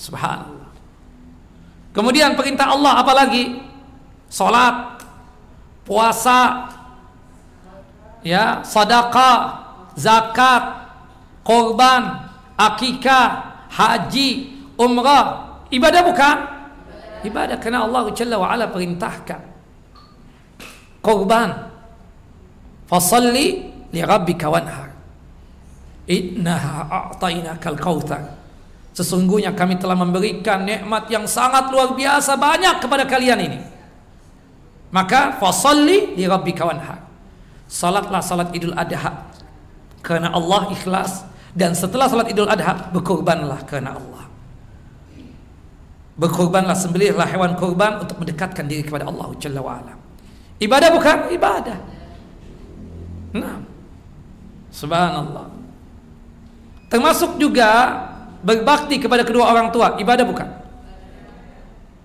Subhanallah. 0.00 0.72
Kemudian 1.92 2.32
perintah 2.40 2.72
Allah 2.72 3.04
apalagi? 3.04 3.60
Salat, 4.32 5.04
puasa, 5.84 6.72
ya, 8.24 8.64
sedekah, 8.64 9.60
zakat, 9.92 10.88
korban, 11.44 12.32
akikah, 12.56 13.60
haji, 13.68 14.56
umrah, 14.80 15.60
ibadah 15.68 16.00
bukan? 16.00 16.53
Ibadah 17.24 17.56
karena 17.58 17.88
Allah 17.88 18.12
Jalla 18.12 18.36
wa 18.36 18.48
ala 18.52 18.68
perintahkan. 18.68 19.40
Korban. 21.00 21.50
Fasalli 22.84 23.72
li 23.92 24.00
rabbika 24.04 24.52
wanhar. 24.52 24.92
Innaha 26.04 26.84
a'tainakal 26.88 27.80
kautsar. 27.80 28.36
Sesungguhnya 28.94 29.56
kami 29.56 29.80
telah 29.80 29.98
memberikan 29.98 30.62
nikmat 30.62 31.10
yang 31.10 31.26
sangat 31.26 31.72
luar 31.72 31.96
biasa 31.98 32.38
banyak 32.38 32.78
kepada 32.78 33.08
kalian 33.08 33.40
ini. 33.42 33.60
Maka 34.94 35.40
fasalli 35.42 36.14
li 36.14 36.24
rabbika 36.28 36.62
wanhar. 36.62 37.02
Salatlah 37.66 38.22
salat 38.22 38.54
Idul 38.54 38.76
Adha 38.76 39.32
karena 40.04 40.30
Allah 40.30 40.70
ikhlas 40.70 41.26
dan 41.56 41.74
setelah 41.74 42.06
salat 42.06 42.30
Idul 42.30 42.46
Adha 42.46 42.92
berkorbanlah 42.94 43.66
karena 43.66 43.98
Allah. 43.98 44.33
Berkorbanlah 46.14 46.78
sembelihlah 46.78 47.26
hewan 47.26 47.58
korban 47.58 47.98
untuk 47.98 48.22
mendekatkan 48.22 48.70
diri 48.70 48.86
kepada 48.86 49.10
Allah 49.10 49.34
Jalla 49.42 49.58
wa 49.58 49.82
ala. 49.82 49.94
Ibadah 50.62 50.88
bukan? 50.94 51.18
Ibadah. 51.34 51.78
Nah. 53.34 53.58
Subhanallah. 54.70 55.50
Termasuk 56.86 57.38
juga 57.42 57.70
berbakti 58.46 59.02
kepada 59.02 59.26
kedua 59.26 59.50
orang 59.50 59.74
tua, 59.74 59.98
ibadah 59.98 60.22
bukan? 60.26 60.48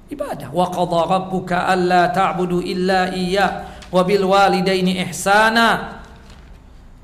Ibadah. 0.10 0.50
Wa 0.50 0.66
qadha 0.74 1.00
rabbuka 1.06 1.70
alla 1.70 2.10
ta'budu 2.10 2.66
illa 2.66 3.14
iya 3.14 3.78
wa 3.94 4.02
bil 4.02 4.26
walidaini 4.26 4.98
ihsana. 5.06 6.02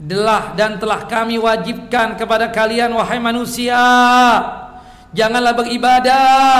Delah 0.01 0.57
dan 0.57 0.81
telah 0.81 1.05
kami 1.05 1.37
wajibkan 1.37 2.17
kepada 2.17 2.49
kalian 2.49 2.91
wahai 2.97 3.21
manusia 3.21 3.79
janganlah 5.15 5.55
beribadah 5.55 6.51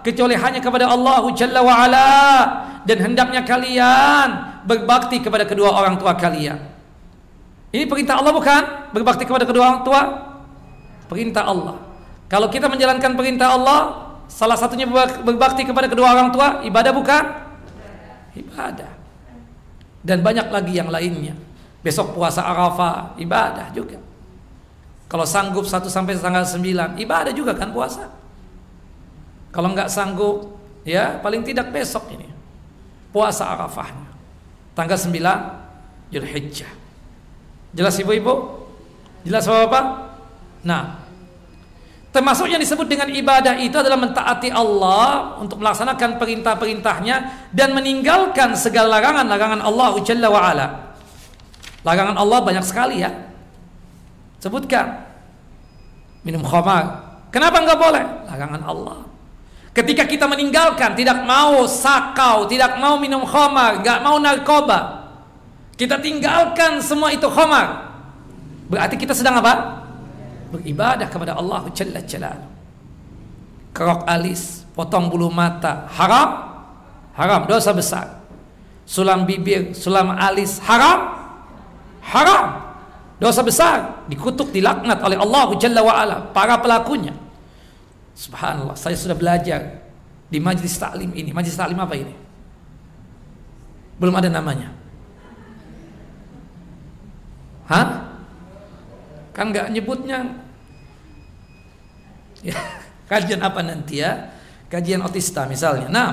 kecuali 0.00 0.36
hanya 0.36 0.60
kepada 0.60 0.88
Allah 0.88 1.24
Jalla 1.36 1.60
wa 1.60 1.74
ala 1.74 2.10
dan 2.84 2.98
hendaknya 3.00 3.44
kalian 3.44 4.28
berbakti 4.64 5.20
kepada 5.20 5.44
kedua 5.44 5.72
orang 5.72 5.96
tua 6.00 6.16
kalian. 6.16 6.58
Ini 7.70 7.86
perintah 7.86 8.18
Allah 8.18 8.34
bukan? 8.34 8.62
Berbakti 8.90 9.22
kepada 9.22 9.46
kedua 9.46 9.62
orang 9.70 9.82
tua? 9.86 10.02
Perintah 11.06 11.46
Allah. 11.46 11.78
Kalau 12.26 12.50
kita 12.50 12.66
menjalankan 12.66 13.14
perintah 13.14 13.54
Allah, 13.54 13.80
salah 14.26 14.58
satunya 14.58 14.86
berbakti 15.22 15.62
kepada 15.62 15.86
kedua 15.86 16.14
orang 16.14 16.30
tua, 16.34 16.62
ibadah 16.66 16.92
bukan? 16.94 17.24
Ibadah. 18.34 18.90
Dan 20.02 20.22
banyak 20.22 20.50
lagi 20.50 20.72
yang 20.78 20.90
lainnya. 20.90 21.34
Besok 21.80 22.14
puasa 22.14 22.42
Arafah, 22.42 23.18
ibadah 23.18 23.70
juga. 23.74 23.98
Kalau 25.10 25.26
sanggup 25.26 25.66
satu 25.66 25.90
sampai 25.90 26.14
tanggal 26.18 26.46
9 26.46 27.02
ibadah 27.02 27.34
juga 27.34 27.50
kan 27.58 27.74
puasa. 27.74 28.19
Kalau 29.50 29.74
nggak 29.74 29.90
sanggup 29.90 30.58
ya 30.86 31.18
paling 31.18 31.42
tidak 31.42 31.74
besok 31.74 32.06
ini 32.14 32.30
puasa 33.10 33.50
Arafahnya. 33.50 34.08
Tanggal 34.74 34.96
9 34.96 36.14
Zulhijjah. 36.14 36.72
Jelas 37.74 37.94
ibu-ibu? 38.02 38.66
Jelas 39.22 39.46
Bapak? 39.46 39.84
Nah, 40.66 41.02
termasuk 42.10 42.50
yang 42.50 42.58
disebut 42.58 42.86
dengan 42.88 43.10
ibadah 43.10 43.58
itu 43.60 43.76
adalah 43.78 43.98
mentaati 44.00 44.50
Allah 44.50 45.36
untuk 45.38 45.62
melaksanakan 45.62 46.18
perintah-perintahnya 46.18 47.50
dan 47.54 47.76
meninggalkan 47.76 48.58
segala 48.58 48.98
larangan-larangan 48.98 49.60
Allah 49.62 49.92
Jalla 50.02 50.28
wa 50.30 50.40
ala. 50.40 50.66
Larangan 51.86 52.16
Allah 52.18 52.38
banyak 52.42 52.64
sekali 52.64 53.02
ya. 53.02 53.10
Sebutkan. 54.40 55.10
Minum 56.24 56.44
khamar. 56.44 57.00
Kenapa 57.32 57.62
enggak 57.62 57.78
boleh? 57.80 58.04
Larangan 58.28 58.62
Allah. 58.66 59.09
Ketika 59.70 60.02
kita 60.02 60.26
meninggalkan, 60.26 60.98
tidak 60.98 61.22
mau 61.22 61.62
sakau, 61.64 62.44
tidak 62.50 62.76
mau 62.82 62.98
minum 62.98 63.22
khamar, 63.22 63.80
enggak 63.80 63.98
mau 64.02 64.18
narkoba. 64.18 65.08
Kita 65.78 65.96
tinggalkan 66.02 66.82
semua 66.82 67.14
itu 67.14 67.30
khamar. 67.30 67.88
Berarti 68.66 68.98
kita 68.98 69.14
sedang 69.14 69.38
apa? 69.38 69.86
Beribadah 70.50 71.06
kepada 71.06 71.38
Allah 71.38 71.70
Jalla 71.70 72.02
Jalal. 72.02 72.40
Kerok 73.70 74.02
alis, 74.10 74.66
potong 74.74 75.06
bulu 75.06 75.30
mata, 75.30 75.86
haram? 75.94 76.50
Haram, 77.14 77.46
dosa 77.46 77.70
besar. 77.70 78.18
Sulam 78.82 79.22
bibir, 79.22 79.70
sulam 79.70 80.10
alis, 80.18 80.58
haram? 80.66 81.14
Haram 82.02 82.70
dosa 83.20 83.44
besar 83.44 84.08
dikutuk 84.08 84.48
dilaknat 84.48 84.98
oleh 85.04 85.20
Allah 85.20 85.52
Jalla 85.60 85.84
wa 85.84 85.92
ala 85.92 86.16
para 86.32 86.56
pelakunya 86.56 87.12
subhanallah. 88.20 88.76
Saya 88.76 89.00
sudah 89.00 89.16
belajar 89.16 89.80
di 90.28 90.36
majlis 90.36 90.76
taklim 90.76 91.08
ini. 91.16 91.32
Majlis 91.32 91.56
taklim 91.56 91.80
apa 91.80 91.96
ini? 91.96 92.12
Belum 93.96 94.12
ada 94.12 94.28
namanya. 94.28 94.68
Hah? 97.64 98.12
Kan 99.32 99.48
nggak 99.48 99.72
nyebutnya. 99.72 100.28
Ya 102.44 102.56
kajian 103.10 103.40
apa 103.40 103.64
nanti 103.64 104.04
ya? 104.04 104.36
Kajian 104.68 105.00
otista 105.00 105.48
misalnya. 105.48 105.88
Nah 105.88 106.10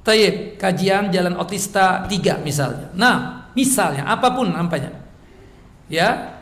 Tayyib, 0.00 0.56
kajian 0.56 1.12
jalan 1.12 1.36
otista 1.36 2.08
tiga 2.08 2.40
misalnya. 2.40 2.88
Nah, 2.96 3.46
misalnya 3.52 4.08
apa 4.08 4.32
pun 4.32 4.48
nampaknya. 4.48 4.96
Ya 5.92 6.39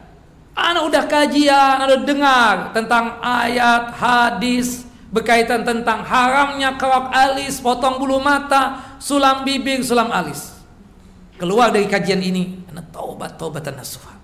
anak 0.59 0.83
udah 0.91 1.05
kajian 1.07 1.77
anak 1.87 2.03
dengar 2.03 2.57
tentang 2.75 3.23
ayat 3.23 3.95
hadis 3.95 4.83
berkaitan 5.15 5.63
tentang 5.63 6.03
haramnya 6.03 6.75
kerok 6.75 7.15
alis 7.15 7.63
potong 7.63 8.03
bulu 8.03 8.19
mata 8.19 8.97
sulam 8.99 9.47
bibir 9.47 9.81
sulam 9.87 10.11
alis 10.11 10.59
keluar 11.39 11.71
dari 11.71 11.87
kajian 11.87 12.19
ini 12.19 12.67
anak 12.75 12.91
taubat 12.91 13.39
taubatan 13.39 13.79
nasuha 13.79 14.19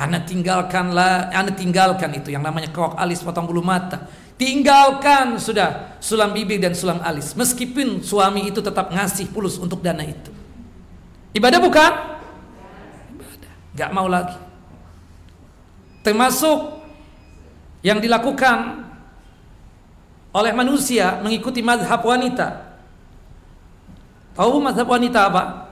anak 0.00 0.24
tinggalkanlah 0.24 1.28
anak 1.30 1.54
tinggalkan 1.60 2.16
itu 2.16 2.32
yang 2.32 2.40
namanya 2.40 2.72
kerok 2.72 2.96
alis 2.96 3.20
potong 3.20 3.44
bulu 3.44 3.60
mata 3.60 4.08
tinggalkan 4.40 5.36
sudah 5.36 6.00
sulam 6.00 6.32
bibir 6.32 6.56
dan 6.56 6.72
sulam 6.72 6.98
alis 7.04 7.36
meskipun 7.36 8.00
suami 8.00 8.48
itu 8.48 8.64
tetap 8.64 8.88
ngasih 8.88 9.28
pulus 9.30 9.60
untuk 9.60 9.84
dana 9.84 10.02
itu 10.02 10.38
Ibadah 11.38 11.60
bukan? 11.60 11.92
Ibadah. 13.14 13.52
Gak 13.76 13.90
mau 13.92 14.08
lagi. 14.08 14.47
Termasuk 16.08 16.80
yang 17.84 18.00
dilakukan 18.00 18.80
oleh 20.32 20.52
manusia 20.56 21.20
mengikuti 21.20 21.60
mazhab 21.60 22.00
wanita. 22.00 22.64
Tahu 24.32 24.56
mazhab 24.56 24.88
wanita 24.88 25.28
apa? 25.28 25.68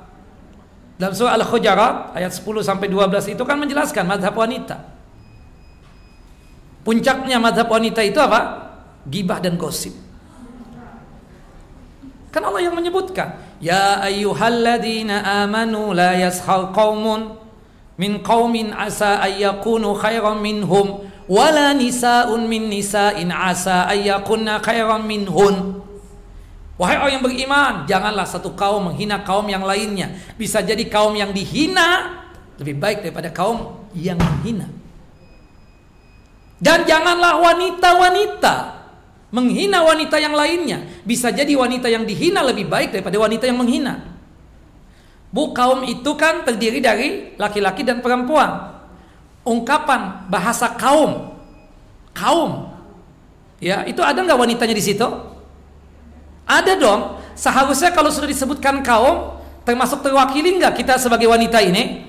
Dalam 1.01 1.17
surah 1.17 1.41
Al-Hujarat 1.41 2.13
ayat 2.13 2.37
10 2.37 2.61
sampai 2.61 2.93
12 2.93 3.33
itu 3.33 3.43
kan 3.49 3.57
menjelaskan 3.57 4.05
mazhab 4.05 4.37
wanita. 4.37 4.77
Puncaknya 6.85 7.41
mazhab 7.41 7.73
wanita 7.73 8.05
itu 8.05 8.21
apa? 8.21 8.69
Gibah 9.09 9.41
dan 9.41 9.57
gosip. 9.57 9.97
Kan 12.29 12.45
Allah 12.45 12.61
yang 12.61 12.77
menyebutkan, 12.77 13.41
"Ya 13.57 14.05
ayyuhalladzina 14.05 15.49
amanu 15.49 15.97
la 15.97 16.13
yaskhar 16.13 16.77
qaumun 16.77 17.46
min 17.97 18.21
qaumin 18.21 18.73
asa 18.73 19.21
ayyakunu 19.25 19.97
khairan 19.97 20.41
minhum 20.41 21.05
wala 21.27 21.73
nisa'un 21.73 22.45
min 22.47 22.69
nisa'in 22.69 23.33
asa 23.33 23.89
ayyakunna 23.91 24.61
khairan 24.63 25.05
minhun." 25.05 25.85
Wahai 26.77 27.01
orang 27.01 27.13
yang 27.17 27.25
beriman, 27.25 27.75
janganlah 27.89 28.29
satu 28.29 28.53
kaum 28.53 28.93
menghina 28.93 29.25
kaum 29.25 29.49
yang 29.49 29.65
lainnya. 29.65 30.13
Bisa 30.37 30.61
jadi 30.61 30.85
kaum 30.93 31.17
yang 31.17 31.33
dihina 31.33 32.21
lebih 32.61 32.77
baik 32.77 33.01
daripada 33.01 33.33
kaum 33.33 33.89
yang 33.97 34.21
menghina. 34.21 34.69
Dan 36.61 36.85
janganlah 36.85 37.41
wanita-wanita 37.41 38.55
menghina 39.33 39.85
wanita 39.85 40.17
yang 40.17 40.33
lainnya. 40.33 40.85
Bisa 41.05 41.33
jadi 41.33 41.53
wanita 41.53 41.89
yang 41.89 42.05
dihina 42.09 42.41
lebih 42.45 42.69
baik 42.69 42.93
daripada 42.93 43.17
wanita 43.21 43.45
yang 43.49 43.61
menghina. 43.61 44.16
Bu 45.37 45.53
kaum 45.53 45.85
itu 45.85 46.17
kan 46.17 46.49
terdiri 46.49 46.81
dari 46.81 47.37
laki-laki 47.37 47.85
dan 47.85 48.01
perempuan. 48.01 48.73
Ungkapan 49.45 50.33
bahasa 50.33 50.73
kaum, 50.81 51.37
kaum, 52.17 52.73
ya 53.61 53.85
itu 53.85 54.01
ada 54.01 54.17
nggak 54.25 54.41
wanitanya 54.41 54.73
di 54.73 54.81
situ? 54.81 55.05
Ada 56.49 56.81
dong. 56.81 57.21
Seharusnya 57.37 57.93
kalau 57.93 58.09
sudah 58.09 58.33
disebutkan 58.33 58.81
kaum, 58.81 59.37
termasuk 59.69 60.01
terwakili 60.01 60.57
nggak 60.57 60.81
kita 60.81 60.97
sebagai 60.97 61.29
wanita 61.29 61.61
ini? 61.61 62.09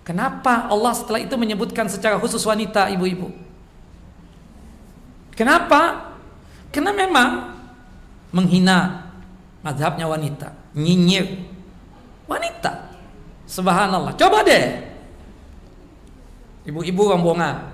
Kenapa 0.00 0.72
Allah 0.72 0.96
setelah 0.96 1.20
itu 1.20 1.36
menyebutkan 1.36 1.84
secara 1.84 2.16
khusus 2.16 2.40
wanita, 2.48 2.88
ibu-ibu? 2.96 3.28
Kenapa? 5.36 6.14
Karena 6.72 6.96
memang 6.96 7.52
menghina 8.32 9.04
mazhabnya 9.60 10.08
wanita, 10.08 10.56
nyinyir 10.72 11.55
wanita. 12.26 12.94
Subhanallah. 13.46 14.14
Coba 14.18 14.42
deh. 14.42 14.82
Ibu-ibu 16.66 17.02
rombongan 17.14 17.70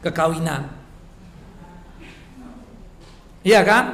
kekawinan. 0.00 0.70
Iya 3.42 3.66
kan? 3.66 3.84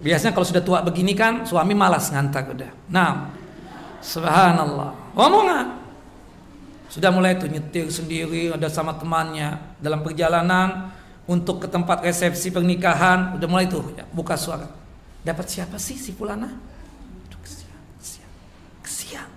Biasanya 0.00 0.32
kalau 0.32 0.46
sudah 0.48 0.62
tua 0.64 0.80
begini 0.80 1.12
kan 1.12 1.44
suami 1.44 1.76
malas 1.76 2.08
ngantar 2.08 2.48
udah. 2.48 2.72
Nah, 2.88 3.28
subhanallah. 4.00 5.12
Rombongan 5.12 5.80
sudah 6.90 7.14
mulai 7.14 7.38
tuh 7.38 7.46
nyetir 7.46 7.86
sendiri 7.86 8.50
ada 8.50 8.66
sama 8.66 8.98
temannya 8.98 9.78
dalam 9.78 10.02
perjalanan 10.02 10.90
untuk 11.30 11.62
ke 11.62 11.70
tempat 11.70 12.02
resepsi 12.02 12.50
pernikahan 12.50 13.38
udah 13.38 13.46
mulai 13.46 13.70
tuh 13.70 13.94
ya, 13.94 14.02
buka 14.10 14.34
suara 14.34 14.66
dapat 15.22 15.46
siapa 15.46 15.78
sih 15.78 15.94
si 15.94 16.10
Pulana 16.18 16.50
kesian 17.30 17.78
kesian 18.02 18.30
kesian 18.82 19.28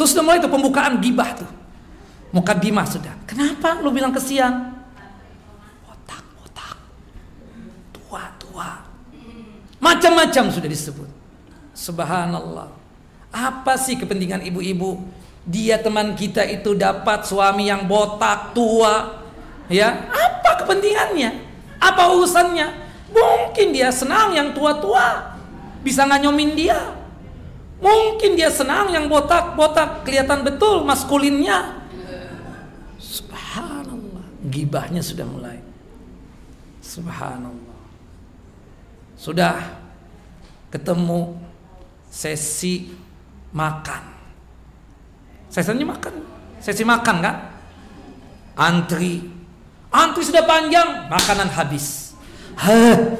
terus 0.00 0.16
udah 0.16 0.24
mulai 0.24 0.40
tuh 0.40 0.48
pembukaan 0.48 0.96
gibah 0.96 1.36
tuh. 1.36 1.50
Muka 2.32 2.56
dimah 2.56 2.88
sudah. 2.88 3.12
Kenapa? 3.28 3.84
Lu 3.84 3.92
bilang 3.92 4.16
kesian. 4.16 4.72
Otak 5.84 6.24
otak. 6.40 6.80
Tua 7.92 8.24
tua. 8.40 8.80
Macam-macam 9.76 10.48
sudah 10.48 10.70
disebut. 10.72 11.04
Subhanallah. 11.76 12.72
Apa 13.28 13.76
sih 13.76 14.00
kepentingan 14.00 14.40
ibu-ibu? 14.48 15.04
Dia 15.44 15.76
teman 15.76 16.16
kita 16.16 16.48
itu 16.48 16.72
dapat 16.72 17.28
suami 17.28 17.68
yang 17.68 17.84
botak 17.84 18.56
tua. 18.56 19.20
Ya? 19.68 20.08
Apa 20.08 20.64
kepentingannya? 20.64 21.44
Apa 21.76 22.08
urusannya? 22.16 22.72
Mungkin 23.12 23.76
dia 23.76 23.92
senang 23.92 24.32
yang 24.32 24.56
tua-tua. 24.56 25.36
Bisa 25.84 26.08
nganyomin 26.08 26.56
dia 26.56 26.99
mungkin 27.80 28.36
dia 28.36 28.52
senang 28.52 28.92
yang 28.92 29.08
botak-botak 29.08 30.04
kelihatan 30.04 30.44
betul 30.44 30.84
maskulinnya 30.84 31.88
subhanallah 33.00 34.24
gibahnya 34.52 35.00
sudah 35.00 35.24
mulai 35.24 35.58
subhanallah 36.84 37.80
sudah 39.16 39.56
ketemu 40.70 41.40
sesi 42.12 42.92
makan 43.50 44.20
Sesinya 45.50 45.84
makan. 45.90 46.14
Sesi 46.62 46.86
makan 46.86 47.16
kan? 47.18 47.36
Antri. 48.54 49.26
Antri 49.90 50.22
sudah 50.22 50.46
panjang, 50.46 51.10
makanan 51.10 51.50
habis. 51.50 52.14
Hah. 52.54 53.18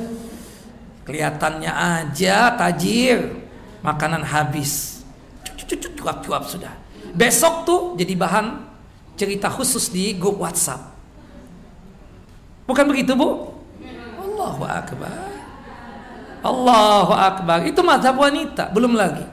Kelihatannya 1.03 1.73
aja 1.75 2.55
tajir. 2.55 3.40
Makanan 3.81 4.25
habis. 4.25 5.05
Cuap-cuap 6.01 6.49
sudah. 6.49 6.73
Besok 7.13 7.55
tuh 7.69 7.81
jadi 7.97 8.17
bahan 8.17 8.65
cerita 9.21 9.53
khusus 9.53 9.93
di 9.93 10.17
grup 10.17 10.41
WhatsApp. 10.41 10.81
Bukan 12.65 12.87
begitu, 12.89 13.13
Bu? 13.13 13.53
Allahu 14.17 14.65
akbar. 14.65 15.13
Allahu 16.41 17.13
akbar. 17.13 17.59
Itu 17.69 17.85
mazhab 17.85 18.17
wanita, 18.17 18.73
belum 18.73 18.97
lagi 18.97 19.27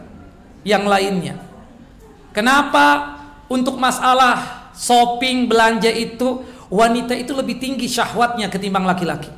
yang 0.67 0.83
lainnya. 0.83 1.39
Kenapa 2.35 3.15
untuk 3.47 3.79
masalah 3.79 4.67
shopping 4.75 5.47
belanja 5.47 5.87
itu 5.87 6.43
wanita 6.67 7.15
itu 7.15 7.31
lebih 7.31 7.57
tinggi 7.57 7.87
syahwatnya 7.87 8.51
ketimbang 8.51 8.83
laki-laki? 8.83 9.31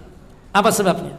Apa 0.49 0.73
sebabnya? 0.73 1.13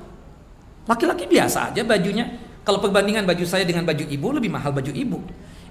Laki-laki 0.91 1.31
biasa 1.31 1.71
aja 1.71 1.87
bajunya. 1.87 2.50
Kalau 2.61 2.79
perbandingan 2.79 3.25
baju 3.25 3.45
saya 3.49 3.65
dengan 3.65 3.89
baju 3.89 4.05
ibu 4.05 4.27
lebih 4.37 4.51
mahal 4.53 4.71
baju 4.71 4.93
ibu. 4.93 5.19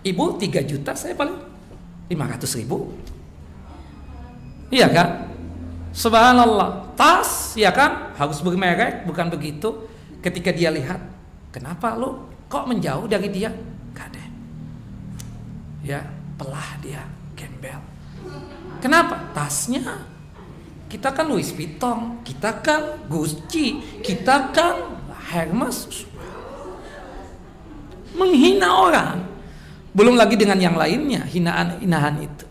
Ibu 0.01 0.25
3 0.39 0.63
juta, 0.63 0.95
saya 0.95 1.13
paling 1.13 1.37
500 2.09 2.59
ribu. 2.59 2.89
Iya 4.73 4.87
kan? 4.89 5.29
Subhanallah. 5.93 6.93
Tas, 6.93 7.57
ya 7.57 7.73
kan? 7.73 8.13
Harus 8.15 8.41
bermerek, 8.41 9.05
bukan 9.05 9.29
begitu. 9.29 9.89
Ketika 10.19 10.51
dia 10.51 10.69
lihat, 10.69 10.99
kenapa 11.53 11.95
lo 11.95 12.29
kok 12.51 12.67
menjauh 12.67 13.07
dari 13.07 13.29
dia? 13.31 13.49
Gak 13.95 14.07
ada. 14.13 14.23
Ya, 15.85 15.99
pelah 16.35 16.71
dia, 16.83 17.01
gembel. 17.33 17.79
Kenapa? 18.79 19.31
Tasnya. 19.35 20.05
Kita 20.89 21.13
kan 21.13 21.29
Louis 21.29 21.53
Vuitton, 21.53 22.25
kita 22.25 22.65
kan 22.65 23.05
Gucci, 23.05 24.01
kita 24.01 24.49
kan 24.49 24.97
Hermes. 25.29 26.08
Menghina 28.17 28.67
orang. 28.69 29.17
Belum 29.93 30.15
lagi 30.15 30.37
dengan 30.37 30.61
yang 30.61 30.77
lainnya, 30.77 31.25
hinaan-hinaan 31.25 32.15
itu. 32.21 32.45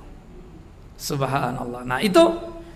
Subhanallah. 0.98 1.86
Nah, 1.86 1.98
itu 2.02 2.20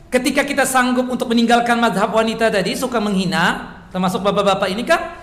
ketika 0.07 0.47
kita 0.47 0.63
sanggup 0.63 1.11
untuk 1.11 1.27
meninggalkan 1.35 1.83
madhab 1.83 2.15
wanita 2.15 2.47
tadi 2.47 2.79
suka 2.79 3.03
menghina, 3.03 3.75
termasuk 3.91 4.23
bapak-bapak 4.23 4.71
ini 4.71 4.87
kan 4.87 5.19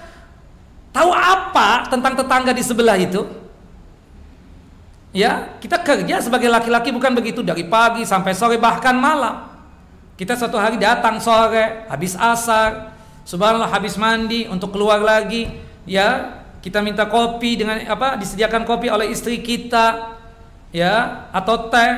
tahu 0.92 1.16
apa 1.16 1.88
tentang 1.88 2.20
tetangga 2.20 2.52
di 2.52 2.64
sebelah 2.64 3.00
itu? 3.00 3.24
Ya, 5.10 5.58
kita 5.58 5.82
kerja 5.82 6.22
sebagai 6.22 6.52
laki-laki 6.52 6.94
bukan 6.94 7.18
begitu 7.18 7.42
dari 7.42 7.66
pagi 7.66 8.06
sampai 8.06 8.36
sore 8.36 8.62
bahkan 8.62 8.94
malam. 8.94 9.48
Kita 10.20 10.36
satu 10.36 10.60
hari 10.60 10.76
datang 10.76 11.18
sore, 11.24 11.88
habis 11.88 12.14
asar, 12.14 12.94
subhanallah 13.24 13.72
habis 13.72 13.96
mandi 13.96 14.46
untuk 14.52 14.76
keluar 14.76 15.00
lagi, 15.00 15.48
ya 15.88 16.39
kita 16.60 16.84
minta 16.84 17.08
kopi 17.08 17.56
dengan 17.56 17.80
apa 17.88 18.20
disediakan 18.20 18.68
kopi 18.68 18.92
oleh 18.92 19.12
istri 19.12 19.40
kita 19.40 20.18
ya 20.76 21.28
atau 21.32 21.72
teh. 21.72 21.92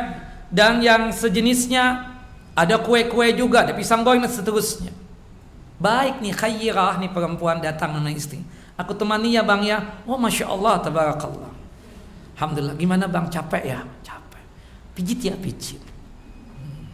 Dan 0.52 0.84
yang 0.84 1.16
sejenisnya 1.16 2.12
ada 2.52 2.76
kue-kue 2.76 3.32
juga 3.32 3.64
ada 3.64 3.72
pisang 3.72 4.04
goreng 4.04 4.20
dan 4.20 4.28
seterusnya. 4.28 4.92
Baik 5.80 6.20
nih 6.20 6.36
khairah 6.36 7.00
nih 7.00 7.08
perempuan 7.08 7.64
datang 7.64 7.96
dengan 7.96 8.12
istri. 8.12 8.44
Aku 8.76 8.92
temani 8.92 9.34
ya 9.34 9.48
bang 9.48 9.64
ya. 9.64 9.80
Oh 10.04 10.20
masya 10.20 10.52
Allah 10.52 10.84
tabarakallah. 10.84 11.52
Alhamdulillah. 12.36 12.76
Gimana 12.76 13.08
bang? 13.08 13.32
Capek 13.32 13.64
ya? 13.64 13.80
Capek. 14.04 14.44
Pijit 14.92 15.20
ya 15.24 15.36
pijit. 15.40 15.80
Hmm. 15.80 16.86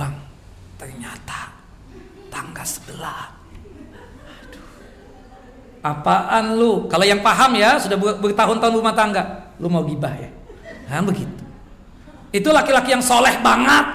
bang 0.00 0.14
ternyata 0.80 1.52
tangga 2.32 2.64
sebelah 2.64 3.39
Apaan 5.80 6.60
lu? 6.60 6.84
Kalau 6.92 7.08
yang 7.08 7.24
paham 7.24 7.56
ya 7.56 7.80
sudah 7.80 7.96
bertahun-tahun 7.96 8.74
rumah 8.76 8.92
tangga, 8.92 9.52
lu 9.56 9.72
mau 9.72 9.80
gibah 9.80 10.12
ya? 10.12 10.28
Nah, 10.92 11.00
begitu. 11.04 11.44
Itu 12.30 12.52
laki-laki 12.52 12.92
yang 12.92 13.00
soleh 13.00 13.40
banget. 13.40 13.86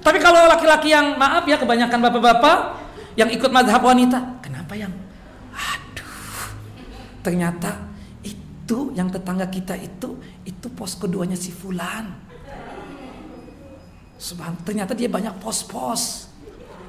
Tapi 0.00 0.18
kalau 0.20 0.48
laki-laki 0.48 0.92
yang 0.92 1.16
maaf 1.16 1.44
ya 1.48 1.56
kebanyakan 1.56 1.98
bapak-bapak 2.08 2.58
yang 3.16 3.28
ikut 3.32 3.48
madhab 3.48 3.80
wanita, 3.80 4.40
kenapa 4.44 4.76
yang? 4.76 4.92
Aduh, 5.54 6.52
ternyata 7.24 7.88
itu 8.20 8.92
yang 8.92 9.08
tetangga 9.08 9.48
kita 9.48 9.76
itu 9.80 10.20
itu 10.44 10.66
pos 10.72 10.96
keduanya 10.96 11.36
si 11.36 11.52
Fulan. 11.52 12.10
Ternyata 14.64 14.96
dia 14.96 15.08
banyak 15.08 15.36
pos-pos. 15.36 16.32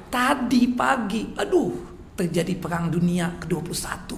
Tadi 0.08 0.72
pagi, 0.72 1.36
aduh, 1.36 1.95
terjadi 2.16 2.56
perang 2.56 2.88
dunia 2.88 3.36
ke-21. 3.44 4.16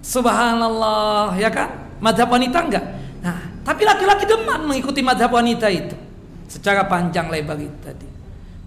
Subhanallah, 0.00 1.36
ya 1.36 1.52
kan? 1.52 1.92
Madhab 2.00 2.32
wanita 2.32 2.58
enggak? 2.64 2.84
Nah, 3.20 3.38
tapi 3.66 3.82
laki-laki 3.84 4.24
deman 4.24 4.64
mengikuti 4.64 5.04
madhab 5.04 5.34
wanita 5.34 5.68
itu 5.68 5.98
secara 6.46 6.86
panjang 6.86 7.28
lebar 7.28 7.58
itu 7.60 7.76
tadi. 7.82 8.08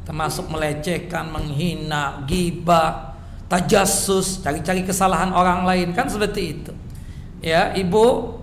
Termasuk 0.05 0.51
melecehkan, 0.51 1.31
menghina, 1.31 2.25
gibah, 2.27 3.15
tajassus, 3.49 4.43
cari-cari 4.43 4.85
kesalahan 4.85 5.33
orang 5.33 5.65
lain 5.65 5.95
kan 5.95 6.05
seperti 6.11 6.41
itu. 6.59 6.73
Ya, 7.39 7.71
ibu, 7.73 8.35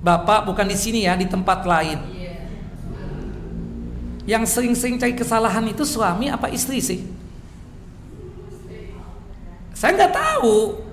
bapak 0.00 0.48
bukan 0.48 0.66
di 0.66 0.76
sini 0.78 1.04
ya, 1.04 1.14
di 1.14 1.28
tempat 1.28 1.68
lain 1.68 2.17
yang 4.28 4.44
sering-sering 4.44 5.00
cari 5.00 5.16
kesalahan 5.16 5.64
itu 5.72 5.88
suami 5.88 6.28
apa 6.28 6.52
istri 6.52 6.84
sih? 6.84 7.00
Saya 9.72 9.96
nggak 9.96 10.12
tahu. 10.12 10.84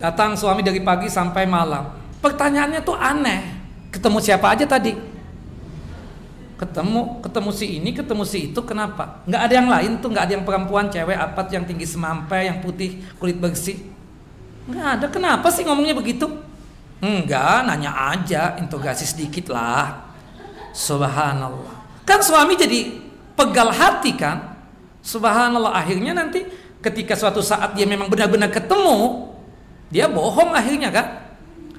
Datang 0.00 0.32
suami 0.40 0.64
dari 0.64 0.80
pagi 0.80 1.12
sampai 1.12 1.44
malam. 1.44 1.92
Pertanyaannya 2.24 2.80
tuh 2.80 2.96
aneh. 2.96 3.44
Ketemu 3.92 4.18
siapa 4.24 4.56
aja 4.56 4.64
tadi? 4.64 4.96
Ketemu, 6.56 7.20
ketemu 7.20 7.50
si 7.52 7.66
ini, 7.76 7.92
ketemu 7.92 8.24
si 8.24 8.48
itu. 8.48 8.60
Kenapa? 8.64 9.20
Nggak 9.28 9.42
ada 9.44 9.52
yang 9.52 9.68
lain 9.68 9.92
tuh, 10.00 10.08
nggak 10.08 10.24
ada 10.24 10.32
yang 10.32 10.44
perempuan, 10.48 10.88
cewek, 10.88 11.12
apa 11.12 11.44
yang 11.52 11.68
tinggi 11.68 11.84
semampai, 11.84 12.48
yang 12.48 12.64
putih, 12.64 13.04
kulit 13.20 13.36
bersih. 13.36 13.84
Nggak 14.64 14.88
ada. 14.96 15.06
Kenapa 15.12 15.52
sih 15.52 15.60
ngomongnya 15.68 15.92
begitu? 15.92 16.24
Enggak, 17.04 17.68
nanya 17.68 17.92
aja, 18.16 18.56
interogasi 18.56 19.04
sedikit 19.04 19.52
lah. 19.52 20.05
Subhanallah. 20.76 22.04
Kan 22.04 22.20
suami 22.20 22.52
jadi 22.52 23.00
pegal 23.32 23.72
hati 23.72 24.12
kan? 24.12 24.60
Subhanallah 25.00 25.72
akhirnya 25.72 26.12
nanti 26.12 26.44
ketika 26.84 27.16
suatu 27.16 27.40
saat 27.40 27.72
dia 27.72 27.88
memang 27.88 28.12
benar-benar 28.12 28.52
ketemu, 28.52 29.32
dia 29.88 30.04
bohong 30.04 30.52
akhirnya 30.52 30.92
kan? 30.92 31.06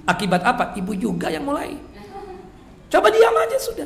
Akibat 0.10 0.42
apa? 0.42 0.74
Ibu 0.74 0.98
juga 0.98 1.30
yang 1.30 1.46
mulai. 1.46 1.78
Coba 2.90 3.14
diam 3.14 3.36
aja 3.38 3.58
sudah. 3.62 3.86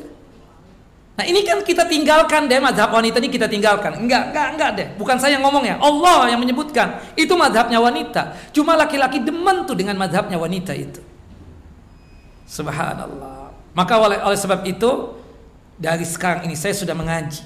Nah 1.12 1.28
ini 1.28 1.44
kan 1.44 1.60
kita 1.60 1.84
tinggalkan 1.84 2.48
deh 2.48 2.56
madhab 2.56 2.88
wanita 2.88 3.20
ini 3.20 3.28
kita 3.28 3.44
tinggalkan. 3.44 4.00
Enggak, 4.00 4.32
enggak, 4.32 4.48
enggak 4.56 4.70
deh. 4.80 4.88
Bukan 4.96 5.20
saya 5.20 5.36
yang 5.36 5.44
ngomong 5.44 5.68
ya. 5.68 5.76
Allah 5.76 6.32
yang 6.32 6.40
menyebutkan. 6.40 7.04
Itu 7.18 7.36
madhabnya 7.36 7.82
wanita. 7.82 8.50
Cuma 8.56 8.80
laki-laki 8.80 9.20
demen 9.20 9.68
tuh 9.68 9.76
dengan 9.76 10.00
madhabnya 10.00 10.40
wanita 10.40 10.72
itu. 10.72 11.04
Subhanallah. 12.48 13.31
Maka 13.72 13.94
oleh, 13.96 14.18
oleh 14.20 14.36
sebab 14.36 14.60
itu 14.68 15.16
dari 15.80 16.04
sekarang 16.04 16.44
ini 16.44 16.52
saya 16.52 16.76
sudah 16.76 16.92
mengaji 16.92 17.40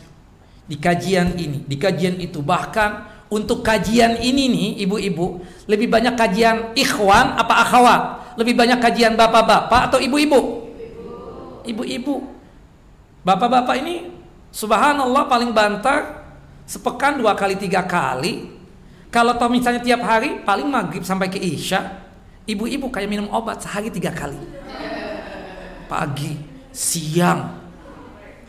di 0.66 0.74
kajian 0.74 1.38
ini, 1.38 1.62
di 1.62 1.78
kajian 1.78 2.18
itu 2.18 2.42
bahkan 2.42 3.06
untuk 3.30 3.62
kajian 3.62 4.18
ini 4.18 4.50
nih 4.50 4.68
ibu-ibu 4.86 5.42
lebih 5.70 5.86
banyak 5.86 6.14
kajian 6.18 6.74
ikhwan 6.74 7.38
apa 7.38 7.54
akhwat? 7.62 8.02
Lebih 8.36 8.54
banyak 8.58 8.78
kajian 8.82 9.14
bapak-bapak 9.14 9.88
atau 9.90 9.98
ibu-ibu? 10.02 10.68
Ibu-ibu. 11.64 12.14
Bapak-bapak 13.22 13.74
ini 13.80 14.10
subhanallah 14.50 15.30
paling 15.30 15.50
bantar 15.54 16.26
sepekan 16.66 17.16
dua 17.16 17.38
kali 17.38 17.54
tiga 17.54 17.86
kali. 17.86 18.58
Kalau 19.14 19.38
toh 19.38 19.48
misalnya 19.48 19.80
tiap 19.80 20.02
hari 20.02 20.42
paling 20.42 20.66
maghrib 20.68 21.06
sampai 21.06 21.30
ke 21.30 21.38
isya, 21.38 22.02
ibu-ibu 22.44 22.90
kayak 22.90 23.08
minum 23.08 23.30
obat 23.30 23.62
sehari 23.62 23.88
tiga 23.88 24.10
kali 24.10 24.36
pagi, 25.88 26.38
siang, 26.70 27.58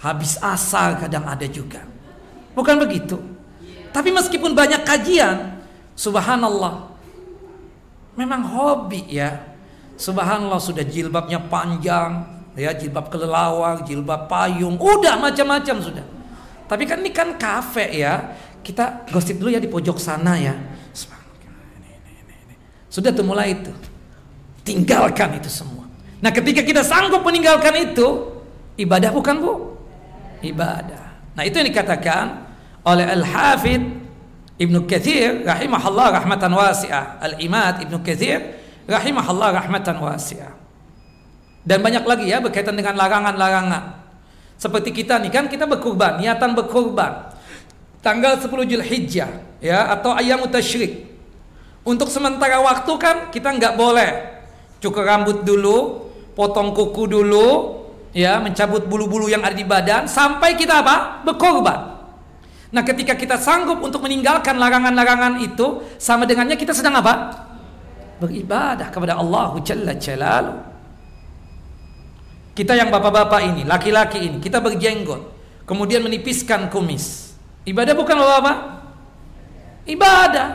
habis 0.01 0.37
asar 0.37 1.01
kadang 1.01 1.25
ada 1.25 1.45
juga. 1.49 1.81
Bukan 2.53 2.77
begitu. 2.81 3.17
Tapi 3.89 4.13
meskipun 4.13 4.53
banyak 4.53 4.85
kajian, 4.85 5.57
subhanallah. 5.97 6.93
Memang 8.17 8.41
hobi 8.45 9.05
ya. 9.09 9.57
Subhanallah 9.97 10.61
sudah 10.61 10.85
jilbabnya 10.85 11.41
panjang, 11.49 12.21
ya 12.53 12.69
jilbab 12.73 13.09
kelelawar, 13.09 13.81
jilbab 13.81 14.29
payung, 14.29 14.77
udah 14.77 15.17
macam-macam 15.17 15.75
sudah. 15.81 16.05
Tapi 16.69 16.83
kan 16.85 17.01
ini 17.01 17.09
kan 17.09 17.33
kafe 17.39 18.03
ya. 18.03 18.37
Kita 18.61 19.07
gosip 19.09 19.39
dulu 19.39 19.55
ya 19.55 19.63
di 19.63 19.71
pojok 19.71 19.97
sana 19.97 20.35
ya. 20.37 20.53
Sudah 22.91 23.15
tuh 23.15 23.23
mulai 23.23 23.55
itu. 23.55 23.71
Tinggalkan 24.67 25.39
itu 25.39 25.47
semua. 25.47 25.86
Nah 26.17 26.31
ketika 26.33 26.65
kita 26.65 26.81
sanggup 26.81 27.21
meninggalkan 27.21 27.73
itu 27.77 28.37
Ibadah 28.77 29.09
bukan 29.13 29.35
bu? 29.41 29.53
Ibadah 30.41 31.33
Nah 31.37 31.43
itu 31.45 31.61
yang 31.61 31.69
dikatakan 31.69 32.49
oleh 32.81 33.05
Al-Hafidh 33.05 33.83
Ibnu 34.57 34.89
Kathir 34.89 35.45
rahimahullah 35.45 36.17
rahmatan 36.17 36.51
wasi'ah 36.57 37.21
Al-Imad 37.21 37.85
Ibnu 37.85 38.01
Kathir 38.01 38.57
rahimahullah 38.87 39.53
rahmatan 39.53 40.01
wasi'ah. 40.01 40.55
Dan 41.67 41.83
banyak 41.83 42.07
lagi 42.07 42.31
ya 42.31 42.39
berkaitan 42.39 42.79
dengan 42.79 42.95
larangan-larangan. 42.95 44.07
Seperti 44.55 44.95
kita 44.95 45.19
nih 45.19 45.29
kan 45.29 45.45
kita 45.51 45.67
berkurban, 45.67 46.17
niatan 46.17 46.55
berkurban. 46.55 47.35
Tanggal 47.99 48.39
10 48.39 48.47
Zulhijjah 48.47 49.59
ya 49.59 49.91
atau 49.91 50.15
ayam 50.15 50.47
tasyrik. 50.47 51.05
Untuk 51.83 52.07
sementara 52.07 52.63
waktu 52.63 52.93
kan 52.95 53.15
kita 53.35 53.51
nggak 53.51 53.75
boleh 53.75 54.09
cukur 54.79 55.03
rambut 55.03 55.43
dulu, 55.43 56.06
potong 56.37 56.69
kuku 56.77 57.09
dulu, 57.09 57.81
ya 58.13 58.37
mencabut 58.37 58.85
bulu-bulu 58.85 59.25
yang 59.25 59.41
ada 59.41 59.57
di 59.57 59.65
badan 59.65 60.05
sampai 60.05 60.53
kita 60.53 60.85
apa? 60.85 61.25
Berkorban. 61.25 61.97
Nah, 62.69 62.83
ketika 62.85 63.17
kita 63.17 63.41
sanggup 63.41 63.81
untuk 63.81 64.05
meninggalkan 64.05 64.61
larangan-larangan 64.61 65.41
itu, 65.41 65.81
sama 65.97 66.29
dengannya 66.29 66.53
kita 66.53 66.77
sedang 66.77 67.01
apa? 67.01 67.47
Beribadah 68.21 68.93
kepada 68.93 69.17
Allah 69.17 69.57
Jalla. 69.65 69.97
Kita 72.53 72.73
yang 72.77 72.93
bapak-bapak 72.93 73.41
ini, 73.53 73.61
laki-laki 73.65 74.19
ini, 74.29 74.37
kita 74.37 74.61
berjenggot, 74.61 75.21
kemudian 75.65 76.05
menipiskan 76.05 76.69
kumis. 76.69 77.33
Ibadah 77.65 77.93
bukan 77.97 78.15
bapak-bapak? 78.19 78.57
Ibadah. 79.87 80.49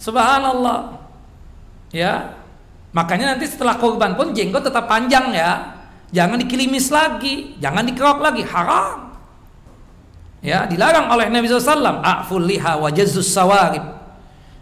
Subhanallah. 0.00 0.96
Ya. 1.92 2.39
Makanya 2.90 3.34
nanti 3.34 3.46
setelah 3.46 3.78
korban 3.78 4.18
pun 4.18 4.34
jenggot 4.34 4.66
tetap 4.66 4.90
panjang 4.90 5.30
ya. 5.30 5.78
Jangan 6.10 6.42
dikilimis 6.42 6.90
lagi, 6.90 7.54
jangan 7.62 7.86
dikerok 7.86 8.18
lagi, 8.18 8.42
haram. 8.42 9.14
Ya, 10.42 10.66
dilarang 10.66 11.06
oleh 11.06 11.30
Nabi 11.30 11.46
SAW. 11.46 12.02
A'ful 12.02 12.42
liha 12.50 12.74
wa 12.82 12.90
sawarib. 12.90 13.84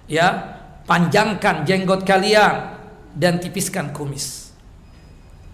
Ya, 0.05 0.59
panjangkan 0.85 1.65
jenggot 1.65 2.05
kalian 2.05 2.77
dan 3.17 3.41
tipiskan 3.41 3.97
kumis. 3.97 4.53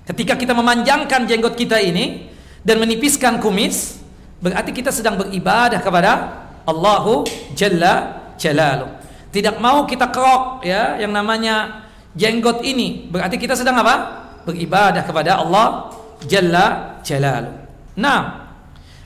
Ketika 0.05 0.35
kita 0.35 0.53
memanjangkan 0.53 1.31
jenggot 1.31 1.55
kita 1.55 1.79
ini 1.79 2.29
dan 2.67 2.83
menipiskan 2.83 3.39
kumis, 3.39 4.03
berarti 4.43 4.75
kita 4.75 4.91
sedang 4.91 5.17
beribadah 5.17 5.79
kepada 5.79 6.13
Allahu 6.67 7.25
Jalla 7.55 8.27
Jalalu. 8.35 8.91
Tidak 9.31 9.63
mau 9.63 9.87
kita 9.87 10.11
kerok 10.11 10.67
ya 10.67 10.99
yang 10.99 11.11
namanya 11.11 11.84
jenggot 12.15 12.63
ini, 12.63 13.11
berarti 13.11 13.37
kita 13.37 13.59
sedang 13.59 13.79
apa? 13.79 14.27
Beribadah 14.47 15.03
kepada 15.03 15.43
Allah 15.43 15.95
Jalla 16.25 16.99
Jalalu. 17.05 17.53
Nah, 18.01 18.23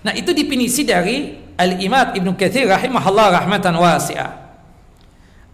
nah 0.04 0.12
itu 0.14 0.32
definisi 0.32 0.86
dari 0.86 1.36
Al-Imam 1.58 2.14
Ibnu 2.14 2.38
Katsir 2.38 2.70
rahimahullah 2.70 3.42
rahmatan 3.42 3.74
wasi'ah. 3.74 4.32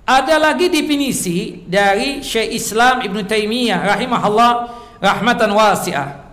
Ada 0.04 0.36
lagi 0.36 0.68
definisi 0.68 1.64
dari 1.64 2.20
Syekh 2.20 2.52
Islam 2.52 3.00
Ibnu 3.00 3.24
Taimiyah 3.24 3.80
rahimahullah 3.80 4.52
rahmatan 5.00 5.48
wasi'ah. 5.56 6.24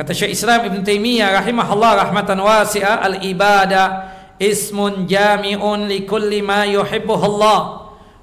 Kata 0.00 0.16
Syekh 0.16 0.32
Islam 0.32 0.64
Ibn 0.64 0.80
Taimiyah 0.80 1.44
rahimahullah 1.44 2.08
rahmatan 2.08 2.40
wasi'ah 2.40 3.04
al-ibadah 3.04 3.86
ismun 4.40 5.04
jami'un 5.04 5.84
li 5.84 6.08
kulli 6.08 6.40
ma 6.40 6.64
yuhibbuhu 6.64 7.20
Allah 7.20 7.60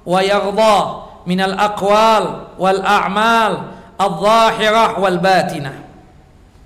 wa 0.02 0.18
yardah 0.18 1.07
min 1.28 1.44
al-aqwal 1.44 2.56
wal 2.56 2.80
a'mal 2.80 3.52
al-zahirah 4.00 4.96
wal 4.96 5.20
batinah. 5.20 5.76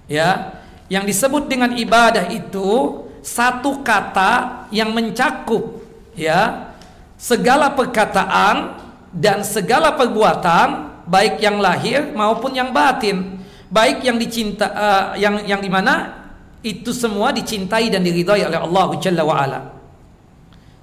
Ya, 0.06 0.62
yang 0.86 1.02
disebut 1.02 1.50
dengan 1.50 1.74
ibadah 1.74 2.30
itu 2.30 3.02
satu 3.22 3.82
kata 3.82 4.66
yang 4.74 4.94
mencakup 4.94 5.82
ya 6.18 6.70
segala 7.16 7.72
perkataan 7.72 8.82
dan 9.14 9.46
segala 9.46 9.94
perbuatan 9.94 10.90
baik 11.06 11.38
yang 11.38 11.62
lahir 11.62 12.10
maupun 12.12 12.52
yang 12.52 12.74
batin 12.74 13.40
baik 13.70 14.02
yang 14.02 14.18
dicinta 14.18 14.68
uh, 14.68 15.06
yang 15.16 15.40
yang 15.46 15.62
di 15.62 15.70
mana 15.70 16.20
itu 16.66 16.90
semua 16.90 17.30
dicintai 17.30 17.88
dan 17.88 18.02
diridhai 18.02 18.42
oleh 18.46 18.58
Allah 18.58 18.88
Jalla 18.98 19.22
wa 19.22 19.36
ala 19.38 19.60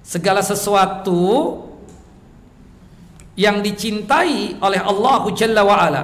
segala 0.02 0.40
sesuatu 0.42 1.54
yang 3.40 3.64
dicintai 3.64 4.60
oleh 4.60 4.82
Allah 4.84 5.24
Jalla 5.32 5.64
ala 5.64 6.04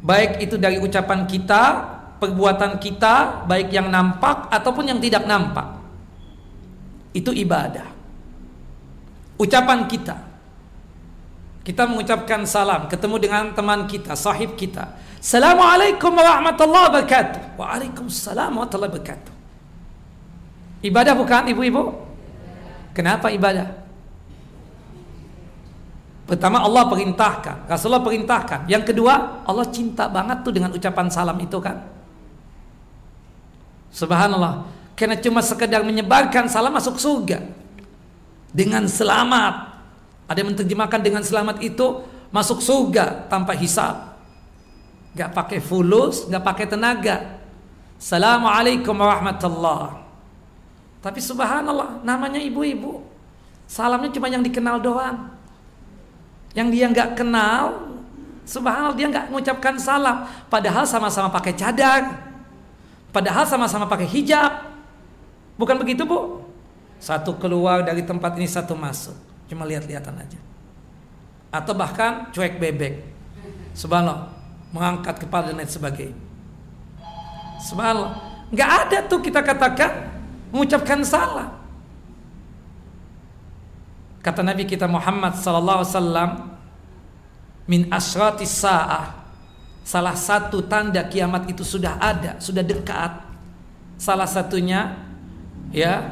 baik 0.00 0.40
itu 0.40 0.56
dari 0.56 0.80
ucapan 0.80 1.28
kita 1.28 1.62
perbuatan 2.16 2.80
kita 2.80 3.44
baik 3.44 3.68
yang 3.68 3.92
nampak 3.92 4.48
ataupun 4.48 4.88
yang 4.88 5.00
tidak 5.04 5.28
nampak 5.28 5.68
itu 7.12 7.28
ibadah 7.28 7.84
ucapan 9.36 9.84
kita 9.84 10.16
kita 11.64 11.88
mengucapkan 11.88 12.44
salam, 12.44 12.92
ketemu 12.92 13.16
dengan 13.24 13.44
teman 13.56 13.88
kita, 13.88 14.12
sahib 14.12 14.52
kita. 14.52 15.00
Assalamualaikum 15.16 16.12
warahmatullahi 16.12 16.92
wabarakatuh. 16.92 17.56
Waalaikumsalam 17.56 18.52
warahmatullahi 18.52 18.92
wabarakatuh. 18.92 19.32
Ibadah 20.84 21.14
bukan 21.16 21.48
ibu-ibu? 21.48 21.82
Kenapa 22.92 23.32
ibadah? 23.32 23.83
Pertama 26.24 26.64
Allah 26.64 26.88
perintahkan, 26.88 27.68
Rasulullah 27.68 28.00
perintahkan. 28.00 28.64
Yang 28.64 28.92
kedua, 28.92 29.44
Allah 29.44 29.66
cinta 29.68 30.08
banget 30.08 30.40
tuh 30.40 30.52
dengan 30.56 30.72
ucapan 30.72 31.12
salam 31.12 31.36
itu 31.36 31.60
kan. 31.60 31.84
Subhanallah. 33.92 34.64
Karena 34.96 35.20
cuma 35.20 35.44
sekedar 35.44 35.84
menyebarkan 35.84 36.48
salam 36.48 36.72
masuk 36.72 36.96
surga. 36.96 37.44
Dengan 38.56 38.88
selamat. 38.88 39.76
Ada 40.24 40.40
yang 40.40 40.56
menerjemahkan 40.56 41.00
dengan 41.04 41.20
selamat 41.20 41.60
itu 41.60 42.00
masuk 42.32 42.64
surga 42.64 43.28
tanpa 43.28 43.52
hisab. 43.52 44.16
Gak 45.12 45.36
pakai 45.36 45.60
fulus, 45.60 46.24
gak 46.26 46.40
pakai 46.40 46.66
tenaga. 46.66 47.36
Assalamualaikum 48.00 48.96
warahmatullah. 48.96 50.00
Tapi 51.04 51.20
subhanallah, 51.20 52.00
namanya 52.00 52.40
ibu-ibu. 52.40 53.04
Salamnya 53.68 54.08
cuma 54.08 54.32
yang 54.32 54.40
dikenal 54.40 54.80
doang. 54.80 55.30
Yang 56.54 56.68
dia 56.70 56.86
nggak 56.90 57.08
kenal, 57.18 57.90
subhanallah 58.46 58.94
dia 58.94 59.10
nggak 59.10 59.26
mengucapkan 59.28 59.74
salam. 59.76 60.24
Padahal 60.46 60.86
sama-sama 60.86 61.28
pakai 61.28 61.52
cadar. 61.58 62.24
Padahal 63.10 63.44
sama-sama 63.46 63.90
pakai 63.90 64.06
hijab. 64.06 64.70
Bukan 65.58 65.78
begitu 65.78 66.06
bu? 66.06 66.42
Satu 67.02 67.36
keluar 67.36 67.82
dari 67.82 68.06
tempat 68.06 68.38
ini, 68.38 68.46
satu 68.46 68.74
masuk 68.78 69.14
cuma 69.48 69.68
lihat-lihatan 69.68 70.14
aja 70.16 70.40
atau 71.54 71.72
bahkan 71.76 72.32
cuek 72.34 72.58
bebek 72.58 73.04
subhanallah 73.76 74.32
mengangkat 74.74 75.22
kepala 75.22 75.52
dan 75.52 75.62
lain 75.62 75.70
sebagainya 75.70 76.18
subhanallah 77.62 78.18
nggak 78.50 78.70
ada 78.86 78.98
tuh 79.06 79.20
kita 79.22 79.44
katakan 79.44 80.10
mengucapkan 80.50 81.04
salah 81.06 81.54
kata 84.24 84.40
Nabi 84.40 84.64
kita 84.64 84.88
Muhammad 84.88 85.36
sallallahu 85.36 85.84
alaihi 85.84 86.32
min 87.68 87.92
asrati 87.92 88.48
sa'ah 88.48 89.20
salah 89.84 90.16
satu 90.16 90.64
tanda 90.64 91.04
kiamat 91.04 91.44
itu 91.52 91.60
sudah 91.60 92.00
ada 92.00 92.40
sudah 92.40 92.64
dekat. 92.64 93.20
Salah 94.00 94.26
satunya 94.26 94.96
ya 95.70 96.08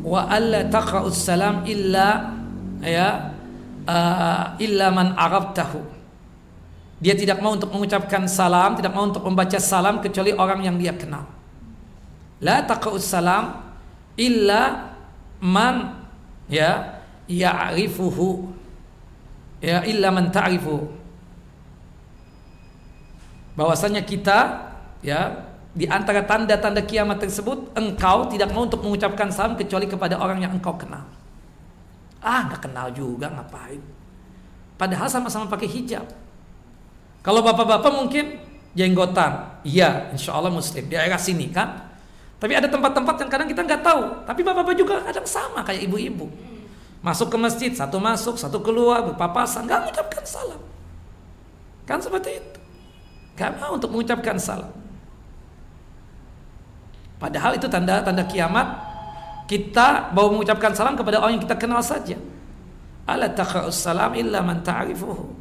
wa 0.00 0.24
alla 0.24 0.64
taqra'us 0.66 1.20
salam 1.20 1.62
illa 1.68 2.32
ya 2.80 3.36
uh, 3.84 4.56
illa 4.56 4.88
man 4.88 5.12
arabtahu. 5.12 6.00
Dia 7.00 7.16
tidak 7.16 7.40
mau 7.44 7.56
untuk 7.56 7.72
mengucapkan 7.72 8.24
salam 8.24 8.76
tidak 8.80 8.92
mau 8.96 9.04
untuk 9.04 9.24
membaca 9.24 9.60
salam 9.60 10.00
kecuali 10.00 10.32
orang 10.32 10.64
yang 10.64 10.76
dia 10.80 10.96
kenal. 10.96 11.28
La 12.40 12.64
taqaus 12.64 13.04
salam 13.04 13.60
illa 14.16 14.96
man 15.44 16.08
ya 16.48 16.99
ya'rifuhu 17.30 18.50
ya 19.62 19.86
illa 19.86 20.10
man 20.10 20.34
ta'rifu 20.34 20.90
bahwasanya 23.54 24.02
kita 24.02 24.66
ya 25.06 25.46
di 25.70 25.86
antara 25.86 26.26
tanda-tanda 26.26 26.82
kiamat 26.82 27.22
tersebut 27.22 27.70
engkau 27.78 28.26
tidak 28.26 28.50
mau 28.50 28.66
untuk 28.66 28.82
mengucapkan 28.82 29.30
salam 29.30 29.54
kecuali 29.54 29.86
kepada 29.86 30.18
orang 30.18 30.42
yang 30.42 30.58
engkau 30.58 30.74
kenal 30.74 31.06
Ah 32.20 32.44
nggak 32.46 32.68
kenal 32.68 32.92
juga 32.92 33.32
ngapain. 33.32 33.80
Padahal 34.76 35.08
sama-sama 35.08 35.48
pakai 35.48 35.68
hijab. 35.68 36.04
Kalau 37.20 37.40
bapak-bapak 37.44 37.92
mungkin 37.92 38.40
jenggotan, 38.76 39.60
iya, 39.64 40.08
insya 40.12 40.36
Allah 40.36 40.52
muslim 40.52 40.84
di 40.88 40.96
daerah 40.96 41.20
sini 41.20 41.48
kan. 41.52 41.88
Tapi 42.40 42.56
ada 42.56 42.68
tempat-tempat 42.68 43.24
yang 43.24 43.28
kadang 43.28 43.48
kita 43.48 43.60
nggak 43.64 43.82
tahu. 43.84 44.02
Tapi 44.24 44.40
bapak-bapak 44.40 44.76
juga 44.76 44.92
kadang 45.04 45.28
sama 45.28 45.60
kayak 45.64 45.84
ibu-ibu. 45.84 46.28
Masuk 47.00 47.32
ke 47.32 47.36
masjid, 47.40 47.72
satu 47.72 47.96
masuk, 47.96 48.36
satu 48.36 48.60
keluar, 48.60 49.00
berpapasan, 49.08 49.64
nggak 49.64 49.88
mengucapkan 49.88 50.24
salam. 50.24 50.60
Kan 51.88 51.98
seperti 51.98 52.38
itu. 52.38 52.60
Gak 53.40 53.56
mau 53.56 53.74
untuk 53.80 53.88
mengucapkan 53.88 54.36
salam. 54.36 54.68
Padahal 57.16 57.56
itu 57.56 57.66
tanda-tanda 57.68 58.24
kiamat 58.28 58.68
kita 59.48 60.12
bawa 60.14 60.36
mengucapkan 60.36 60.70
salam 60.76 60.94
kepada 60.94 61.18
orang 61.18 61.40
yang 61.40 61.44
kita 61.44 61.56
kenal 61.56 61.80
saja. 61.82 62.16
ala 63.08 63.26
salam 63.74 64.14
illa 64.14 64.38
man 64.44 64.62
ta'rifuhu. 64.62 65.34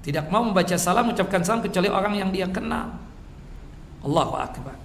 Tidak 0.00 0.30
mau 0.30 0.46
membaca 0.46 0.76
salam 0.78 1.10
mengucapkan 1.10 1.42
salam 1.42 1.60
kecuali 1.60 1.90
orang 1.90 2.14
yang 2.20 2.30
dia 2.30 2.46
kenal. 2.46 2.94
Allahu 4.06 4.34
akbar. 4.38 4.76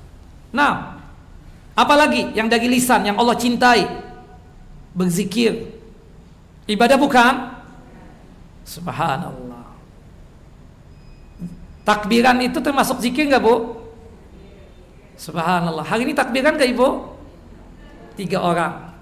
Nah, 0.51 0.97
apalagi 1.77 2.33
yang 2.33 2.49
dari 2.49 2.67
lisan 2.67 3.05
yang 3.07 3.15
Allah 3.21 3.37
cintai? 3.37 4.04
Berzikir. 4.95 5.75
Ibadah 6.65 6.95
bukan? 6.95 7.33
Subhanallah. 8.63 9.67
Takbiran 11.85 12.41
itu 12.41 12.57
termasuk 12.63 12.97
zikir 13.03 13.29
nggak 13.29 13.43
bu? 13.43 13.77
Subhanallah. 15.19 15.85
Hari 15.85 16.09
ini 16.09 16.17
takbiran 16.17 16.57
nggak 16.57 16.71
ibu? 16.73 17.13
Tiga 18.17 18.41
orang. 18.41 18.95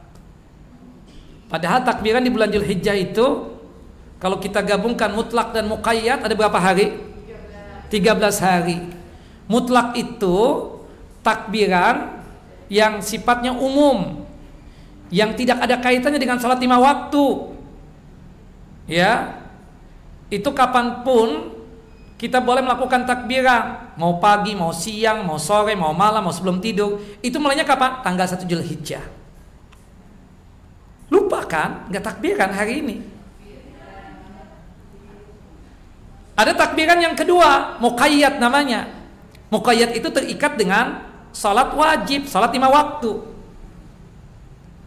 Padahal 1.48 1.86
takbiran 1.86 2.26
di 2.26 2.34
bulan 2.34 2.50
Julhijjah 2.50 2.98
itu 2.98 3.54
kalau 4.18 4.42
kita 4.42 4.66
gabungkan 4.66 5.14
mutlak 5.14 5.54
dan 5.54 5.70
muqayyad 5.70 6.26
ada 6.26 6.34
berapa 6.34 6.58
hari? 6.58 6.98
13 7.94 8.18
hari. 8.42 8.82
Mutlak 9.46 9.94
itu 9.94 10.38
takbiran 11.22 12.20
yang 12.68 13.06
sifatnya 13.06 13.54
umum 13.54 14.23
yang 15.14 15.38
tidak 15.38 15.62
ada 15.62 15.78
kaitannya 15.78 16.18
dengan 16.18 16.42
salat 16.42 16.58
lima 16.58 16.82
waktu 16.82 17.54
ya 18.90 19.38
itu 20.34 20.50
kapan 20.50 21.06
pun 21.06 21.54
kita 22.18 22.42
boleh 22.42 22.66
melakukan 22.66 23.06
takbiran 23.06 23.94
mau 24.00 24.18
pagi, 24.18 24.56
mau 24.56 24.72
siang, 24.72 25.28
mau 25.28 25.36
sore, 25.36 25.76
mau 25.76 25.92
malam, 25.92 26.24
mau 26.24 26.32
sebelum 26.32 26.64
tidur. 26.64 26.96
Itu 27.20 27.36
mulainya 27.36 27.68
kapan? 27.68 28.00
Tanggal 28.00 28.26
1 28.32 28.48
Zulhijjah. 28.48 29.04
Lupa 31.12 31.44
kan? 31.44 31.92
Nggak 31.92 32.04
takbiran 32.08 32.50
hari 32.56 32.80
ini. 32.80 32.96
Ada 36.34 36.56
takbiran 36.58 36.98
yang 36.98 37.14
kedua, 37.14 37.78
muqayyad 37.84 38.42
namanya. 38.42 38.90
Muqayyad 39.52 39.94
itu 39.94 40.10
terikat 40.10 40.58
dengan 40.58 41.06
salat 41.30 41.76
wajib, 41.78 42.26
salat 42.26 42.50
lima 42.56 42.72
waktu. 42.72 43.33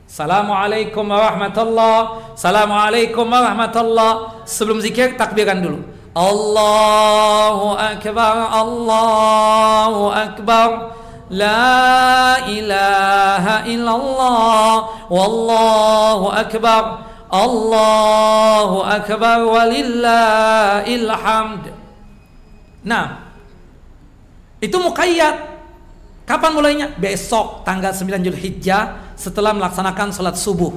Assalamualaikum 0.07 1.03
warahmatullah. 1.03 2.31
Assalamualaikum 2.39 3.27
warahmatullah. 3.27 4.47
Sebelum 4.47 4.79
zikir 4.79 5.19
takbiran 5.19 5.59
dulu. 5.59 5.83
Allahu 6.15 7.75
Akbar 7.75 8.35
Allahu 8.55 10.15
Akbar. 10.15 10.95
La 11.27 12.39
ilaha 12.47 13.67
illallah. 13.67 14.75
Wallahu 15.11 16.31
Akbar. 16.31 16.83
Allahu 17.27 18.87
Akbar. 18.87 19.43
Walillahil 19.43 21.11
hamd. 21.11 21.75
Nah 22.87 23.27
Itu 24.63 24.79
muqayyad. 24.79 25.59
Kapan 26.27 26.51
mulainya? 26.55 26.87
Besok 26.95 27.63
tanggal 27.63 27.95
9 27.95 28.23
Julhijjah 28.23 29.06
setelah 29.17 29.57
melaksanakan 29.57 30.13
sholat 30.13 30.37
subuh. 30.37 30.77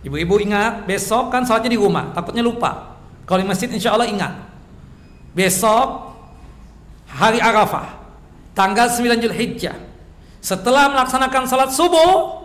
Ibu-ibu 0.00 0.40
ingat, 0.40 0.88
besok 0.88 1.28
kan 1.28 1.44
sholatnya 1.44 1.76
di 1.76 1.80
rumah, 1.80 2.14
takutnya 2.16 2.40
lupa. 2.40 2.96
Kalau 3.28 3.42
di 3.42 3.46
masjid 3.46 3.68
insya 3.68 3.92
Allah 3.92 4.08
ingat. 4.08 4.32
Besok 5.36 6.16
hari 7.10 7.42
Arafah, 7.42 8.00
tanggal 8.56 8.88
9 8.88 9.20
Julhijjah. 9.20 9.76
Setelah 10.40 10.88
melaksanakan 10.88 11.44
salat 11.44 11.70
subuh, 11.76 12.40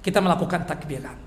kita 0.00 0.22
melakukan 0.22 0.62
takbiran. 0.62 1.18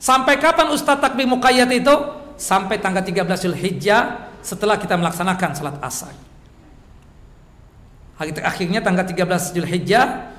Sampai 0.00 0.40
kapan 0.40 0.72
Ustaz 0.72 0.96
takbir 1.02 1.28
muqayyad 1.28 1.68
itu? 1.74 1.94
Sampai 2.38 2.78
tanggal 2.80 3.04
13 3.04 3.50
Julhijjah 3.50 4.30
setelah 4.40 4.78
kita 4.80 4.96
melaksanakan 4.96 5.50
salat 5.52 5.76
asar. 5.84 6.14
Hari 8.18 8.32
terakhirnya 8.34 8.80
tanggal 8.82 9.06
13 9.06 9.54
Julhijjah 9.54 10.37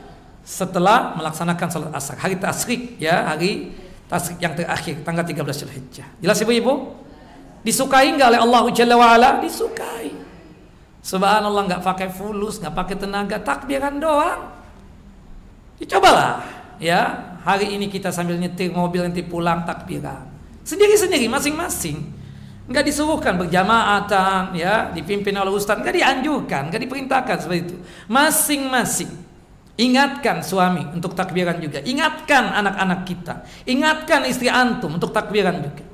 setelah 0.50 1.14
melaksanakan 1.14 1.68
salat 1.70 1.94
asar. 1.94 2.18
Hari 2.18 2.42
tasrik 2.42 2.98
ya, 2.98 3.30
hari 3.30 3.70
tasrik 4.10 4.42
yang 4.42 4.58
terakhir 4.58 5.06
tanggal 5.06 5.22
13 5.22 5.46
Julhijjah. 5.62 6.10
Jelas 6.18 6.42
Ibu-ibu? 6.42 6.98
Disukai 7.62 8.10
nggak 8.18 8.34
oleh 8.34 8.42
Allah 8.42 8.64
Jalla 8.74 8.96
wa'ala? 8.98 9.30
Disukai. 9.46 10.10
Subhanallah 11.06 11.70
nggak 11.70 11.84
pakai 11.86 12.10
fulus, 12.10 12.58
nggak 12.58 12.74
pakai 12.74 12.96
tenaga, 12.98 13.38
takbiran 13.38 14.02
doang. 14.02 14.58
Dicobalah, 15.78 16.42
ya. 16.82 17.30
Hari 17.46 17.72
ini 17.72 17.88
kita 17.88 18.12
sambil 18.12 18.36
nyetir 18.36 18.74
mobil 18.74 19.06
nanti 19.06 19.22
pulang 19.24 19.64
takbiran. 19.64 20.28
Sendiri-sendiri, 20.66 21.30
masing-masing. 21.30 22.04
Nggak 22.68 22.84
disuruhkan 22.90 23.38
berjamaatan, 23.38 24.58
ya, 24.58 24.92
dipimpin 24.92 25.34
oleh 25.38 25.54
ustaz, 25.54 25.80
nggak 25.80 25.94
dianjurkan, 25.94 26.74
nggak 26.74 26.82
diperintahkan 26.84 27.38
seperti 27.38 27.60
itu. 27.70 27.76
Masing-masing. 28.12 29.29
Ingatkan 29.80 30.44
suami 30.44 30.84
untuk 30.92 31.16
takbiran 31.16 31.56
juga. 31.64 31.80
Ingatkan 31.80 32.52
anak-anak 32.52 33.00
kita. 33.08 33.48
Ingatkan 33.64 34.28
istri 34.28 34.52
antum 34.52 35.00
untuk 35.00 35.16
takbiran 35.16 35.56
juga. 35.64 35.88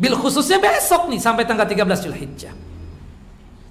Bil 0.00 0.16
khususnya 0.16 0.56
besok 0.56 1.12
nih 1.12 1.20
sampai 1.20 1.44
tanggal 1.44 1.68
13 1.68 1.84
Zulhijjah. 2.08 2.54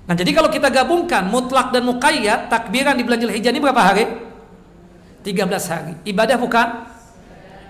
Nah 0.05 0.13
jadi 0.13 0.30
kalau 0.38 0.53
kita 0.53 0.69
gabungkan 0.69 1.25
mutlak 1.34 1.73
dan 1.73 1.81
muqayyad 1.89 2.53
takbiran 2.53 2.93
di 2.93 3.01
bulan 3.01 3.25
Zulhijjah 3.25 3.49
ini 3.49 3.57
berapa 3.57 3.81
hari? 3.81 4.05
13 5.25 5.73
hari. 5.73 5.93
Ibadah 6.05 6.38
bukan? 6.38 6.67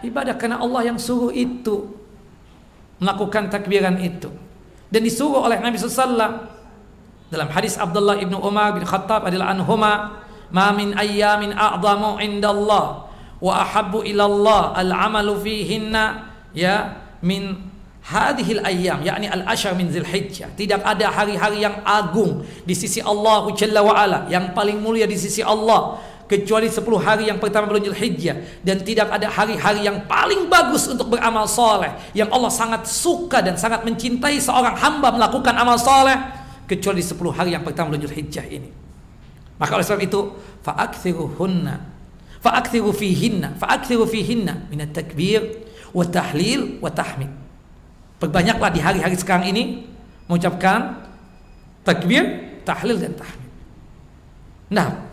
Ibadah 0.03 0.35
karena 0.35 0.59
Allah 0.59 0.91
yang 0.91 0.99
suruh 0.99 1.31
itu 1.31 1.95
melakukan 2.99 3.47
takbiran 3.47 3.95
itu 4.03 4.27
dan 4.91 5.01
disuruh 5.01 5.47
oleh 5.47 5.57
Nabi 5.63 5.79
SAW 5.79 6.51
dalam 7.33 7.49
hadis 7.49 7.79
Abdullah 7.79 8.19
ibnu 8.19 8.37
Umar 8.37 8.75
bin 8.77 8.85
Khattab 8.85 9.25
adalah 9.25 9.49
anhuma 9.49 10.21
ma 10.53 10.71
min 10.71 10.93
ayyamin 10.93 11.51
a'zamu 11.57 12.21
indallah 12.21 13.09
wa 13.41 13.53
ahabbu 13.59 14.05
ilallah 14.05 14.77
al-amalu 14.77 15.41
fihinna. 15.41 16.31
Ya 16.53 17.01
min 17.25 17.57
hadhil 18.05 18.61
ayyam 18.61 19.01
yakni 19.01 19.25
al-ashar 19.25 19.73
min 19.73 19.89
Zulhijjah 19.89 20.53
tidak 20.53 20.85
ada 20.85 21.09
hari-hari 21.09 21.65
yang 21.65 21.81
agung 21.81 22.45
di 22.61 22.77
sisi 22.77 23.01
Allah 23.01 23.49
Jalla 23.57 23.81
wa 23.81 23.97
ala. 23.97 24.19
Yang 24.29 24.53
paling 24.53 24.77
mulia 24.77 25.09
di 25.09 25.17
sisi 25.17 25.41
Allah 25.41 25.97
kecuali 26.27 26.71
10 26.71 26.81
hari 27.03 27.23
yang 27.29 27.37
pertama 27.37 27.67
bulan 27.67 27.83
Zulhijjah 27.83 28.63
dan 28.63 28.81
tidak 28.81 29.11
ada 29.11 29.27
hari-hari 29.27 29.85
yang 29.85 30.07
paling 30.07 30.47
bagus 30.47 30.87
untuk 30.87 31.11
beramal 31.13 31.45
soleh 31.45 31.93
yang 32.15 32.31
Allah 32.31 32.49
sangat 32.49 32.87
suka 32.87 33.43
dan 33.43 33.59
sangat 33.59 33.83
mencintai 33.83 34.39
seorang 34.39 34.73
hamba 34.73 35.13
melakukan 35.13 35.53
amal 35.53 35.75
soleh 35.75 36.15
kecuali 36.65 37.03
10 37.03 37.17
hari 37.33 37.49
yang 37.53 37.61
pertama 37.61 37.93
bulan 37.93 38.07
Zulhijjah 38.07 38.47
ini 38.47 38.82
maka 39.63 39.79
oleh 39.79 39.87
sebab 39.87 40.03
itu 40.03 40.19
fa'akthiruhunna 40.67 41.75
fa'akthiru 42.43 42.91
fihinna 42.91 43.55
fa'akthiru 43.55 44.03
fihinna 44.03 44.67
minat 44.67 44.91
takbir 44.91 45.63
wa 45.95 46.03
tahlil 46.03 46.83
wa 46.83 46.91
tahmid 46.91 47.31
Perbanyaklah 48.23 48.71
di 48.71 48.79
hari-hari 48.79 49.19
sekarang 49.19 49.51
ini 49.51 49.83
mengucapkan 50.31 50.95
takbir, 51.83 52.23
tahlil 52.63 52.95
dan 52.95 53.11
tahmid. 53.19 53.51
Nah, 54.71 55.11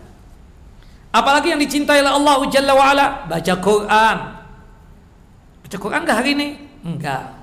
apalagi 1.11 1.51
yang 1.51 1.59
dicintai 1.59 2.07
oleh 2.07 2.15
Allah 2.15 2.39
Jalla 2.47 2.71
wa 2.71 2.87
ala, 2.87 3.07
baca 3.27 3.55
Quran. 3.59 4.17
Baca 5.67 5.77
Quran 5.83 6.01
enggak 6.07 6.19
hari 6.23 6.31
ini? 6.39 6.49
Enggak. 6.87 7.35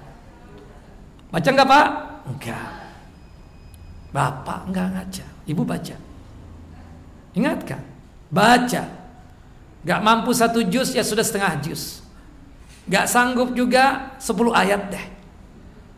Baca 1.35 1.49
enggak, 1.51 1.67
Pak? 1.67 1.87
Enggak. 2.31 2.69
Bapak 4.15 4.59
enggak 4.71 4.87
ngaca, 4.95 5.25
Ibu 5.51 5.67
baca. 5.67 5.95
Ingatkan, 7.37 7.85
baca. 8.33 8.89
Gak 9.85 9.99
mampu 10.01 10.33
satu 10.33 10.65
juz 10.65 10.97
ya 10.97 11.05
sudah 11.05 11.21
setengah 11.21 11.61
juz. 11.61 12.01
Gak 12.89 13.05
sanggup 13.05 13.53
juga 13.53 14.17
10 14.17 14.51
ayat 14.57 14.89
deh. 14.89 15.05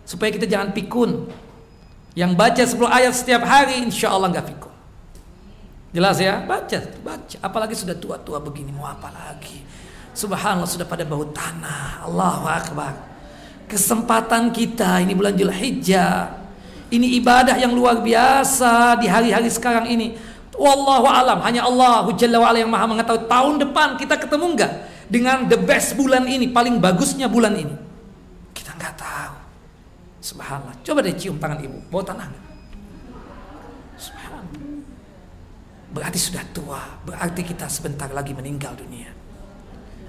Supaya 0.04 0.36
kita 0.36 0.44
jangan 0.44 0.76
pikun. 0.76 1.32
Yang 2.12 2.32
baca 2.36 2.64
10 2.68 2.76
ayat 2.92 3.14
setiap 3.16 3.48
hari 3.48 3.80
insya 3.80 4.12
Allah 4.12 4.28
nggak 4.36 4.48
pikun. 4.52 4.76
Jelas 5.96 6.20
ya? 6.20 6.44
Baca 6.44 6.78
baca. 7.02 7.38
Apalagi 7.40 7.74
sudah 7.74 7.96
tua-tua 7.96 8.38
begini 8.44 8.70
mau 8.76 8.86
apa 8.86 9.10
lagi? 9.10 9.64
Subhanallah 10.14 10.68
sudah 10.68 10.86
pada 10.86 11.08
bau 11.08 11.24
tanah. 11.32 12.04
Allahu 12.04 12.46
Akbar. 12.46 12.94
Kesempatan 13.70 14.52
kita 14.52 15.02
ini 15.02 15.16
bulan 15.16 15.38
Julhijjah. 15.38 16.36
Ini 16.90 17.22
ibadah 17.22 17.54
yang 17.62 17.70
luar 17.74 18.02
biasa 18.02 18.98
di 18.98 19.06
hari-hari 19.06 19.46
sekarang 19.54 19.86
ini 19.94 20.18
Wallahu 20.60 21.08
alam 21.08 21.40
hanya 21.40 21.64
Allah 21.64 22.04
Jalla 22.20 22.44
wa'ala 22.44 22.60
yang 22.60 22.68
maha 22.68 22.84
mengetahui 22.84 23.32
tahun 23.32 23.54
depan 23.64 23.96
kita 23.96 24.20
ketemu 24.20 24.46
nggak 24.60 24.72
dengan 25.08 25.48
the 25.48 25.56
best 25.56 25.96
bulan 25.96 26.28
ini 26.28 26.52
paling 26.52 26.84
bagusnya 26.84 27.32
bulan 27.32 27.56
ini 27.56 27.76
kita 28.52 28.76
nggak 28.76 28.96
tahu 29.00 29.40
Subhanallah. 30.20 30.76
Coba 30.84 31.00
deh 31.00 31.16
cium 31.16 31.40
tangan 31.40 31.58
ibu, 31.64 31.80
bawa 31.88 32.04
tanah 32.04 32.28
Subhanallah. 33.96 34.84
Berarti 35.90 36.20
sudah 36.22 36.44
tua, 36.54 36.82
berarti 37.02 37.42
kita 37.42 37.66
sebentar 37.66 38.12
lagi 38.14 38.36
meninggal 38.36 38.78
dunia. 38.78 39.10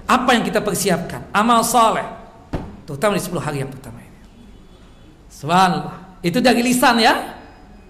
Apa 0.05 0.35
yang 0.37 0.43
kita 0.45 0.61
persiapkan? 0.61 1.31
Amal 1.33 1.65
saleh. 1.65 2.05
Terutama 2.85 3.15
di 3.15 3.23
10 3.23 3.39
hari 3.39 3.57
yang 3.63 3.71
pertama 3.71 4.03
ini. 4.03 4.19
Subhanallah. 5.31 6.19
Itu 6.21 6.43
dari 6.43 6.61
lisan 6.61 6.99
ya. 7.01 7.40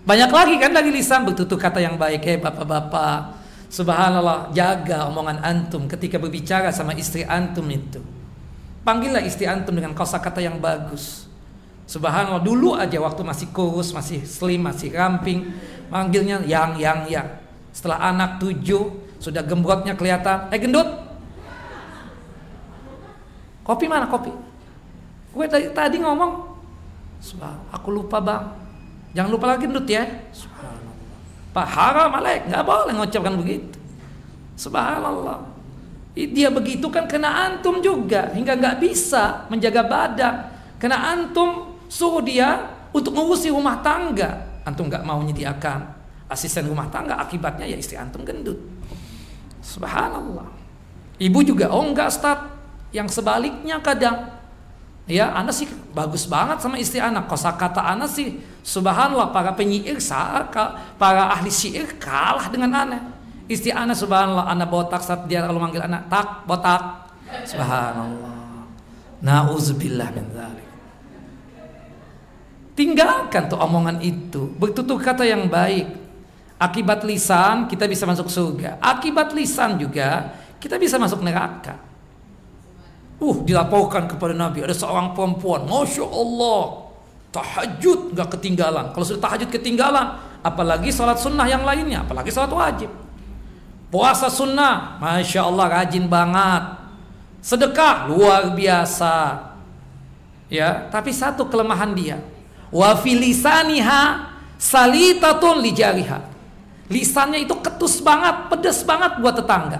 Banyak 0.02 0.32
lagi 0.34 0.56
kan 0.57 0.73
dari 0.73 0.90
lisan 0.90 1.30
bertutur 1.30 1.61
kata 1.61 1.78
yang 1.78 1.95
baik. 1.98 2.26
Eh 2.26 2.38
bapak-bapak. 2.41 3.38
Subhanallah. 3.69 4.49
Jaga 4.52 5.06
omongan 5.07 5.45
antum 5.45 5.86
ketika 5.86 6.18
berbicara 6.18 6.73
sama 6.73 6.98
istri 6.98 7.22
antum 7.22 7.65
itu. 7.69 8.02
Panggillah 8.82 9.22
istri 9.22 9.45
antum 9.45 9.78
dengan 9.78 9.94
kosa 9.94 10.18
kata 10.18 10.41
yang 10.41 10.57
bagus. 10.57 11.30
Subhanallah 11.86 12.41
dulu 12.41 12.73
aja 12.73 12.98
waktu 12.98 13.22
masih 13.22 13.48
kurus, 13.53 13.94
masih 13.94 14.26
slim, 14.26 14.64
masih 14.65 14.95
ramping, 14.95 15.53
manggilnya 15.91 16.41
yang 16.49 16.80
yang 16.82 17.06
yang. 17.06 17.28
Setelah 17.69 18.02
anak 18.10 18.41
tujuh, 18.41 18.90
sudah 19.22 19.45
gembrotnya 19.45 19.94
kelihatan. 19.94 20.49
Eh 20.49 20.57
gendut. 20.57 20.88
Kopi 23.61 23.86
mana 23.86 24.10
kopi? 24.10 24.34
Gue 25.32 25.45
tadi, 25.45 25.69
tadi 25.72 26.02
ngomong 26.02 26.52
Subhanallah, 27.22 27.69
aku 27.69 27.88
lupa 27.94 28.18
bang. 28.18 28.60
Jangan 29.11 29.29
lupa 29.31 29.45
lagi 29.51 29.67
gendut 29.67 29.88
ya. 29.88 30.07
Subhanallah. 30.31 30.95
Pak 31.51 31.67
haram 31.67 32.11
alaik, 32.15 32.47
nggak 32.47 32.63
boleh 32.63 32.93
mengucapkan 32.95 33.35
begitu. 33.35 33.77
Subhanallah. 34.55 35.51
Dia 36.15 36.51
begitu 36.51 36.91
kan 36.91 37.07
kena 37.07 37.47
antum 37.47 37.79
juga 37.79 38.31
hingga 38.35 38.55
nggak 38.55 38.83
bisa 38.83 39.47
menjaga 39.47 39.83
badan. 39.83 40.35
Kena 40.79 41.11
antum 41.11 41.79
suruh 41.88 42.23
dia 42.23 42.71
untuk 42.91 43.15
ngurusi 43.15 43.51
rumah 43.51 43.79
tangga. 43.79 44.63
Antum 44.63 44.88
nggak 44.88 45.03
mau 45.03 45.19
menyediakan 45.23 45.99
asisten 46.31 46.67
rumah 46.67 46.88
tangga 46.88 47.19
akibatnya 47.19 47.67
ya 47.67 47.75
istri 47.75 47.99
antum 47.99 48.23
gendut. 48.23 48.59
Subhanallah. 49.59 50.47
Ibu 51.19 51.39
juga 51.43 51.71
oh 51.71 51.83
enggak 51.83 52.11
Ustaz. 52.11 52.39
Yang 52.91 53.23
sebaliknya 53.23 53.79
kadang 53.79 54.41
Ya, 55.09 55.33
anak 55.33 55.51
sih 55.57 55.67
bagus 55.91 56.29
banget 56.29 56.61
sama 56.61 56.77
istri 56.77 57.01
anak. 57.01 57.25
Kosa 57.25 57.51
kata 57.57 57.81
anak 57.81 58.07
sih, 58.07 58.38
subhanallah 58.61 59.33
para 59.33 59.51
penyiir, 59.57 59.97
para 60.97 61.33
ahli 61.33 61.49
syair 61.49 61.97
kalah 61.97 62.49
dengan 62.49 62.71
anak. 62.73 63.03
Istri 63.51 63.75
anak 63.75 63.99
subhanallah, 63.99 64.47
anak 64.47 64.67
botak 64.71 65.03
saat 65.03 65.27
dia 65.27 65.43
kalau 65.43 65.59
manggil 65.59 65.83
anak 65.83 66.07
tak 66.07 66.47
botak. 66.47 67.11
Subhanallah. 67.43 68.65
Nauzubillah 69.21 70.09
min 70.15 70.25
dzalik. 70.31 70.69
Tinggalkan 72.71 73.51
tuh 73.51 73.59
omongan 73.59 73.99
itu, 73.99 74.49
bertutur 74.55 74.97
kata 74.97 75.27
yang 75.27 75.51
baik. 75.51 75.99
Akibat 76.61 77.03
lisan 77.03 77.65
kita 77.65 77.89
bisa 77.89 78.05
masuk 78.05 78.29
surga. 78.29 78.77
Akibat 78.79 79.33
lisan 79.33 79.81
juga 79.81 80.38
kita 80.61 80.77
bisa 80.77 81.01
masuk 81.01 81.25
neraka. 81.25 81.77
Uh, 83.21 83.41
dilaporkan 83.45 84.09
kepada 84.09 84.33
Nabi 84.33 84.65
ada 84.65 84.73
seorang 84.73 85.13
perempuan, 85.13 85.65
masya 85.69 86.05
Allah, 86.05 86.89
tahajud 87.31 88.11
nggak 88.13 88.29
ketinggalan. 88.37 88.91
Kalau 88.91 89.05
sudah 89.07 89.23
tahajud 89.31 89.49
ketinggalan, 89.49 90.19
apalagi 90.43 90.91
sholat 90.91 91.17
sunnah 91.17 91.47
yang 91.47 91.63
lainnya, 91.63 92.03
apalagi 92.03 92.29
sholat 92.29 92.51
wajib. 92.51 92.91
Puasa 93.91 94.31
sunnah, 94.31 94.99
masya 94.99 95.47
Allah 95.47 95.65
rajin 95.67 96.07
banget. 96.07 96.63
Sedekah 97.43 98.07
luar 98.07 98.55
biasa. 98.55 99.49
Ya, 100.51 100.87
tapi 100.91 101.15
satu 101.15 101.47
kelemahan 101.47 101.95
dia. 101.95 102.19
Wa 102.71 102.95
filisaniha 102.99 104.31
salitatun 104.59 105.59
lijariha. 105.63 106.19
Lisannya 106.91 107.47
itu 107.47 107.55
ketus 107.63 108.03
banget, 108.03 108.51
pedes 108.51 108.83
banget 108.83 109.15
buat 109.23 109.35
tetangga. 109.39 109.79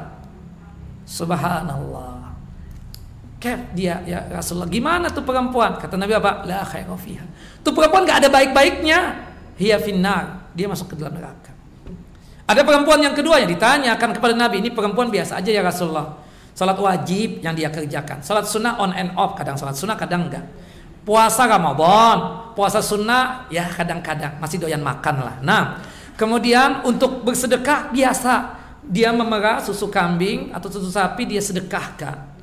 Subhanallah. 1.04 2.32
Kef 3.42 3.74
dia 3.74 4.06
ya 4.06 4.22
Rasulullah 4.30 4.70
gimana 4.70 5.10
tuh 5.10 5.26
perempuan 5.26 5.74
kata 5.74 5.98
Nabi 5.98 6.14
apa 6.14 6.46
la 6.46 6.62
khaira 6.62 6.94
fiha 6.94 7.26
tuh 7.62 7.74
perempuan 7.74 8.06
gak 8.06 8.26
ada 8.26 8.30
baik-baiknya. 8.30 9.30
Hiya 9.58 9.78
finnar. 9.78 10.52
Dia 10.58 10.68
masuk 10.68 10.94
ke 10.94 10.96
dalam 11.00 11.16
neraka. 11.16 11.54
Ada 12.52 12.68
perempuan 12.68 13.00
yang 13.00 13.16
kedua 13.16 13.40
yang 13.40 13.48
ditanyakan 13.48 14.12
kepada 14.18 14.36
Nabi 14.36 14.60
ini 14.60 14.70
perempuan 14.76 15.08
biasa 15.08 15.40
aja 15.40 15.50
ya 15.56 15.64
Rasulullah? 15.64 16.20
Salat 16.52 16.76
wajib 16.76 17.40
yang 17.40 17.56
dia 17.56 17.72
kerjakan. 17.72 18.20
Salat 18.20 18.44
sunnah 18.44 18.76
on 18.76 18.92
and 18.92 19.16
off 19.16 19.40
kadang 19.40 19.56
salat 19.56 19.80
sunnah 19.80 19.96
kadang 19.96 20.28
enggak. 20.28 20.44
Puasa 21.08 21.48
Ramadan. 21.48 22.52
Puasa 22.52 22.84
sunnah 22.84 23.48
ya 23.48 23.72
kadang-kadang. 23.72 24.36
Masih 24.44 24.60
doyan 24.60 24.84
makan 24.84 25.16
lah. 25.24 25.36
Nah 25.40 25.64
kemudian 26.20 26.84
untuk 26.84 27.24
bersedekah 27.24 27.90
biasa. 27.96 28.60
Dia 28.82 29.14
memerah 29.14 29.62
susu 29.62 29.88
kambing 29.88 30.52
atau 30.52 30.68
susu 30.68 30.92
sapi 30.92 31.24
dia 31.30 31.40
sedekahkan. 31.40 32.36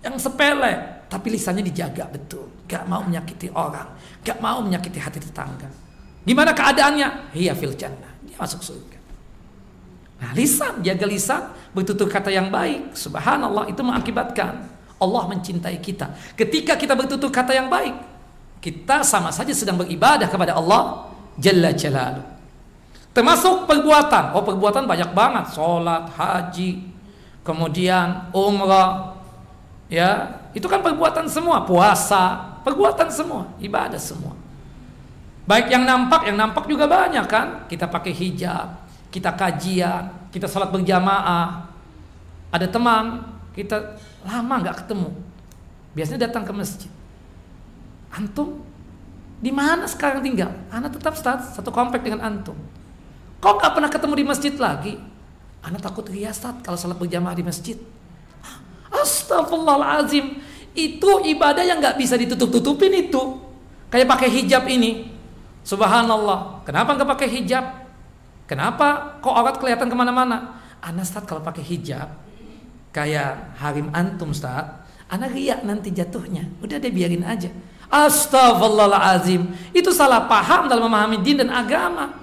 Yang 0.00 0.24
sepele 0.24 1.04
tapi 1.10 1.34
lisannya 1.34 1.66
dijaga 1.66 2.06
betul 2.08 2.49
gak 2.70 2.86
mau 2.86 3.02
menyakiti 3.02 3.50
orang. 3.50 3.90
Gak 4.22 4.38
mau 4.38 4.62
menyakiti 4.62 5.02
hati 5.02 5.18
tetangga. 5.18 5.66
Gimana 6.22 6.54
keadaannya? 6.54 7.34
Hiya 7.34 7.58
fil 7.58 7.74
jannah. 7.74 8.14
Dia 8.22 8.38
masuk 8.38 8.62
surga. 8.62 8.98
Nah 10.22 10.30
lisan. 10.38 10.86
Jaga 10.86 11.06
lisan 11.10 11.42
bertutur 11.74 12.06
kata 12.06 12.30
yang 12.30 12.46
baik. 12.54 12.94
Subhanallah 12.94 13.66
itu 13.66 13.82
mengakibatkan 13.82 14.70
Allah 15.00 15.22
mencintai 15.26 15.82
kita. 15.82 16.14
Ketika 16.38 16.78
kita 16.78 16.94
bertutur 16.94 17.32
kata 17.34 17.56
yang 17.56 17.66
baik 17.66 18.10
kita 18.60 19.00
sama 19.00 19.32
saja 19.32 19.50
sedang 19.56 19.80
beribadah 19.80 20.28
kepada 20.28 20.52
Allah 20.52 21.08
jalla 21.40 21.72
jalaluh. 21.72 22.28
Termasuk 23.10 23.64
perbuatan. 23.64 24.36
Oh 24.36 24.44
perbuatan 24.44 24.84
banyak 24.84 25.10
banget. 25.16 25.56
Sholat 25.56 26.12
haji 26.14 26.92
kemudian 27.40 28.30
umrah 28.36 29.16
ya. 29.88 30.38
Itu 30.52 30.68
kan 30.68 30.84
perbuatan 30.84 31.26
semua. 31.32 31.64
Puasa 31.64 32.49
perbuatan 32.62 33.08
semua 33.10 33.50
ibadah 33.60 34.00
semua. 34.00 34.34
Baik 35.48 35.72
yang 35.72 35.82
nampak 35.82 36.28
yang 36.30 36.38
nampak 36.38 36.64
juga 36.70 36.86
banyak 36.86 37.26
kan? 37.26 37.66
Kita 37.66 37.90
pakai 37.90 38.12
hijab 38.14 38.90
kita 39.10 39.34
kajian 39.34 40.30
kita 40.30 40.46
sholat 40.46 40.70
berjamaah. 40.70 41.66
Ada 42.54 42.70
teman 42.70 43.26
kita 43.52 43.98
lama 44.22 44.54
nggak 44.62 44.86
ketemu. 44.86 45.10
Biasanya 45.90 46.30
datang 46.30 46.46
ke 46.46 46.54
masjid. 46.54 46.90
Antum 48.14 48.62
di 49.42 49.50
mana 49.50 49.90
sekarang 49.90 50.22
tinggal? 50.22 50.54
Anak 50.70 50.94
tetap 50.94 51.18
start 51.18 51.42
satu 51.50 51.74
komplek 51.74 52.06
dengan 52.06 52.22
antum. 52.22 52.54
Kok 53.42 53.54
nggak 53.58 53.72
pernah 53.74 53.90
ketemu 53.90 54.14
di 54.14 54.24
masjid 54.24 54.54
lagi? 54.54 54.94
Anak 55.60 55.82
takut 55.82 56.06
riasat 56.06 56.62
kalau 56.62 56.78
sholat 56.78 56.96
berjamaah 56.96 57.34
di 57.34 57.44
masjid. 57.44 57.76
Astagfirullahalazim. 58.90 60.38
Itu 60.72 61.22
ibadah 61.26 61.64
yang 61.66 61.82
nggak 61.82 61.98
bisa 61.98 62.14
ditutup-tutupin 62.14 62.94
itu. 62.94 63.38
Kayak 63.90 64.06
pakai 64.06 64.28
hijab 64.30 64.64
ini. 64.70 65.10
Subhanallah. 65.66 66.62
Kenapa 66.62 66.94
nggak 66.94 67.10
pakai 67.18 67.28
hijab? 67.28 67.64
Kenapa 68.46 69.18
kok 69.22 69.34
aurat 69.34 69.56
kelihatan 69.58 69.86
ke 69.86 69.96
mana-mana? 69.98 70.62
Anak 70.80 71.06
kalau 71.28 71.44
pakai 71.44 71.62
hijab 71.62 72.30
kayak 72.94 73.58
harim 73.58 73.90
antum 73.94 74.34
Ustaz. 74.34 74.82
Anak 75.10 75.34
riak 75.34 75.66
nanti 75.66 75.90
jatuhnya. 75.90 76.46
Udah 76.62 76.78
deh 76.78 76.90
biarin 76.90 77.26
aja. 77.26 77.50
Astagfirullahalazim. 77.90 79.74
Itu 79.74 79.90
salah 79.90 80.30
paham 80.30 80.70
dalam 80.70 80.86
memahami 80.86 81.18
din 81.18 81.42
dan 81.42 81.50
agama. 81.50 82.14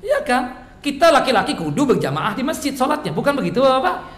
Ya 0.00 0.24
kan? 0.24 0.64
Kita 0.80 1.12
laki-laki 1.12 1.52
kudu 1.52 1.96
berjamaah 1.96 2.32
di 2.32 2.40
masjid 2.40 2.72
sholatnya. 2.72 3.12
Bukan 3.12 3.36
begitu 3.36 3.60
Bapak? 3.60 4.08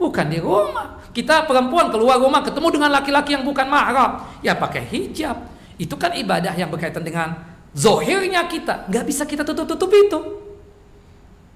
Bukan 0.00 0.26
di 0.32 0.40
rumah. 0.40 0.99
Kita 1.10 1.42
perempuan 1.42 1.90
keluar 1.90 2.22
rumah 2.22 2.38
ketemu 2.38 2.78
dengan 2.78 2.90
laki-laki 2.94 3.34
yang 3.34 3.42
bukan 3.42 3.66
mahram, 3.66 4.22
ya 4.46 4.54
pakai 4.54 4.86
hijab. 4.86 5.42
Itu 5.74 5.98
kan 5.98 6.14
ibadah 6.14 6.54
yang 6.54 6.70
berkaitan 6.70 7.02
dengan 7.02 7.34
zohirnya 7.74 8.46
kita. 8.46 8.86
Nggak 8.86 9.04
bisa 9.10 9.22
kita 9.26 9.42
tutup-tutupi 9.42 10.06
itu. 10.06 10.20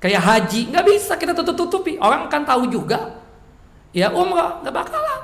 Kayak 0.03 0.23
haji, 0.27 0.75
nggak 0.75 0.85
bisa 0.91 1.15
kita 1.15 1.33
tutup-tutupi. 1.39 1.95
Orang 2.03 2.27
kan 2.27 2.43
tahu 2.43 2.67
juga. 2.67 3.23
Ya 3.95 4.11
umrah, 4.11 4.59
nggak 4.67 4.75
bakalan. 4.75 5.21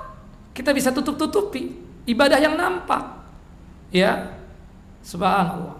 Kita 0.55 0.70
bisa 0.70 0.94
tutup-tutupi. 0.94 1.74
Ibadah 2.07 2.39
yang 2.39 2.55
nampak. 2.55 3.02
Ya, 3.90 4.31
subhanallah. 5.02 5.74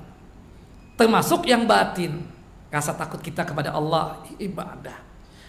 Termasuk 0.98 1.47
yang 1.47 1.70
batin. 1.70 2.27
Rasa 2.66 2.98
takut 2.98 3.22
kita 3.22 3.47
kepada 3.47 3.70
Allah, 3.70 4.18
ibadah. 4.43 4.98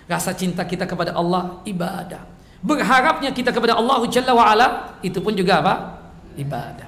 Rasa 0.05 0.37
cinta 0.37 0.61
kita 0.69 0.85
kepada 0.85 1.17
Allah, 1.17 1.65
ibadah 1.65 2.40
berharapnya 2.61 3.33
kita 3.33 3.49
kepada 3.49 3.77
Allah 3.77 4.01
Jalla 4.07 4.33
wa'ala 4.38 4.67
itu 5.01 5.17
pun 5.19 5.33
juga 5.33 5.59
apa? 5.61 5.73
ibadah. 6.39 6.88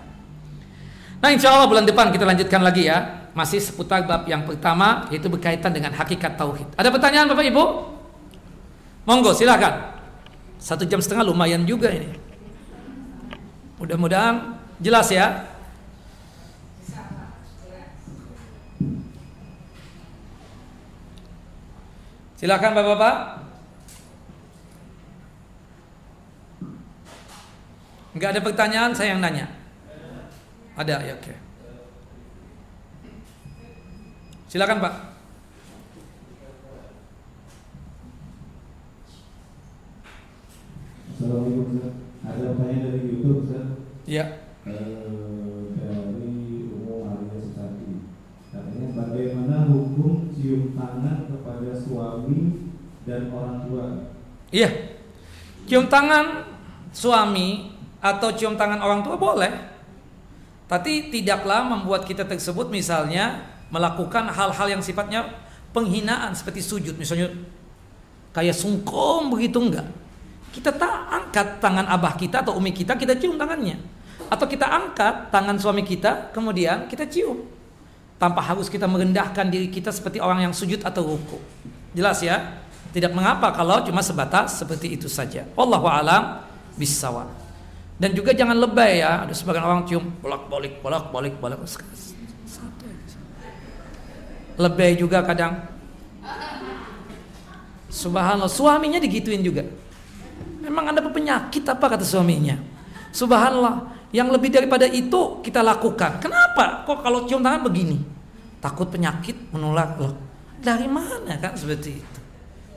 Nah 1.20 1.30
insya 1.32 1.52
Allah 1.52 1.68
bulan 1.68 1.84
depan 1.84 2.12
kita 2.16 2.24
lanjutkan 2.24 2.64
lagi 2.64 2.88
ya. 2.88 3.28
Masih 3.34 3.58
seputar 3.58 4.06
bab 4.06 4.30
yang 4.30 4.46
pertama 4.46 5.10
yaitu 5.10 5.26
berkaitan 5.26 5.74
dengan 5.74 5.90
hakikat 5.92 6.38
tauhid. 6.38 6.70
Ada 6.78 6.94
pertanyaan 6.94 7.34
Bapak 7.34 7.46
Ibu? 7.50 7.64
monggo 9.04 9.36
silakan. 9.36 10.00
Satu 10.60 10.88
jam 10.88 11.04
setengah 11.04 11.28
lumayan 11.28 11.68
juga 11.68 11.92
ini. 11.92 12.08
Mudah-mudahan 13.82 14.56
jelas 14.80 15.12
ya. 15.12 15.44
Silakan 22.40 22.72
Bapak-Bapak 22.76 23.43
Nggak 28.14 28.30
ada 28.30 28.42
pertanyaan, 28.46 28.94
saya 28.94 29.18
yang 29.18 29.26
nanya. 29.26 29.50
Ada 30.78 31.02
ya 31.02 31.14
oke. 31.18 31.34
Silakan 34.54 34.78
Pak. 34.86 34.94
Assalamualaikum 41.10 41.74
Ustaz. 41.74 41.94
Ada 42.22 42.54
pertanyaan 42.54 42.82
dari 42.86 43.02
YouTube 43.10 43.50
Ustaz. 43.50 43.66
Ya. 44.06 44.26
Eh, 44.70 45.74
dari 45.74 46.70
Umum 46.70 47.10
Arya 47.10 47.38
Susati. 47.42 48.14
Katanya 48.54 48.88
bagaimana 48.94 49.56
hukum 49.74 50.30
cium 50.38 50.78
tangan 50.78 51.34
kepada 51.34 51.74
suami 51.74 52.70
dan 53.10 53.34
orang 53.34 53.66
tua? 53.66 53.86
Iya. 54.54 54.70
Cium 55.66 55.90
tangan 55.90 56.46
suami 56.94 57.73
atau 58.04 58.36
cium 58.36 58.60
tangan 58.60 58.84
orang 58.84 59.00
tua 59.00 59.16
boleh. 59.16 59.72
Tapi 60.68 61.08
tidaklah 61.08 61.64
membuat 61.64 62.04
kita 62.04 62.28
tersebut 62.28 62.68
misalnya 62.68 63.48
melakukan 63.72 64.28
hal-hal 64.28 64.68
yang 64.68 64.84
sifatnya 64.84 65.32
penghinaan 65.72 66.36
seperti 66.36 66.62
sujud 66.62 66.94
misalnya 67.00 67.32
kayak 68.36 68.54
sungkom 68.54 69.32
begitu 69.32 69.64
enggak. 69.64 69.88
Kita 70.54 70.70
tak 70.70 70.94
angkat 71.10 71.64
tangan 71.64 71.88
abah 71.90 72.14
kita 72.20 72.46
atau 72.46 72.60
umi 72.60 72.76
kita 72.76 73.00
kita 73.00 73.16
cium 73.16 73.40
tangannya. 73.40 73.80
Atau 74.28 74.46
kita 74.46 74.68
angkat 74.68 75.32
tangan 75.32 75.56
suami 75.58 75.88
kita 75.88 76.36
kemudian 76.36 76.92
kita 76.92 77.08
cium. 77.08 77.48
Tanpa 78.20 78.44
harus 78.44 78.70
kita 78.70 78.86
merendahkan 78.86 79.50
diri 79.50 79.68
kita 79.72 79.90
seperti 79.90 80.20
orang 80.22 80.46
yang 80.46 80.54
sujud 80.54 80.84
atau 80.86 81.02
ruku. 81.06 81.42
Jelas 81.94 82.22
ya? 82.22 82.62
Tidak 82.94 83.10
mengapa 83.10 83.50
kalau 83.54 83.82
cuma 83.82 84.06
sebatas 84.06 84.62
seperti 84.62 84.94
itu 84.94 85.10
saja. 85.10 85.50
Wallahu 85.58 85.90
alam 85.90 86.46
bisawab. 86.78 87.43
Dan 87.98 88.12
juga 88.18 88.34
jangan 88.34 88.58
lebay 88.58 89.02
ya. 89.02 89.24
Ada 89.26 89.34
sebagian 89.38 89.66
orang 89.66 89.86
cium 89.86 90.04
bolak-balik, 90.20 90.82
bolak-balik, 90.82 91.34
bolak 91.38 91.62
Lebay 94.54 94.94
juga 94.98 95.26
kadang. 95.26 95.66
Subhanallah, 97.94 98.50
suaminya 98.50 98.98
digituin 98.98 99.42
juga. 99.46 99.66
Memang 100.62 100.90
Anda 100.90 101.06
penyakit 101.06 101.62
apa 101.70 101.86
kata 101.94 102.06
suaminya? 102.06 102.58
Subhanallah, 103.14 104.10
yang 104.14 104.30
lebih 104.30 104.50
daripada 104.50 104.90
itu 104.90 105.42
kita 105.46 105.62
lakukan. 105.62 106.22
Kenapa? 106.22 106.86
Kok 106.86 107.02
kalau 107.02 107.26
cium 107.26 107.42
tangan 107.42 107.66
begini? 107.66 108.02
Takut 108.62 108.90
penyakit 108.90 109.54
menular 109.54 109.98
loh. 109.98 110.14
Dari 110.64 110.88
mana 110.88 111.36
kan 111.42 111.54
seperti 111.54 112.00
itu? 112.00 112.20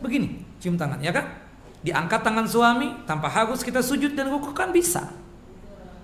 Begini, 0.02 0.42
cium 0.60 0.76
tangan 0.76 1.00
ya 1.00 1.12
kan? 1.12 1.45
Diangkat 1.86 2.26
tangan 2.26 2.50
suami 2.50 3.06
tanpa 3.06 3.30
harus 3.30 3.62
kita 3.62 3.78
sujud 3.78 4.18
dan 4.18 4.26
ruku 4.26 4.50
kan 4.50 4.74
bisa. 4.74 5.06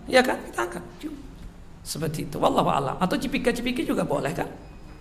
Ya 0.06 0.22
kan? 0.22 0.38
Kita 0.46 0.62
angkat. 0.62 0.84
Seperti 1.82 2.30
itu. 2.30 2.38
Wallahu 2.38 2.70
alam. 2.70 2.94
Atau 3.02 3.18
cipika-cipiki 3.18 3.82
juga 3.82 4.06
boleh 4.06 4.30
kan? 4.30 4.46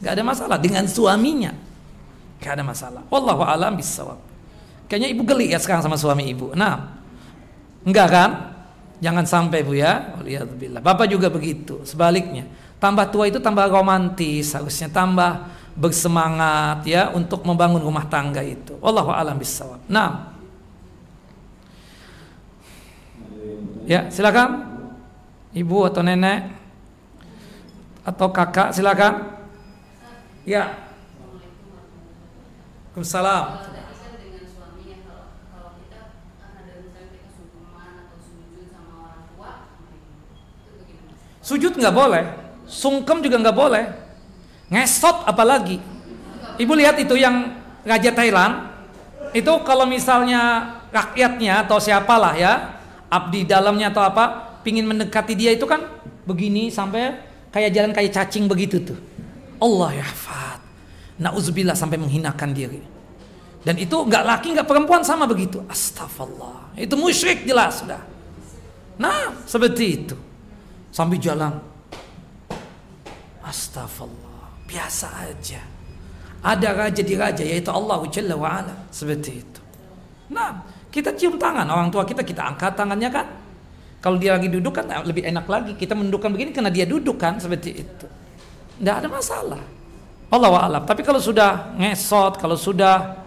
Gak 0.01 0.17
ada 0.17 0.25
masalah 0.25 0.57
dengan 0.57 0.89
suaminya. 0.89 1.53
Gak 2.41 2.57
ada 2.57 2.65
masalah. 2.65 3.05
Wallahu 3.13 3.45
alam 3.45 3.77
bisawab. 3.77 4.17
Kayaknya 4.89 5.09
ibu 5.13 5.21
geli 5.21 5.53
ya 5.53 5.61
sekarang 5.61 5.85
sama 5.85 6.01
suami 6.01 6.33
ibu. 6.33 6.49
Nah, 6.57 6.97
enggak 7.85 8.07
kan? 8.09 8.31
Jangan 8.97 9.25
sampai 9.29 9.61
bu 9.61 9.77
ya. 9.77 10.17
Alhamdulillah. 10.17 10.81
Bapak 10.81 11.05
juga 11.05 11.29
begitu. 11.29 11.85
Sebaliknya, 11.85 12.49
tambah 12.81 13.05
tua 13.13 13.29
itu 13.29 13.37
tambah 13.37 13.69
romantis. 13.69 14.57
Harusnya 14.57 14.89
tambah 14.89 15.45
bersemangat 15.77 16.83
ya 16.89 17.13
untuk 17.13 17.45
membangun 17.45 17.85
rumah 17.85 18.09
tangga 18.09 18.41
itu. 18.41 18.75
Wallahu 18.81 19.13
alam 19.13 19.37
bisawab. 19.37 19.85
Nah, 19.85 20.30
ya 23.85 24.09
silakan. 24.09 24.69
Ibu 25.51 25.91
atau 25.91 25.99
nenek 25.99 26.47
atau 28.07 28.31
kakak 28.31 28.71
silakan. 28.71 29.35
Ya. 30.47 30.79
Waalaikumsalam. 32.95 33.67
Sujud 41.41 41.75
nggak 41.75 41.91
boleh, 41.91 42.23
sungkem 42.63 43.19
juga 43.19 43.35
nggak 43.41 43.57
boleh, 43.57 43.91
ngesot 44.71 45.27
apalagi. 45.27 45.83
Ibu 46.55 46.73
lihat 46.79 46.95
itu 47.01 47.17
yang 47.19 47.59
Raja 47.83 48.13
Thailand, 48.15 48.71
itu 49.35 49.51
kalau 49.67 49.83
misalnya 49.83 50.71
rakyatnya 50.95 51.67
atau 51.67 51.81
siapalah 51.81 52.39
ya, 52.39 52.79
abdi 53.11 53.43
dalamnya 53.43 53.91
atau 53.91 54.01
apa, 54.07 54.57
pingin 54.63 54.87
mendekati 54.87 55.35
dia 55.35 55.51
itu 55.51 55.67
kan 55.67 55.83
begini 56.23 56.71
sampai 56.71 57.19
kayak 57.51 57.69
jalan 57.75 57.91
kayak 57.91 58.15
cacing 58.15 58.47
begitu 58.47 58.79
tuh. 58.79 58.99
Allah 59.59 60.01
ya 60.01 60.07
Fat. 60.07 60.63
Nauzubillah 61.21 61.75
sampai 61.75 61.99
menghinakan 61.99 62.49
diri. 62.55 62.81
Dan 63.61 63.77
itu 63.77 63.93
nggak 63.93 64.23
laki 64.25 64.57
nggak 64.57 64.65
perempuan 64.65 65.05
sama 65.05 65.29
begitu. 65.29 65.61
Astagfirullah. 65.69 66.73
Itu 66.79 66.97
musyrik 66.97 67.45
jelas 67.45 67.85
sudah. 67.85 68.01
Nah 68.97 69.37
seperti 69.45 69.85
itu 69.85 70.15
sambil 70.91 71.17
jalan 71.17 71.55
astagfirullah 73.41 74.67
biasa 74.67 75.07
aja 75.31 75.63
ada 76.43 76.69
raja 76.75 77.01
di 77.01 77.15
raja 77.15 77.43
yaitu 77.47 77.71
Allah 77.71 78.03
Jalla 78.11 78.35
wa 78.35 78.59
ala 78.59 78.75
seperti 78.91 79.31
itu 79.39 79.61
nah 80.27 80.61
kita 80.91 81.15
cium 81.15 81.39
tangan 81.39 81.63
orang 81.71 81.87
tua 81.87 82.03
kita 82.03 82.21
kita 82.21 82.43
angkat 82.51 82.75
tangannya 82.75 83.09
kan? 83.09 83.27
Kalau 84.01 84.17
dia 84.17 84.35
lagi 84.35 84.49
duduk 84.51 84.75
kan 84.75 84.89
lebih 85.05 85.23
enak 85.23 85.45
lagi. 85.45 85.71
Kita 85.77 85.95
mendudukkan 85.95 86.29
begini 86.33 86.51
karena 86.51 86.73
dia 86.73 86.83
duduk 86.83 87.21
kan 87.21 87.37
seperti 87.39 87.85
itu. 87.85 88.05
Tidak 88.81 88.95
ada 88.97 89.07
masalah. 89.07 89.61
Allah 90.31 90.51
alam. 90.57 90.83
Tapi 90.83 91.05
kalau 91.05 91.21
sudah 91.21 91.77
ngesot 91.77 92.41
kalau 92.41 92.57
sudah 92.57 93.21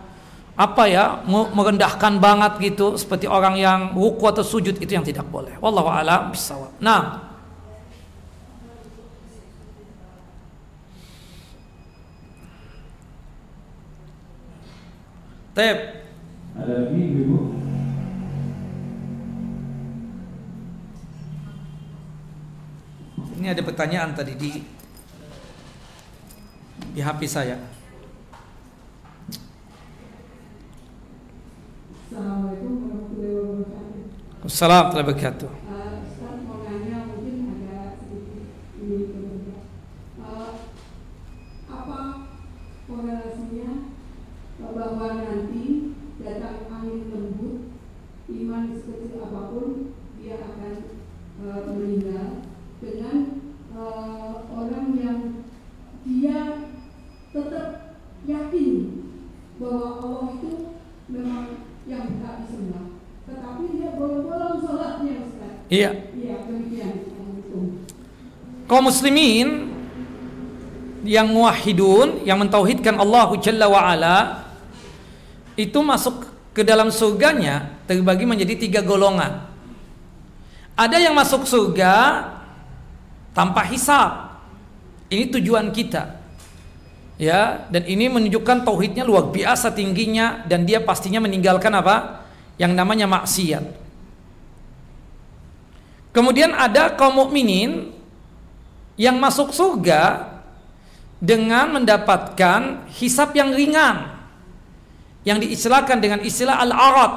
apa 0.55 0.87
ya 0.87 1.23
merendahkan 1.27 2.23
banget 2.23 2.63
gitu 2.63 2.95
seperti 2.95 3.27
orang 3.27 3.59
yang 3.59 3.91
ruku 3.91 4.23
atau 4.27 4.43
sujud 4.43 4.75
itu 4.77 4.93
yang 4.93 5.07
tidak 5.07 5.25
boleh. 5.31 5.55
Wallahu 5.63 5.89
alam 5.89 6.35
bisawab 6.35 6.75
nah. 6.83 7.23
Tep. 15.55 16.04
Ada 16.55 16.87
lagi 16.87 17.03
ibu? 17.03 17.51
Ini 23.43 23.47
ada 23.51 23.63
pertanyaan 23.67 24.15
tadi 24.15 24.39
di 24.39 24.63
di 26.95 27.01
HP 27.03 27.27
saya. 27.27 27.59
Assalamualaikum 32.07 32.71
warahmatullahi 32.87 33.35
wabarakatuh. 33.35 34.47
Assalamualaikum 34.47 34.95
warahmatullahi 34.95 35.11
wabarakatuh. 35.11 35.51
Uh, 35.67 35.95
berbeda. 38.79 39.59
Uh, 40.23 40.53
apa 41.67 41.99
korelasinya 42.87 43.91
bahwa 44.63 45.09
nanti 45.19 45.74
datang 46.39 46.71
angin 46.71 47.11
lembut, 47.11 47.75
iman 48.29 48.63
sekecil 48.75 49.21
apa 49.23 49.41
pun 49.53 49.95
dia 50.19 50.41
akan 50.41 50.75
uh, 51.45 51.61
meninggal 51.75 52.47
dengan 52.81 53.17
uh, 53.77 54.49
orang 54.49 54.87
yang 54.97 55.19
dia 56.05 56.69
tetap 57.33 57.99
yakin 58.25 58.75
bahwa 59.57 59.89
Allah 60.01 60.25
itu 60.41 60.53
memang 61.09 61.45
yang 61.85 62.07
tak 62.25 62.45
disembah, 62.45 62.97
tetapi 63.29 63.63
dia 63.77 63.89
bolong-bolong 63.97 64.57
sholatnya 64.61 65.15
Ustaz. 65.29 65.55
Iya. 65.69 65.91
Iya 66.17 66.35
demikian. 66.49 66.95
Kaum 68.65 68.89
muslimin 68.89 69.69
yang 71.05 71.29
muwahhidun 71.29 72.25
yang 72.25 72.41
mentauhidkan 72.41 72.97
Allah 72.97 73.29
Jalla 73.37 73.69
wa 73.69 73.93
ala 73.93 74.44
itu 75.55 75.79
masuk 75.83 76.27
ke 76.55 76.63
dalam 76.63 76.91
surganya 76.91 77.83
terbagi 77.91 78.27
menjadi 78.27 78.55
tiga 78.55 78.81
golongan. 78.83 79.43
Ada 80.75 80.99
yang 81.03 81.15
masuk 81.15 81.47
surga 81.47 82.27
tanpa 83.35 83.67
hisab. 83.67 84.39
Ini 85.11 85.31
tujuan 85.39 85.71
kita. 85.71 86.23
Ya, 87.15 87.71
dan 87.71 87.87
ini 87.87 88.11
menunjukkan 88.11 88.67
tauhidnya 88.67 89.07
luar 89.07 89.31
biasa 89.31 89.71
tingginya 89.71 90.43
dan 90.51 90.67
dia 90.67 90.83
pastinya 90.83 91.23
meninggalkan 91.23 91.71
apa? 91.71 92.27
Yang 92.59 92.73
namanya 92.75 93.07
maksiat. 93.07 93.63
Kemudian 96.11 96.55
ada 96.55 96.95
kaum 96.95 97.19
mukminin 97.23 97.95
yang 98.95 99.19
masuk 99.19 99.51
surga 99.51 100.31
dengan 101.19 101.79
mendapatkan 101.79 102.87
hisap 102.95 103.35
yang 103.35 103.51
ringan 103.55 104.14
yang 105.25 105.41
diistilahkan 105.41 105.99
dengan 105.99 106.21
istilah 106.21 106.61
al-arad. 106.61 107.13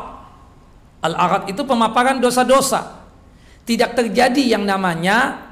Al-arad 1.04 1.44
itu 1.52 1.62
pemaparan 1.68 2.18
dosa-dosa. 2.18 3.06
Tidak 3.68 3.94
terjadi 3.94 4.58
yang 4.58 4.64
namanya 4.64 5.48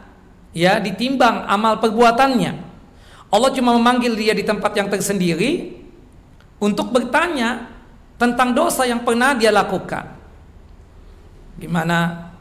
ya 0.56 0.80
ditimbang 0.80 1.45
amal 1.45 1.84
perbuatannya. 1.84 2.52
Allah 3.30 3.52
cuma 3.52 3.76
memanggil 3.76 4.15
dia 4.15 4.32
di 4.32 4.48
tempat 4.48 4.72
yang 4.72 4.88
tersendiri 4.88 5.76
untuk 6.64 6.95
bertanya 6.95 7.68
tentang 8.15 8.56
dosa 8.56 8.88
yang 8.88 9.03
pernah 9.03 9.36
dia 9.36 9.52
lakukan. 9.52 10.15
Gimana 11.60 12.32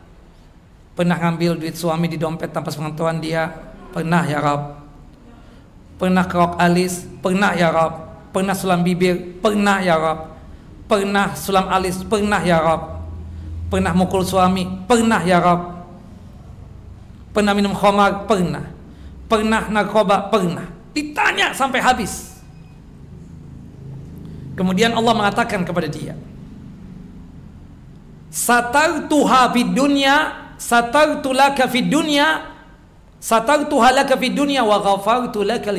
pernah 0.94 1.18
ngambil 1.18 1.58
duit 1.58 1.74
suami 1.74 2.06
di 2.06 2.14
dompet 2.14 2.54
tanpa 2.54 2.70
pengetahuan 2.70 3.18
dia? 3.18 3.50
Pernah 3.90 4.22
ya 4.26 4.38
Rob. 4.38 4.62
Pernah 5.98 6.24
kerok 6.30 6.54
alis? 6.62 7.02
Pernah 7.18 7.54
ya 7.58 7.74
Rob. 7.74 8.13
Pernah 8.34 8.54
sulam 8.58 8.82
bibir? 8.82 9.38
Pernah 9.38 9.78
ya 9.78 9.94
Rob. 9.94 10.34
Pernah 10.90 11.38
sulam 11.38 11.70
alis? 11.70 12.02
Pernah 12.02 12.42
ya 12.42 12.58
Rob. 12.58 13.06
Pernah 13.70 13.94
mukul 13.94 14.26
suami? 14.26 14.66
Pernah 14.90 15.22
ya 15.22 15.38
Rob. 15.38 15.70
Pernah 17.30 17.54
minum 17.54 17.70
khamar? 17.78 18.26
Pernah. 18.26 18.74
Pernah 19.30 19.70
narkoba? 19.70 20.34
Pernah. 20.34 20.66
Ditanya 20.90 21.54
sampai 21.54 21.78
habis. 21.78 22.42
Kemudian 24.58 24.90
Allah 24.94 25.14
mengatakan 25.14 25.62
kepada 25.62 25.86
dia, 25.86 26.18
Satartuha 28.34 29.54
fid 29.54 29.78
dunya, 29.78 30.34
satartu 30.58 31.30
laka 31.30 31.70
fid 31.70 31.86
dunya, 31.86 32.50
satartuha 33.22 33.94
laka 33.94 34.18
fid 34.18 34.34
dunya 34.34 34.66
wa 34.66 34.82
ghafartu 34.82 35.46
laka 35.46 35.70
al 35.70 35.78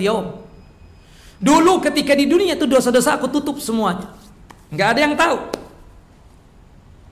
Dulu 1.46 1.78
ketika 1.78 2.18
di 2.18 2.26
dunia 2.26 2.58
itu 2.58 2.66
dosa-dosa 2.66 3.22
aku 3.22 3.30
tutup 3.30 3.62
semuanya. 3.62 4.10
Enggak 4.74 4.98
ada 4.98 5.00
yang 5.06 5.14
tahu. 5.14 5.38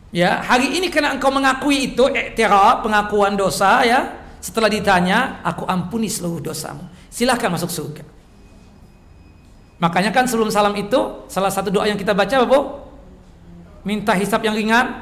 Ya, 0.09 0.41
hari 0.41 0.73
ini 0.77 0.89
karena 0.89 1.13
engkau 1.13 1.29
mengakui 1.29 1.93
itu 1.93 2.05
iktiraf, 2.09 2.81
pengakuan 2.81 3.37
dosa 3.37 3.81
ya, 3.85 4.13
setelah 4.41 4.69
ditanya, 4.69 5.41
aku 5.45 5.69
ampuni 5.69 6.09
seluruh 6.09 6.41
dosamu. 6.41 6.85
Silahkan 7.13 7.49
masuk 7.49 7.69
surga. 7.69 8.03
Makanya 9.81 10.11
kan 10.11 10.27
sebelum 10.29 10.51
salam 10.51 10.73
itu 10.75 11.25
salah 11.31 11.53
satu 11.53 11.71
doa 11.71 11.85
yang 11.85 11.97
kita 11.97 12.11
baca 12.11 12.29
apa, 12.29 12.45
Bu? 12.45 12.59
Minta 13.85 14.17
hisap 14.17 14.43
yang 14.45 14.57
ringan. 14.57 14.99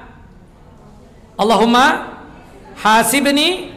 Allahumma 1.39 2.19
hasibni 2.79 3.73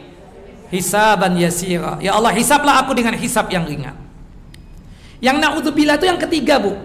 hisaban 0.69 1.39
yasira. 1.39 1.97
Ya 1.97 2.13
Allah, 2.13 2.31
hisaplah 2.35 2.85
aku 2.85 2.93
dengan 2.93 3.17
hisap 3.17 3.49
yang 3.49 3.63
ringan. 3.67 4.04
Yang 5.25 5.37
naudzubillah 5.41 5.97
itu 5.97 6.05
yang 6.05 6.21
ketiga, 6.21 6.61
Bu. 6.61 6.77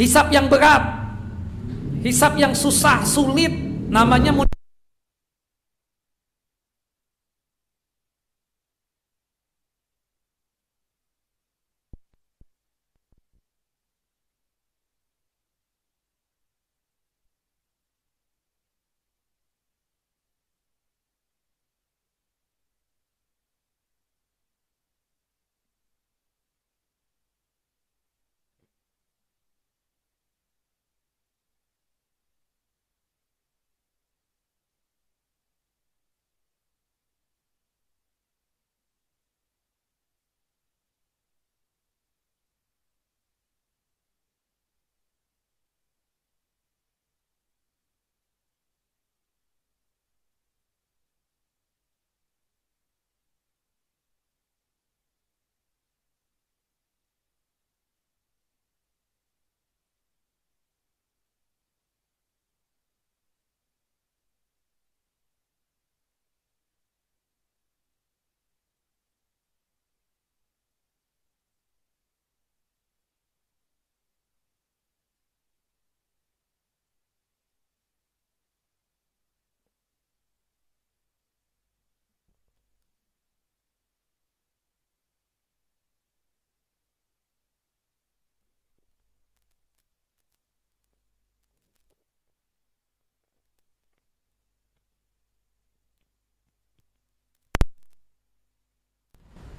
Hisap 0.00 0.32
yang 0.32 0.48
berat. 0.48 0.80
Hisap 2.00 2.40
yang 2.40 2.56
susah, 2.56 3.04
sulit, 3.04 3.52
namanya 3.92 4.32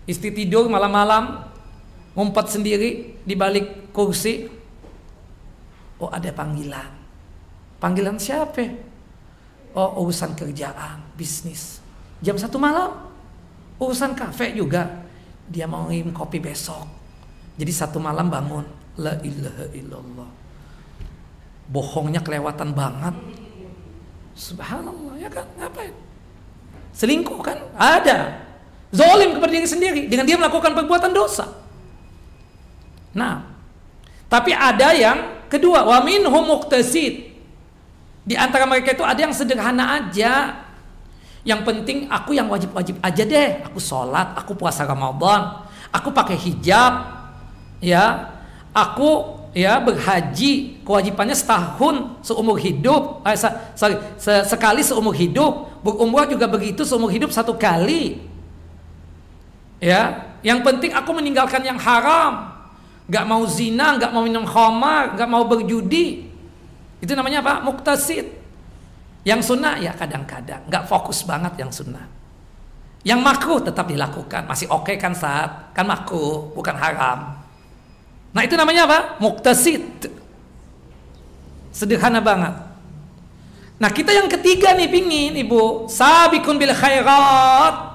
Istri 0.09 0.33
tidur 0.33 0.65
malam-malam 0.65 1.45
ngumpet 2.17 2.49
sendiri 2.49 3.21
di 3.21 3.37
balik 3.37 3.93
kursi. 3.93 4.49
Oh 6.01 6.09
ada 6.09 6.33
panggilan. 6.33 6.89
Panggilan 7.77 8.17
siapa? 8.17 8.65
Oh 9.77 10.01
urusan 10.01 10.33
kerjaan, 10.33 11.13
bisnis. 11.13 11.77
Jam 12.25 12.41
satu 12.41 12.57
malam 12.57 13.05
urusan 13.77 14.17
kafe 14.17 14.57
juga. 14.57 15.05
Dia 15.45 15.69
mau 15.69 15.93
ngirim 15.93 16.09
kopi 16.09 16.41
besok. 16.41 16.89
Jadi 17.53 17.69
satu 17.69 18.01
malam 18.01 18.33
bangun. 18.33 18.65
La 18.97 19.13
ilaha 19.21 19.65
illallah. 19.77 20.29
Bohongnya 21.69 22.25
kelewatan 22.25 22.73
banget. 22.73 23.13
Subhanallah 24.33 25.13
ya 25.21 25.29
kan 25.29 25.45
ngapain? 25.61 25.93
Selingkuh 26.97 27.39
kan? 27.45 27.61
Ada. 27.77 28.48
Zolim 28.89 29.37
kepada 29.37 29.51
diri 29.53 29.69
sendiri 29.69 30.01
dengan 30.09 30.25
dia 30.25 30.37
melakukan 30.37 30.73
perbuatan 30.73 31.13
dosa. 31.13 31.45
Nah, 33.13 33.45
tapi 34.25 34.53
ada 34.53 34.93
yang 34.93 35.45
kedua, 35.49 35.85
wa 35.85 36.01
minhum 36.01 36.45
muqtasid. 36.45 37.29
Di 38.25 38.37
antara 38.37 38.65
mereka 38.65 38.93
itu 38.93 39.05
ada 39.05 39.17
yang 39.17 39.33
sederhana 39.33 40.01
aja. 40.01 40.65
Yang 41.41 41.61
penting 41.65 41.97
aku 42.09 42.37
yang 42.37 42.49
wajib-wajib 42.49 42.97
aja 43.01 43.23
deh. 43.25 43.49
Aku 43.69 43.81
sholat, 43.81 44.37
aku 44.37 44.53
puasa 44.53 44.85
Ramadan, 44.85 45.65
aku 45.89 46.13
pakai 46.13 46.37
hijab, 46.37 46.93
ya, 47.81 48.33
aku 48.73 49.37
ya 49.53 49.81
berhaji 49.81 50.81
kewajibannya 50.85 51.33
setahun 51.33 52.21
seumur 52.21 52.61
hidup, 52.61 53.25
eh, 53.25 53.37
sorry, 53.73 53.97
sekali 54.45 54.85
seumur 54.85 55.13
hidup, 55.17 55.81
berumrah 55.81 56.29
juga 56.29 56.45
begitu 56.45 56.85
seumur 56.85 57.09
hidup 57.09 57.33
satu 57.33 57.57
kali. 57.57 58.29
Ya, 59.79 60.35
yang 60.43 60.59
penting 60.63 60.91
aku 60.91 61.15
meninggalkan 61.15 61.63
yang 61.63 61.79
haram. 61.79 62.51
Gak 63.09 63.25
mau 63.25 63.41
zina, 63.49 63.97
gak 63.97 64.13
mau 64.13 64.21
minum 64.21 64.45
khamar, 64.45 65.17
gak 65.17 65.25
mau 65.25 65.47
berjudi. 65.47 66.29
Itu 67.01 67.15
namanya 67.15 67.41
apa? 67.41 67.53
Muktasid. 67.63 68.27
Yang 69.25 69.51
sunnah 69.51 69.79
ya 69.81 69.95
kadang-kadang, 69.95 70.67
gak 70.67 70.83
fokus 70.85 71.25
banget 71.25 71.57
yang 71.57 71.71
sunnah. 71.71 72.05
Yang 73.01 73.19
makruh 73.23 73.59
tetap 73.63 73.87
dilakukan, 73.87 74.43
masih 74.43 74.67
oke 74.67 74.91
okay 74.91 74.95
kan 74.99 75.15
saat 75.15 75.71
kan 75.71 75.87
makruh, 75.87 76.51
bukan 76.51 76.75
haram. 76.75 77.39
Nah 78.35 78.41
itu 78.43 78.53
namanya 78.59 78.85
apa? 78.85 78.99
Muktasid. 79.23 80.11
Sederhana 81.71 82.19
banget. 82.19 82.53
Nah 83.79 83.87
kita 83.87 84.11
yang 84.11 84.27
ketiga 84.27 84.75
nih 84.75 84.91
pingin 84.91 85.33
ibu, 85.39 85.87
sabikun 85.87 86.59
bil 86.59 86.75
khairat, 86.75 87.88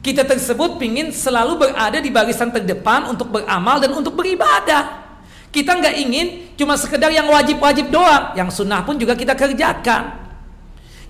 kita 0.00 0.24
tersebut 0.24 0.80
ingin 0.80 1.12
selalu 1.12 1.60
berada 1.60 2.00
di 2.00 2.08
barisan 2.08 2.48
terdepan 2.48 3.12
untuk 3.12 3.28
beramal 3.36 3.76
dan 3.84 3.92
untuk 3.92 4.16
beribadah. 4.16 5.12
Kita 5.52 5.76
nggak 5.76 5.94
ingin 6.00 6.26
cuma 6.56 6.78
sekedar 6.80 7.12
yang 7.12 7.28
wajib-wajib 7.28 7.92
doang, 7.92 8.32
yang 8.32 8.48
sunnah 8.48 8.80
pun 8.80 8.96
juga 8.96 9.12
kita 9.12 9.36
kerjakan. 9.36 10.16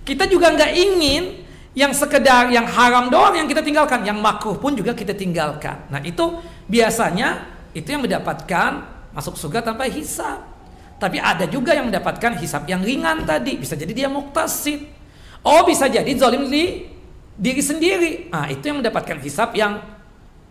Kita 0.02 0.26
juga 0.26 0.50
nggak 0.50 0.72
ingin 0.74 1.22
yang 1.70 1.94
sekedar 1.94 2.50
yang 2.50 2.66
haram 2.66 3.06
doang 3.12 3.38
yang 3.38 3.46
kita 3.46 3.62
tinggalkan, 3.62 4.02
yang 4.02 4.18
makruh 4.18 4.58
pun 4.58 4.74
juga 4.74 4.90
kita 4.90 5.14
tinggalkan. 5.14 5.86
Nah 5.86 6.02
itu 6.02 6.42
biasanya 6.66 7.46
itu 7.70 7.86
yang 7.94 8.02
mendapatkan 8.02 8.70
masuk 9.14 9.38
surga 9.38 9.70
tanpa 9.70 9.86
hisap. 9.86 10.50
Tapi 10.98 11.22
ada 11.22 11.46
juga 11.46 11.72
yang 11.72 11.86
mendapatkan 11.86 12.36
hisap 12.42 12.66
yang 12.66 12.82
ringan 12.82 13.22
tadi, 13.22 13.54
bisa 13.54 13.78
jadi 13.78 13.92
dia 13.94 14.08
muktasid. 14.10 14.82
Oh 15.46 15.62
bisa 15.62 15.86
jadi 15.86 16.10
zalim 16.18 16.50
di 16.50 16.90
diri 17.40 17.64
sendiri. 17.64 18.28
Ah, 18.28 18.52
itu 18.52 18.60
yang 18.68 18.84
mendapatkan 18.84 19.16
hisap 19.24 19.56
yang 19.56 19.80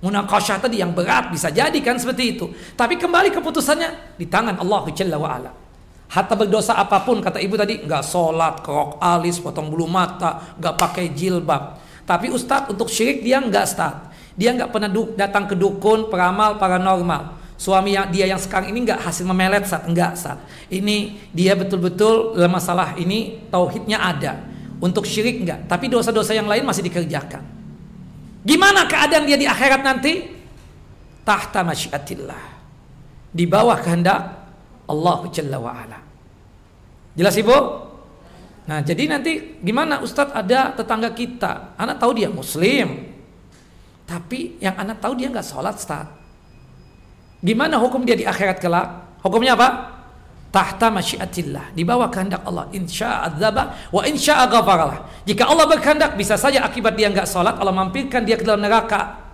munakasyah 0.02 0.58
tadi 0.58 0.82
yang 0.82 0.92
berat 0.98 1.30
bisa 1.30 1.54
jadi 1.54 1.78
kan 1.86 2.02
seperti 2.02 2.36
itu. 2.36 2.50
Tapi 2.74 2.98
kembali 2.98 3.30
keputusannya 3.30 4.18
di 4.18 4.26
tangan 4.26 4.58
Allah 4.58 4.84
Jalla 4.90 5.18
wa 5.22 5.30
ala. 5.30 5.52
Hatta 6.10 6.34
berdosa 6.34 6.74
apa 6.74 7.06
pun 7.06 7.22
kata 7.22 7.38
ibu 7.38 7.54
tadi 7.54 7.86
nggak 7.86 8.02
sholat, 8.02 8.66
kerok 8.66 8.98
alis, 8.98 9.38
potong 9.38 9.70
bulu 9.70 9.86
mata, 9.86 10.58
nggak 10.58 10.76
pakai 10.82 11.14
jilbab. 11.14 11.78
Tapi 12.10 12.34
Ustadz 12.34 12.74
untuk 12.74 12.90
syirik 12.90 13.22
dia 13.22 13.38
nggak 13.38 13.66
start. 13.70 14.10
Dia 14.34 14.58
nggak 14.58 14.74
pernah 14.74 14.90
datang 15.14 15.46
ke 15.46 15.54
dukun, 15.54 16.10
peramal, 16.10 16.58
paranormal. 16.58 17.38
Suami 17.60 17.94
yang 17.94 18.10
dia 18.10 18.26
yang 18.26 18.42
sekarang 18.42 18.74
ini 18.74 18.88
nggak 18.88 19.04
hasil 19.04 19.28
memelet 19.28 19.68
saat 19.68 19.84
enggak 19.84 20.16
saat 20.16 20.40
ini 20.72 21.20
dia 21.36 21.60
betul-betul 21.60 22.40
masalah 22.48 22.96
ini 22.96 23.44
tauhidnya 23.52 24.00
ada 24.00 24.40
untuk 24.80 25.04
syirik 25.04 25.44
enggak 25.44 25.68
tapi 25.68 25.92
dosa-dosa 25.92 26.32
yang 26.36 26.48
lain 26.48 26.64
masih 26.64 26.84
dikerjakan. 26.84 27.44
Gimana 28.44 28.88
keadaan 28.88 29.28
dia 29.28 29.36
di 29.36 29.46
akhirat 29.46 29.84
nanti? 29.84 30.24
Tahta 31.28 31.62
masyiatillah. 31.62 32.44
Di 33.30 33.46
bawah 33.46 33.78
kehendak 33.78 34.20
Allah 34.90 35.20
Jalla 35.30 35.58
wa 35.62 35.72
ala 35.76 36.00
jelas 37.20 37.36
ibu? 37.36 37.58
Nah 38.70 38.80
jadi 38.80 39.12
nanti 39.12 39.60
gimana 39.60 40.00
Ustadz? 40.00 40.32
Ada 40.32 40.72
tetangga 40.80 41.12
kita. 41.12 41.76
Anak 41.76 42.00
tahu 42.00 42.16
dia 42.16 42.32
muslim. 42.32 43.12
Tapi 44.08 44.58
yang 44.64 44.80
anak 44.80 45.04
tahu 45.04 45.20
dia 45.20 45.28
nggak 45.28 45.44
sholat 45.44 45.76
Ustadz. 45.76 46.16
Gimana 47.44 47.76
hukum 47.76 48.08
dia 48.08 48.16
di 48.16 48.24
akhirat 48.24 48.64
kelak? 48.64 49.20
Hukumnya 49.20 49.60
apa? 49.60 49.99
Tahta 50.50 50.90
masyiatillah, 50.90 51.78
di 51.78 51.86
bawah 51.86 52.10
kehendak 52.10 52.42
Allah. 52.42 52.66
Insya 52.74 53.30
adzaba 53.30 53.78
wa 53.94 54.02
insya 54.02 54.50
ghafaralah. 54.50 55.22
Jika 55.22 55.46
Allah 55.46 55.70
berkehendak, 55.70 56.18
bisa 56.18 56.42
saja 56.42 56.66
akibat 56.66 56.98
dia 56.98 57.06
nggak 57.14 57.30
sholat, 57.30 57.54
Allah 57.62 57.70
mampirkan 57.70 58.26
dia 58.26 58.34
ke 58.34 58.42
dalam 58.42 58.66
neraka. 58.66 59.30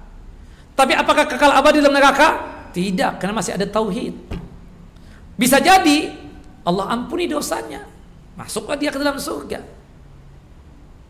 Tapi 0.76 0.92
apakah 0.92 1.24
kekal 1.24 1.56
abadi 1.56 1.80
dalam 1.80 1.96
neraka? 1.96 2.44
Tidak, 2.76 3.24
karena 3.24 3.32
masih 3.32 3.56
ada 3.56 3.64
tauhid. 3.64 4.12
Bisa 5.40 5.64
jadi 5.64 6.12
Allah 6.68 6.92
ampuni 6.92 7.32
dosanya, 7.32 7.88
masuklah 8.36 8.76
dia 8.76 8.92
ke 8.92 9.00
dalam 9.00 9.16
surga. 9.16 9.64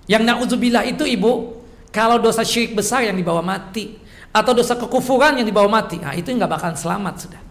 Yang 0.06 0.22
na'udzubillah 0.22 0.86
itu 0.86 1.02
ibu, 1.02 1.66
kalau 1.90 2.22
dosa 2.22 2.46
syirik 2.46 2.78
besar 2.78 3.10
yang 3.10 3.18
dibawa 3.18 3.42
mati, 3.42 3.98
atau 4.30 4.54
dosa 4.54 4.78
kekufuran 4.78 5.42
yang 5.42 5.48
dibawa 5.50 5.82
mati, 5.82 5.98
nah 5.98 6.14
itu 6.14 6.30
nggak 6.30 6.52
bakalan 6.52 6.78
selamat 6.78 7.16
sudah. 7.26 7.45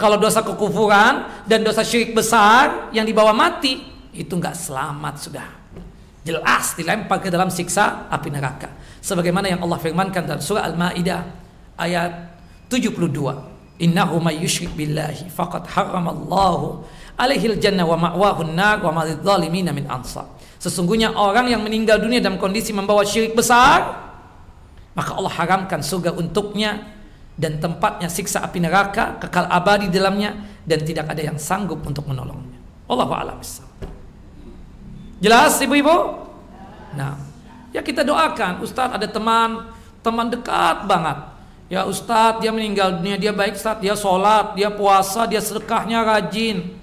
Kalau 0.00 0.16
dosa 0.16 0.40
kekufuran 0.40 1.44
dan 1.44 1.60
dosa 1.60 1.84
syirik 1.84 2.16
besar 2.16 2.88
yang 2.96 3.04
dibawa 3.04 3.36
mati, 3.36 3.84
itu 4.16 4.32
nggak 4.32 4.56
selamat 4.56 5.14
sudah. 5.20 5.48
Jelas 6.24 6.72
dilempar 6.72 7.20
ke 7.20 7.28
dalam 7.28 7.52
siksa 7.52 8.08
api 8.08 8.32
neraka. 8.32 8.72
Sebagaimana 9.04 9.52
yang 9.52 9.60
Allah 9.60 9.76
firmankan 9.76 10.24
dalam 10.24 10.40
surah 10.40 10.72
Al-Maidah 10.72 11.20
ayat 11.76 12.32
72. 12.72 13.52
Innahu 13.80 14.20
may 14.20 14.40
yusyrik 14.40 14.72
billahi 14.76 15.28
faqad 15.32 15.68
haramallahu 15.68 16.84
alaihi 17.16 17.56
jannah 17.60 17.84
wa 17.84 17.96
ma'wahu 17.96 18.56
nar 18.56 18.80
wa 18.80 19.04
ma 19.04 19.04
min 19.04 19.84
ansar. 19.88 20.28
Sesungguhnya 20.60 21.12
orang 21.16 21.48
yang 21.48 21.60
meninggal 21.64 22.00
dunia 22.00 22.20
dalam 22.20 22.36
kondisi 22.36 22.72
membawa 22.76 23.04
syirik 23.04 23.32
besar, 23.32 24.08
maka 24.92 25.16
Allah 25.16 25.32
haramkan 25.32 25.80
surga 25.80 26.12
untuknya 26.12 26.99
dan 27.40 27.56
tempatnya 27.56 28.12
siksa 28.12 28.44
api 28.44 28.60
neraka 28.60 29.16
kekal 29.16 29.48
abadi 29.48 29.88
di 29.88 29.96
dalamnya 29.96 30.36
dan 30.68 30.84
tidak 30.84 31.08
ada 31.08 31.24
yang 31.24 31.40
sanggup 31.40 31.80
untuk 31.88 32.04
menolongnya. 32.04 32.60
Allahu 32.84 33.16
a'lam 33.16 33.40
Jelas 35.24 35.56
ibu-ibu? 35.64 36.28
Nah, 36.92 37.16
ya 37.72 37.80
kita 37.80 38.04
doakan 38.04 38.60
Ustadz 38.60 39.00
ada 39.00 39.08
teman 39.08 39.72
teman 40.04 40.28
dekat 40.28 40.84
banget. 40.84 41.32
Ya 41.72 41.88
Ustadz 41.88 42.44
dia 42.44 42.52
meninggal 42.52 43.00
dunia 43.00 43.16
dia 43.16 43.32
baik 43.32 43.56
Ustadz 43.56 43.80
dia 43.80 43.96
sholat 43.96 44.52
dia 44.52 44.68
puasa 44.68 45.24
dia 45.24 45.40
sedekahnya 45.40 46.04
rajin. 46.04 46.76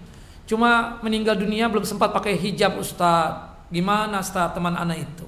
Cuma 0.49 0.97
meninggal 1.05 1.37
dunia 1.37 1.69
belum 1.69 1.85
sempat 1.85 2.09
pakai 2.09 2.33
hijab 2.33 2.81
Ustadz. 2.81 3.69
Gimana 3.69 4.25
Ustadz 4.25 4.57
teman 4.57 4.73
anak 4.73 5.05
itu? 5.05 5.25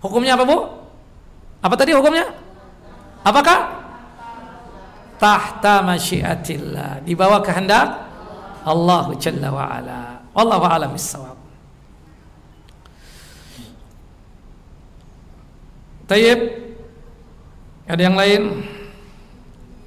Hukumnya 0.00 0.40
apa 0.40 0.48
bu? 0.48 0.58
Apa 1.60 1.74
tadi 1.76 1.92
hukumnya? 1.92 2.32
Apakah? 3.20 3.79
Tahta 5.20 5.84
masyiatillah. 5.84 7.04
Di 7.04 7.12
bawah 7.12 7.44
kehendak 7.44 8.08
Allah 8.64 9.06
Jalla 9.20 9.48
wa 9.52 9.64
ala. 9.68 10.00
Wallahu 10.32 10.64
a'lam 10.64 10.90
bissawab. 10.96 11.36
Tayyib. 16.08 16.40
Ada 17.84 18.02
yang 18.02 18.16
lain? 18.16 18.64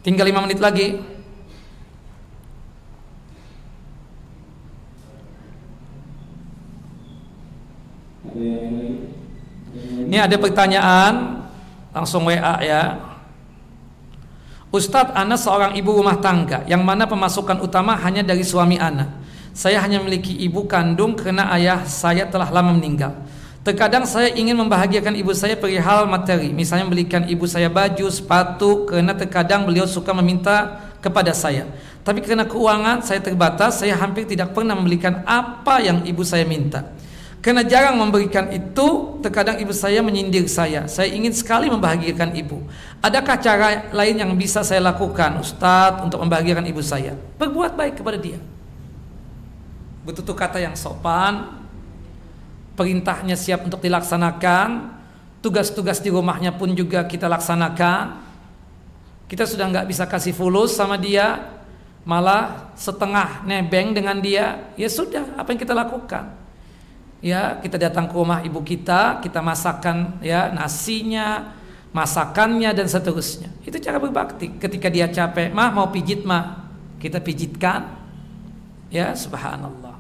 Tinggal 0.06 0.30
lima 0.30 0.46
menit 0.46 0.62
lagi. 0.62 1.02
Ini 10.04 10.18
ada 10.20 10.36
pertanyaan 10.38 11.44
Langsung 11.94 12.26
WA 12.26 12.58
ya. 12.66 13.13
Ustadz, 14.74 15.14
Ana 15.14 15.38
seorang 15.38 15.78
ibu 15.78 15.94
rumah 15.94 16.18
tangga 16.18 16.66
yang 16.66 16.82
mana 16.82 17.06
pemasukan 17.06 17.62
utama 17.62 17.94
hanya 17.94 18.26
dari 18.26 18.42
suami 18.42 18.82
Ana. 18.82 19.06
Saya 19.54 19.78
hanya 19.86 20.02
memiliki 20.02 20.34
ibu 20.34 20.66
kandung 20.66 21.14
karena 21.14 21.46
ayah 21.54 21.86
saya 21.86 22.26
telah 22.26 22.50
lama 22.50 22.74
meninggal. 22.74 23.14
Terkadang 23.62 24.10
saya 24.10 24.34
ingin 24.34 24.58
membahagiakan 24.58 25.14
ibu 25.14 25.30
saya 25.38 25.54
perihal 25.54 26.10
materi, 26.10 26.50
misalnya 26.50 26.90
belikan 26.90 27.22
ibu 27.30 27.46
saya 27.46 27.70
baju, 27.70 28.10
sepatu, 28.10 28.90
karena 28.90 29.14
terkadang 29.14 29.70
beliau 29.70 29.86
suka 29.86 30.10
meminta 30.10 30.82
kepada 31.06 31.38
saya. 31.38 31.70
Tapi 32.02 32.26
karena 32.26 32.50
keuangan 32.50 33.06
saya 33.06 33.22
terbatas, 33.22 33.78
saya 33.78 33.94
hampir 33.94 34.26
tidak 34.26 34.58
pernah 34.58 34.74
membelikan 34.74 35.22
apa 35.30 35.86
yang 35.86 36.02
ibu 36.02 36.26
saya 36.26 36.50
minta. 36.50 36.82
Karena 37.44 37.60
jarang 37.60 38.00
memberikan 38.00 38.48
itu, 38.56 39.20
terkadang 39.20 39.60
ibu 39.60 39.76
saya 39.76 40.00
menyindir 40.00 40.48
saya. 40.48 40.88
Saya 40.88 41.12
ingin 41.12 41.36
sekali 41.36 41.68
membahagiakan 41.68 42.40
ibu. 42.40 42.64
Adakah 43.04 43.36
cara 43.36 43.68
lain 43.92 44.16
yang 44.16 44.32
bisa 44.40 44.64
saya 44.64 44.80
lakukan, 44.80 45.44
Ustadz, 45.44 46.08
untuk 46.08 46.24
membahagiakan 46.24 46.64
ibu 46.72 46.80
saya? 46.80 47.20
Berbuat 47.36 47.76
baik 47.76 48.00
kepada 48.00 48.16
dia. 48.16 48.40
Bertutur 50.08 50.40
kata 50.40 50.56
yang 50.64 50.72
sopan, 50.80 51.60
perintahnya 52.80 53.36
siap 53.36 53.68
untuk 53.68 53.84
dilaksanakan, 53.84 54.96
tugas-tugas 55.44 56.00
di 56.00 56.16
rumahnya 56.16 56.56
pun 56.56 56.72
juga 56.72 57.04
kita 57.04 57.28
laksanakan. 57.28 58.24
Kita 59.28 59.44
sudah 59.44 59.68
nggak 59.68 59.92
bisa 59.92 60.08
kasih 60.08 60.32
fulus 60.32 60.80
sama 60.80 60.96
dia, 60.96 61.44
malah 62.08 62.72
setengah 62.80 63.44
nebeng 63.44 63.92
dengan 63.92 64.24
dia. 64.24 64.72
Ya 64.80 64.88
sudah, 64.88 65.28
apa 65.36 65.52
yang 65.52 65.60
kita 65.60 65.76
lakukan? 65.76 66.43
Ya 67.24 67.56
kita 67.64 67.80
datang 67.80 68.12
ke 68.12 68.14
rumah 68.20 68.44
ibu 68.44 68.60
kita 68.60 69.24
kita 69.24 69.40
masakan 69.40 70.20
ya 70.20 70.52
nasinya 70.52 71.56
masakannya 71.96 72.74
dan 72.74 72.90
seterusnya. 72.90 73.54
Itu 73.64 73.78
cara 73.80 74.02
berbakti. 74.02 74.58
Ketika 74.58 74.90
dia 74.90 75.08
capek 75.08 75.54
mah 75.54 75.72
mau 75.72 75.88
pijit 75.94 76.26
mah 76.26 76.68
kita 77.00 77.22
pijitkan. 77.22 78.04
Ya 78.90 79.14
subhanallah. 79.14 79.96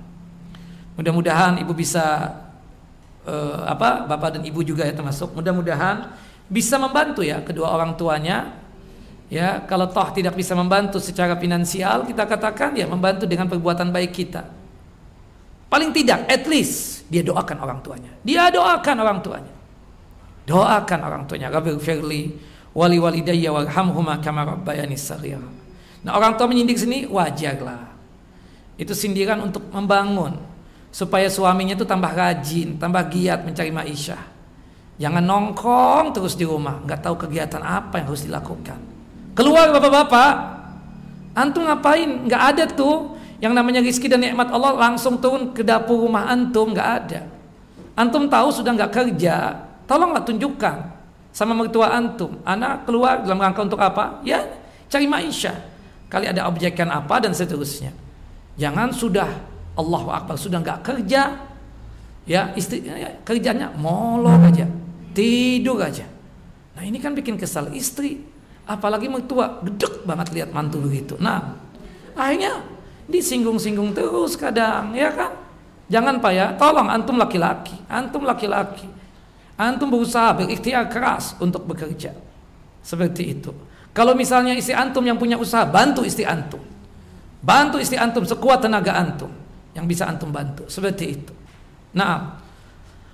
Mudah-mudahan 0.98 1.62
ibu 1.62 1.74
bisa 1.74 2.34
uh, 3.26 3.62
apa 3.66 4.06
bapak 4.06 4.38
dan 4.38 4.44
ibu 4.45 4.62
juga 4.62 4.86
ya 4.86 4.94
termasuk 4.94 5.34
mudah-mudahan 5.34 6.14
bisa 6.50 6.78
membantu 6.82 7.24
ya 7.24 7.40
kedua 7.45 7.72
orang 7.72 7.94
tuanya. 7.95 8.60
Ya 9.32 9.66
kalau 9.66 9.90
toh 9.90 10.14
tidak 10.14 10.38
bisa 10.38 10.54
membantu 10.54 11.02
secara 11.02 11.34
finansial 11.40 12.06
kita 12.06 12.26
katakan 12.30 12.78
ya 12.78 12.86
membantu 12.86 13.26
dengan 13.26 13.50
perbuatan 13.50 13.90
baik 13.90 14.14
kita 14.14 14.62
paling 15.74 15.90
tidak 15.90 16.30
at 16.30 16.45
least 16.45 16.94
dia 17.10 17.26
doakan 17.26 17.58
orang 17.66 17.80
tuanya. 17.82 18.12
Dia 18.22 18.54
doakan 18.54 18.95
orang 19.02 19.20
tuanya. 19.26 19.54
Doakan 20.45 21.00
orang 21.02 21.24
tuanya. 21.26 21.50
Rabbil 21.50 21.82
firli 21.82 22.34
wali 22.74 22.98
walidayya 22.98 23.54
warhamhuma 23.54 24.18
kama 24.22 24.45
rabbayani 24.45 24.98
saghira. 24.98 25.45
Nah, 26.04 26.12
orang 26.18 26.36
tua 26.36 26.50
menyindir 26.50 26.76
sini 26.78 27.06
wajarlah. 27.06 27.94
Itu 28.76 28.98
sindiran 28.98 29.45
untuk 29.45 29.70
membangun 29.70 30.41
supaya 30.90 31.30
suaminya 31.30 31.78
itu 31.78 31.86
tambah 31.86 32.10
rajin, 32.10 32.82
tambah 32.82 33.02
giat 33.14 33.45
mencari 33.45 33.70
maisha. 33.70 34.18
Jangan 34.98 35.26
nongkrong 35.26 36.14
terus 36.14 36.38
di 36.38 36.45
rumah, 36.45 36.82
nggak 36.82 37.02
tahu 37.02 37.16
kegiatan 37.26 37.62
apa 37.62 38.02
yang 38.02 38.14
harus 38.14 38.26
dilakukan. 38.26 38.78
Keluar 39.34 39.74
bapak-bapak, 39.74 40.34
antum 41.34 41.66
ngapain? 41.66 42.30
Nggak 42.30 42.41
ada 42.54 42.64
tuh 42.70 43.12
yang 43.44 43.52
namanya 43.52 43.84
rizki 43.84 44.07
dan 44.07 44.24
nikmat 44.24 44.48
Allah 44.56 44.72
langsung 44.72 45.20
turun 45.20 45.52
ke 45.52 45.68
dapur 45.68 45.99
rumah 45.99 46.32
antum 46.32 46.72
nggak 46.72 46.90
ada. 47.03 47.28
Antum 47.91 48.32
tahu 48.32 48.56
sudah 48.56 48.72
nggak 48.72 48.95
kerja, 48.95 49.60
tolonglah 49.84 50.24
tunjukkan 50.24 50.78
sama 51.36 51.52
mertua 51.52 51.91
antum. 51.91 52.40
Anak 52.48 52.88
keluar 52.88 53.20
dalam 53.20 53.44
rangka 53.44 53.68
untuk 53.68 53.84
apa? 53.84 54.24
Ya 54.24 54.48
cari 54.88 55.11
maisha. 55.11 55.60
Kali 56.07 56.32
ada 56.32 56.48
objekan 56.48 56.88
apa 56.88 57.20
dan 57.20 57.36
seterusnya. 57.36 57.91
Jangan 58.56 58.95
sudah 58.95 59.28
Allah 59.76 60.03
Akbar 60.24 60.40
sudah 60.40 60.64
nggak 60.64 60.80
kerja, 60.80 61.36
ya 62.24 62.41
istri 62.56 62.80
ya, 62.80 63.11
kerjanya 63.28 63.76
molor 63.76 64.40
aja. 64.40 64.64
tidur 65.11 65.84
aja. 65.84 66.07
Nah 66.80 66.82
ini 66.88 66.98
kan 66.98 67.11
bikin 67.11 67.36
kesal 67.36 67.70
istri, 67.76 68.24
apalagi 68.65 69.11
mertua 69.11 69.60
gedek 69.61 70.07
banget 70.07 70.32
lihat 70.32 70.49
mantu 70.56 70.80
begitu. 70.80 71.20
Nah 71.20 71.60
akhirnya 72.15 72.73
disinggung-singgung 73.08 73.92
terus 73.92 74.40
kadang, 74.40 74.96
ya 74.96 75.12
kan? 75.12 75.32
Jangan 75.92 76.24
pak 76.24 76.32
ya, 76.32 76.48
tolong 76.56 76.88
antum 76.88 77.20
laki-laki, 77.20 77.76
antum 77.92 78.24
laki-laki, 78.24 78.88
antum 79.60 79.92
berusaha 79.92 80.32
berikhtiar 80.34 80.88
keras 80.88 81.36
untuk 81.44 81.68
bekerja, 81.68 82.16
seperti 82.82 83.38
itu. 83.38 83.52
Kalau 83.94 84.18
misalnya 84.18 84.58
istri 84.58 84.74
antum 84.74 85.06
yang 85.06 85.20
punya 85.20 85.38
usaha, 85.38 85.68
bantu 85.68 86.02
istri 86.02 86.26
antum, 86.26 86.64
bantu 87.44 87.78
istri 87.78 88.00
antum 88.00 88.24
sekuat 88.26 88.66
tenaga 88.66 88.96
antum 88.96 89.30
yang 89.76 89.86
bisa 89.86 90.08
antum 90.08 90.32
bantu, 90.34 90.66
seperti 90.72 91.06
itu. 91.14 91.34
Nah, 91.94 92.42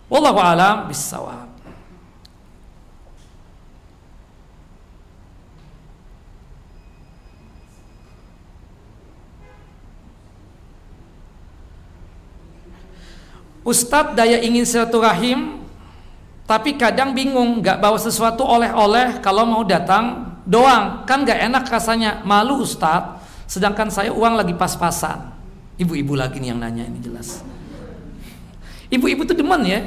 wallahu 0.07 0.39
alam 0.39 0.87
bisawab. 0.87 1.48
Ustadz 13.69 14.17
daya 14.17 14.41
ingin 14.41 14.65
silaturahim 14.65 15.61
tapi 16.49 16.73
kadang 16.81 17.13
bingung 17.13 17.61
nggak 17.61 17.77
bawa 17.77 18.01
sesuatu 18.01 18.41
oleh-oleh 18.41 19.21
kalau 19.21 19.45
mau 19.45 19.61
datang 19.61 20.33
doang. 20.49 21.05
Kan 21.05 21.21
nggak 21.21 21.45
enak 21.45 21.69
rasanya 21.69 22.25
malu 22.25 22.65
Ustadz 22.65 23.21
sedangkan 23.45 23.93
saya 23.93 24.09
uang 24.09 24.33
lagi 24.33 24.57
pas-pasan. 24.57 25.29
Ibu-ibu 25.77 26.17
lagi 26.17 26.41
nih 26.41 26.49
yang 26.49 26.59
nanya 26.59 26.89
ini 26.89 26.97
jelas. 26.97 27.45
Ibu-ibu 28.89 29.21
tuh 29.29 29.37
demen 29.37 29.61
ya. 29.69 29.79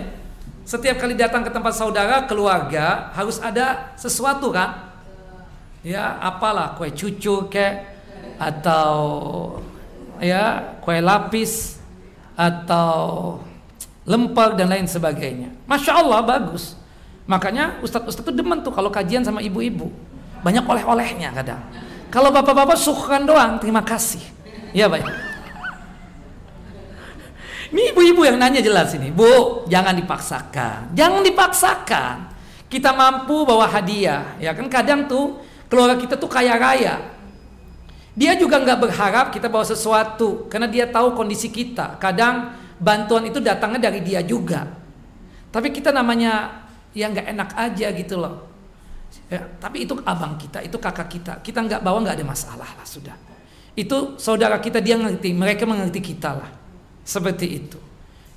Setiap 0.63 1.03
kali 1.03 1.19
datang 1.19 1.43
ke 1.43 1.51
tempat 1.51 1.75
saudara 1.75 2.23
keluarga 2.31 3.11
harus 3.19 3.43
ada 3.43 3.91
sesuatu 3.99 4.55
kan? 4.55 4.95
Ya 5.83 6.15
apalah 6.23 6.79
kue 6.79 6.95
cucu 6.95 7.51
kek 7.51 7.83
atau 8.39 8.95
ya 10.23 10.79
kue 10.79 11.03
lapis 11.03 11.83
atau 12.39 13.43
lempar 14.03 14.59
dan 14.59 14.71
lain 14.71 14.87
sebagainya. 14.87 15.55
Masya 15.67 15.93
Allah 16.03 16.21
bagus. 16.23 16.75
Makanya 17.27 17.79
ustadz-ustadz 17.81 18.29
itu 18.29 18.33
demen 18.35 18.61
tuh 18.67 18.75
kalau 18.75 18.91
kajian 18.91 19.23
sama 19.23 19.39
ibu-ibu. 19.39 19.91
Banyak 20.43 20.67
oleh-olehnya 20.67 21.31
kadang. 21.31 21.63
Kalau 22.11 22.35
bapak-bapak 22.35 22.77
sukan 22.77 23.25
doang, 23.25 23.63
terima 23.63 23.81
kasih. 23.81 24.21
Ya 24.75 24.91
baik. 24.91 25.07
Ini 27.73 27.97
ibu-ibu 27.97 28.29
yang 28.29 28.37
nanya 28.37 28.61
jelas 28.61 28.93
ini, 28.93 29.09
Bu, 29.09 29.65
jangan 29.65 29.97
dipaksakan, 29.97 30.93
jangan 30.93 31.25
dipaksakan. 31.25 32.17
Kita 32.69 32.93
mampu 32.93 33.49
bawa 33.49 33.65
hadiah, 33.65 34.37
ya 34.37 34.53
kan 34.53 34.69
kadang 34.69 35.09
tuh 35.09 35.41
keluarga 35.73 35.97
kita 35.97 36.21
tuh 36.21 36.29
kaya 36.29 36.61
raya. 36.61 37.01
Dia 38.13 38.37
juga 38.37 38.61
nggak 38.61 38.77
berharap 38.77 39.27
kita 39.33 39.49
bawa 39.49 39.65
sesuatu, 39.65 40.53
karena 40.53 40.69
dia 40.69 40.85
tahu 40.85 41.17
kondisi 41.17 41.49
kita. 41.49 41.97
Kadang 41.97 42.53
bantuan 42.83 43.23
itu 43.31 43.39
datangnya 43.39 43.89
dari 43.89 44.03
dia 44.03 44.19
juga. 44.27 44.67
Tapi 45.55 45.71
kita 45.71 45.95
namanya 45.95 46.67
ya 46.91 47.07
nggak 47.07 47.27
enak 47.31 47.51
aja 47.55 47.87
gitu 47.95 48.19
loh. 48.19 48.51
Ya, 49.31 49.45
tapi 49.61 49.85
itu 49.87 49.97
abang 50.05 50.37
kita, 50.37 50.61
itu 50.61 50.77
kakak 50.77 51.09
kita. 51.09 51.33
Kita 51.41 51.63
nggak 51.63 51.81
bawa 51.81 52.03
nggak 52.03 52.19
ada 52.19 52.27
masalah 52.27 52.69
lah 52.75 52.85
sudah. 52.85 53.15
Itu 53.73 54.19
saudara 54.21 54.59
kita 54.61 54.83
dia 54.83 54.99
ngerti, 54.99 55.33
mereka 55.33 55.65
mengerti 55.65 56.03
kita 56.03 56.37
lah. 56.37 56.51
Seperti 57.07 57.47
itu. 57.49 57.79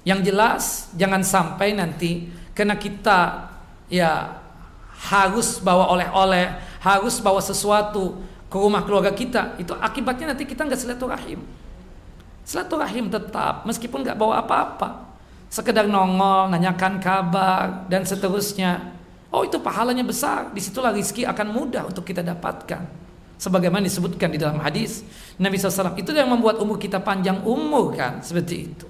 Yang 0.06 0.20
jelas 0.32 0.64
jangan 0.94 1.26
sampai 1.26 1.74
nanti 1.74 2.30
karena 2.54 2.78
kita 2.78 3.50
ya 3.90 4.40
harus 5.12 5.60
bawa 5.60 5.92
oleh-oleh, 5.92 6.56
harus 6.80 7.20
bawa 7.20 7.42
sesuatu 7.44 8.24
ke 8.48 8.56
rumah 8.56 8.88
keluarga 8.88 9.12
kita, 9.12 9.60
itu 9.60 9.76
akibatnya 9.76 10.32
nanti 10.32 10.48
kita 10.48 10.64
nggak 10.64 10.80
silaturahim. 10.80 11.44
Silaturahim 12.46 13.10
tetap 13.10 13.66
meskipun 13.66 14.06
nggak 14.06 14.16
bawa 14.16 14.46
apa-apa. 14.46 15.18
Sekedar 15.50 15.90
nongol, 15.90 16.54
nanyakan 16.54 17.02
kabar 17.02 17.90
dan 17.90 18.06
seterusnya. 18.06 18.94
Oh 19.34 19.42
itu 19.42 19.58
pahalanya 19.58 20.06
besar. 20.06 20.54
Di 20.54 20.62
situlah 20.62 20.94
rizki 20.94 21.26
akan 21.26 21.48
mudah 21.50 21.90
untuk 21.90 22.06
kita 22.06 22.22
dapatkan. 22.22 22.86
Sebagaimana 23.36 23.84
disebutkan 23.84 24.32
di 24.32 24.40
dalam 24.40 24.64
hadis 24.64 25.04
Nabi 25.36 25.60
SAW 25.60 25.98
itu 26.00 26.16
yang 26.16 26.32
membuat 26.32 26.56
umur 26.64 26.80
kita 26.80 27.04
panjang 27.04 27.44
umur 27.44 27.92
kan 27.92 28.24
seperti 28.24 28.56
itu. 28.72 28.88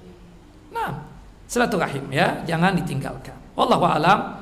Nah, 0.70 1.02
silaturahim 1.50 2.06
ya, 2.14 2.44
jangan 2.46 2.76
ditinggalkan. 2.78 3.34
Wallahu 3.58 3.88
a'lam 3.88 4.38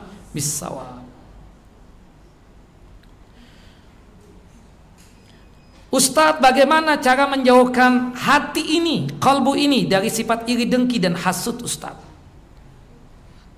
Ustadz 5.94 6.42
bagaimana 6.42 6.98
cara 6.98 7.30
menjauhkan 7.30 8.18
hati 8.18 8.82
ini, 8.82 9.06
kalbu 9.22 9.54
ini 9.54 9.86
dari 9.86 10.10
sifat 10.10 10.42
iri 10.50 10.66
dengki 10.66 10.98
dan 10.98 11.14
hasut 11.14 11.62
Ustadz? 11.62 12.02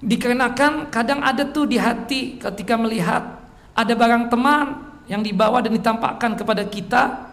Dikarenakan 0.04 0.92
kadang 0.92 1.24
ada 1.24 1.48
tuh 1.48 1.64
di 1.64 1.80
hati 1.80 2.36
ketika 2.36 2.76
melihat 2.76 3.40
ada 3.72 3.92
barang 3.96 4.28
teman 4.28 4.84
yang 5.08 5.24
dibawa 5.24 5.64
dan 5.64 5.72
ditampakkan 5.72 6.36
kepada 6.36 6.68
kita, 6.68 7.32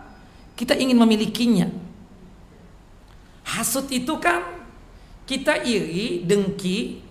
kita 0.55 0.71
ingin 0.79 0.95
memilikinya. 0.95 1.67
Hasut 3.43 3.91
itu 3.91 4.15
kan 4.23 4.39
kita 5.27 5.67
iri, 5.67 6.23
dengki, 6.23 7.03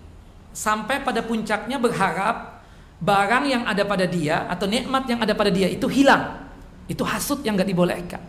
sampai 0.56 1.04
pada 1.04 1.20
puncaknya 1.20 1.76
berharap 1.76 2.64
barang 3.04 3.44
yang 3.52 3.68
ada 3.68 3.84
pada 3.84 4.08
dia 4.08 4.48
atau 4.48 4.64
nikmat 4.64 5.04
yang 5.04 5.20
ada 5.20 5.36
pada 5.36 5.52
dia 5.52 5.68
itu 5.68 5.84
hilang. 5.92 6.41
Itu 6.92 7.08
hasut 7.08 7.40
yang 7.40 7.56
nggak 7.56 7.70
dibolehkan. 7.72 8.20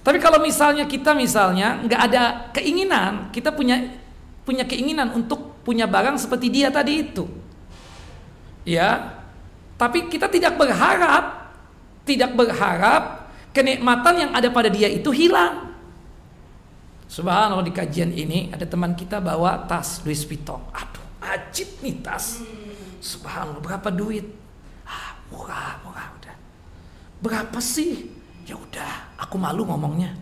Tapi 0.00 0.16
kalau 0.16 0.40
misalnya 0.40 0.88
kita 0.88 1.12
misalnya 1.12 1.84
nggak 1.84 2.00
ada 2.08 2.22
keinginan, 2.56 3.28
kita 3.28 3.52
punya 3.52 4.00
punya 4.48 4.64
keinginan 4.64 5.12
untuk 5.12 5.60
punya 5.60 5.84
barang 5.84 6.16
seperti 6.16 6.48
dia 6.48 6.72
tadi 6.72 7.04
itu, 7.04 7.28
ya. 8.64 9.20
Tapi 9.76 10.08
kita 10.08 10.32
tidak 10.32 10.56
berharap, 10.56 11.52
tidak 12.08 12.32
berharap 12.32 13.28
kenikmatan 13.52 14.14
yang 14.28 14.30
ada 14.32 14.48
pada 14.48 14.72
dia 14.72 14.88
itu 14.88 15.12
hilang. 15.12 15.72
Subhanallah 17.04 17.64
di 17.64 17.72
kajian 17.72 18.12
ini 18.12 18.48
ada 18.52 18.64
teman 18.64 18.96
kita 18.96 19.20
bawa 19.20 19.68
tas 19.68 20.00
Louis 20.04 20.20
Vuitton. 20.24 20.64
Aduh, 20.72 21.04
ajib 21.20 21.68
nih 21.84 22.00
tas. 22.00 22.40
Subhanallah 23.04 23.60
berapa 23.60 23.88
duit? 23.92 24.24
Ah, 24.84 25.16
murah, 25.28 25.80
murah 25.84 26.19
Berapa 27.20 27.60
sih? 27.60 28.08
Ya 28.48 28.56
udah, 28.56 29.14
aku 29.20 29.36
malu 29.36 29.68
ngomongnya. 29.68 30.16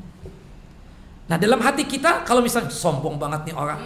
Nah 1.28 1.36
dalam 1.36 1.60
hati 1.60 1.84
kita 1.84 2.24
kalau 2.24 2.40
misalnya 2.40 2.72
sombong 2.72 3.20
banget 3.20 3.52
nih 3.52 3.54
orang, 3.54 3.80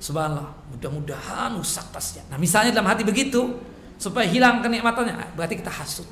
subhanallah, 0.00 0.52
mudah-mudahan 0.72 1.54
rusak 1.54 1.86
tasnya. 1.92 2.24
Nah 2.32 2.40
misalnya 2.40 2.72
dalam 2.72 2.88
hati 2.88 3.04
begitu, 3.04 3.56
supaya 4.00 4.24
hilang 4.24 4.64
kenikmatannya, 4.64 5.36
berarti 5.36 5.60
kita 5.60 5.70
hasut, 5.70 6.08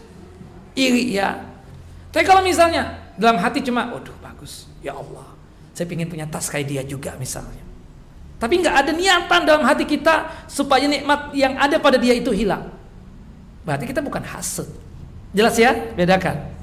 iri 0.77 1.17
ya. 1.17 1.41
Tapi 2.13 2.23
kalau 2.23 2.45
misalnya 2.45 3.11
dalam 3.19 3.41
hati 3.41 3.65
cuma, 3.65 3.91
waduh 3.91 4.15
bagus, 4.21 4.69
ya 4.85 4.95
Allah, 4.95 5.35
saya 5.73 5.89
ingin 5.91 6.07
punya 6.07 6.29
tas 6.29 6.47
kayak 6.53 6.69
dia 6.69 6.83
juga 6.85 7.17
misalnya. 7.17 7.65
Tapi 8.39 8.61
nggak 8.61 8.77
ada 8.77 8.93
niatan 8.93 9.41
dalam 9.49 9.65
hati 9.65 9.89
kita 9.89 10.47
supaya 10.53 10.85
nikmat 10.85 11.33
yang 11.33 11.57
ada 11.57 11.81
pada 11.81 11.97
dia 11.97 12.13
itu 12.13 12.29
hilang. 12.29 12.71
Berarti 13.65 13.89
kita 13.89 14.05
bukan 14.05 14.21
hasut. 14.21 14.69
Jelas 15.35 15.59
ya? 15.59 15.75
Bedakan. 15.99 16.55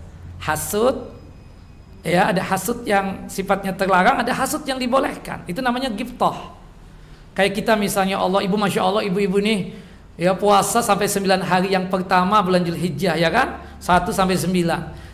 Hasud 0.41 1.11
ya 2.02 2.34
ada 2.34 2.41
hasud 2.41 2.81
yang 2.88 3.30
sifatnya 3.30 3.77
terlarang, 3.77 4.26
ada 4.26 4.34
hasud 4.34 4.65
yang 4.65 4.81
dibolehkan. 4.81 5.45
Itu 5.45 5.61
namanya 5.61 5.91
giftoh. 5.93 6.34
Kayak 7.38 7.61
kita 7.61 7.73
misalnya 7.77 8.18
Allah, 8.18 8.41
ibu 8.41 8.57
masya 8.57 8.81
Allah, 8.81 9.06
ibu-ibu 9.06 9.38
nih 9.38 9.76
ya 10.19 10.35
puasa 10.35 10.84
sampai 10.84 11.07
9 11.07 11.39
hari 11.41 11.72
yang 11.72 11.88
pertama 11.88 12.43
bulan 12.43 12.65
Julhijjah 12.65 13.15
ya 13.15 13.30
kan? 13.31 13.61
1 13.80 14.11
sampai 14.11 14.35
9. 14.35 14.52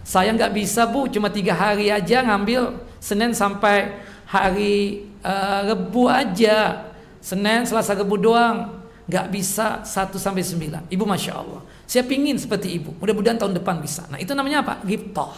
Saya 0.07 0.31
nggak 0.31 0.55
bisa 0.55 0.87
bu, 0.87 1.11
cuma 1.11 1.27
tiga 1.27 1.51
hari 1.51 1.91
aja 1.91 2.23
ngambil 2.23 2.87
Senin 2.97 3.35
sampai 3.35 3.93
hari 4.25 5.05
uh, 5.21 5.71
Rebu 5.73 6.09
aja. 6.09 6.87
Senin, 7.21 7.67
Selasa, 7.67 7.93
Rebu 7.93 8.15
doang. 8.17 8.79
Nggak 9.07 9.27
bisa 9.31 9.83
1 9.83 10.15
sampai 10.15 10.43
9. 10.43 10.91
Ibu 10.91 11.03
masya 11.03 11.39
Allah. 11.39 11.61
Saya 11.87 12.03
pingin 12.03 12.35
seperti 12.35 12.75
ibu. 12.75 12.91
Mudah-mudahan 12.99 13.39
tahun 13.39 13.55
depan 13.55 13.79
bisa. 13.79 14.03
Nah 14.11 14.19
itu 14.19 14.35
namanya 14.35 14.59
apa? 14.59 14.83
Giptoh. 14.83 15.31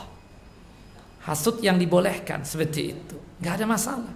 Hasut 1.21 1.61
yang 1.61 1.77
dibolehkan 1.77 2.41
seperti 2.41 2.97
itu. 2.97 3.15
Gak 3.37 3.61
ada 3.61 3.65
masalah. 3.69 4.13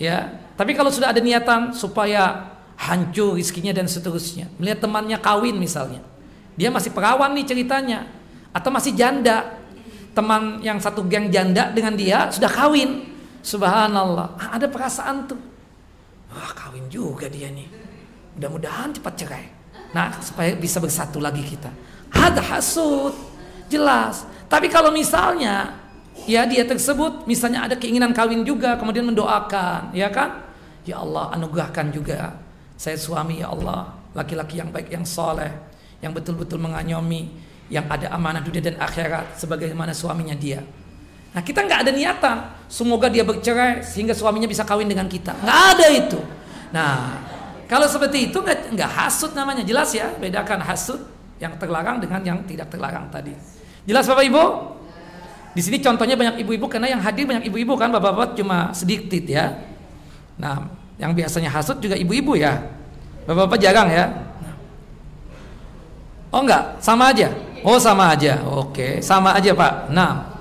Ya, 0.00 0.40
tapi 0.56 0.72
kalau 0.72 0.88
sudah 0.88 1.12
ada 1.12 1.20
niatan 1.20 1.76
supaya 1.76 2.56
hancur 2.80 3.36
rizkinya 3.36 3.76
dan 3.76 3.84
seterusnya. 3.84 4.48
Melihat 4.56 4.80
temannya 4.80 5.20
kawin 5.20 5.60
misalnya. 5.60 6.00
Dia 6.56 6.72
masih 6.72 6.88
perawan 6.88 7.36
nih 7.36 7.44
ceritanya. 7.44 8.08
Atau 8.56 8.72
masih 8.72 8.96
janda. 8.96 9.60
Teman 10.16 10.64
yang 10.64 10.80
satu 10.80 11.04
geng 11.04 11.28
janda 11.28 11.68
dengan 11.68 11.92
dia 11.92 12.32
sudah 12.32 12.48
kawin. 12.48 13.12
Subhanallah. 13.44 14.40
Ah, 14.40 14.56
ada 14.56 14.72
perasaan 14.72 15.28
tuh. 15.28 15.40
Wah 16.32 16.52
kawin 16.56 16.88
juga 16.88 17.28
dia 17.28 17.52
nih. 17.52 17.68
Mudah-mudahan 18.40 18.96
cepat 18.96 19.14
cerai. 19.20 19.61
Nah, 19.92 20.08
supaya 20.24 20.56
bisa 20.56 20.80
bersatu 20.80 21.20
lagi 21.20 21.44
kita. 21.44 21.68
Ada 22.12 22.40
hasud, 22.40 23.12
jelas. 23.68 24.24
Tapi 24.48 24.68
kalau 24.68 24.92
misalnya 24.92 25.80
ya 26.28 26.44
dia 26.44 26.62
tersebut 26.68 27.24
misalnya 27.24 27.64
ada 27.64 27.74
keinginan 27.76 28.12
kawin 28.12 28.44
juga 28.44 28.76
kemudian 28.76 29.08
mendoakan, 29.08 29.96
ya 29.96 30.12
kan? 30.12 30.44
Ya 30.84 31.00
Allah 31.00 31.32
anugerahkan 31.32 31.94
juga 31.94 32.36
saya 32.74 32.98
suami 32.98 33.40
ya 33.40 33.54
Allah 33.54 33.94
laki-laki 34.12 34.58
yang 34.58 34.68
baik 34.74 34.90
yang 34.90 35.06
soleh 35.06 35.48
yang 36.02 36.10
betul-betul 36.10 36.58
mengayomi 36.58 37.30
yang 37.70 37.86
ada 37.86 38.10
amanah 38.12 38.42
dunia 38.42 38.60
dan 38.60 38.76
akhirat 38.76 39.38
sebagaimana 39.38 39.94
suaminya 39.94 40.34
dia. 40.34 40.60
Nah 41.32 41.40
kita 41.40 41.64
nggak 41.64 41.88
ada 41.88 41.92
niatan 41.94 42.38
semoga 42.68 43.08
dia 43.08 43.24
bercerai 43.24 43.80
sehingga 43.86 44.12
suaminya 44.12 44.50
bisa 44.50 44.66
kawin 44.66 44.90
dengan 44.90 45.08
kita 45.08 45.32
nggak 45.32 45.60
ada 45.78 45.86
itu. 45.88 46.20
Nah 46.74 47.16
kalau 47.72 47.88
seperti 47.88 48.28
itu 48.28 48.36
nggak 48.36 48.76
nggak 48.76 48.90
hasut 48.92 49.32
namanya 49.32 49.64
jelas 49.64 49.96
ya 49.96 50.12
bedakan 50.20 50.60
hasut 50.60 51.00
yang 51.40 51.56
terlarang 51.56 52.04
dengan 52.04 52.20
yang 52.20 52.38
tidak 52.44 52.68
terlarang 52.68 53.08
tadi. 53.08 53.32
Jelas 53.88 54.04
bapak 54.04 54.28
ibu? 54.28 54.44
Di 55.56 55.64
sini 55.64 55.80
contohnya 55.80 56.12
banyak 56.12 56.44
ibu-ibu 56.44 56.68
karena 56.68 56.92
yang 56.92 57.00
hadir 57.00 57.24
banyak 57.24 57.48
ibu-ibu 57.48 57.72
kan 57.80 57.88
bapak-bapak 57.88 58.36
cuma 58.36 58.76
sedikit 58.76 59.24
ya. 59.24 59.56
Nah 60.36 60.68
yang 61.00 61.16
biasanya 61.16 61.48
hasut 61.48 61.80
juga 61.80 61.96
ibu-ibu 61.96 62.36
ya. 62.36 62.60
Bapak-bapak 63.24 63.56
jarang 63.56 63.88
ya. 63.88 64.04
Oh 66.28 66.44
enggak, 66.44 66.76
sama 66.76 67.08
aja. 67.08 67.32
Oh 67.64 67.80
sama 67.80 68.12
aja. 68.12 68.36
Oke, 68.52 69.00
sama 69.00 69.32
aja 69.32 69.52
Pak. 69.56 69.88
Nah, 69.92 70.32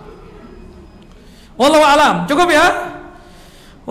Wallahu 1.55 1.85
alam. 1.85 2.15
Cukup 2.27 2.51
ya? 2.51 2.91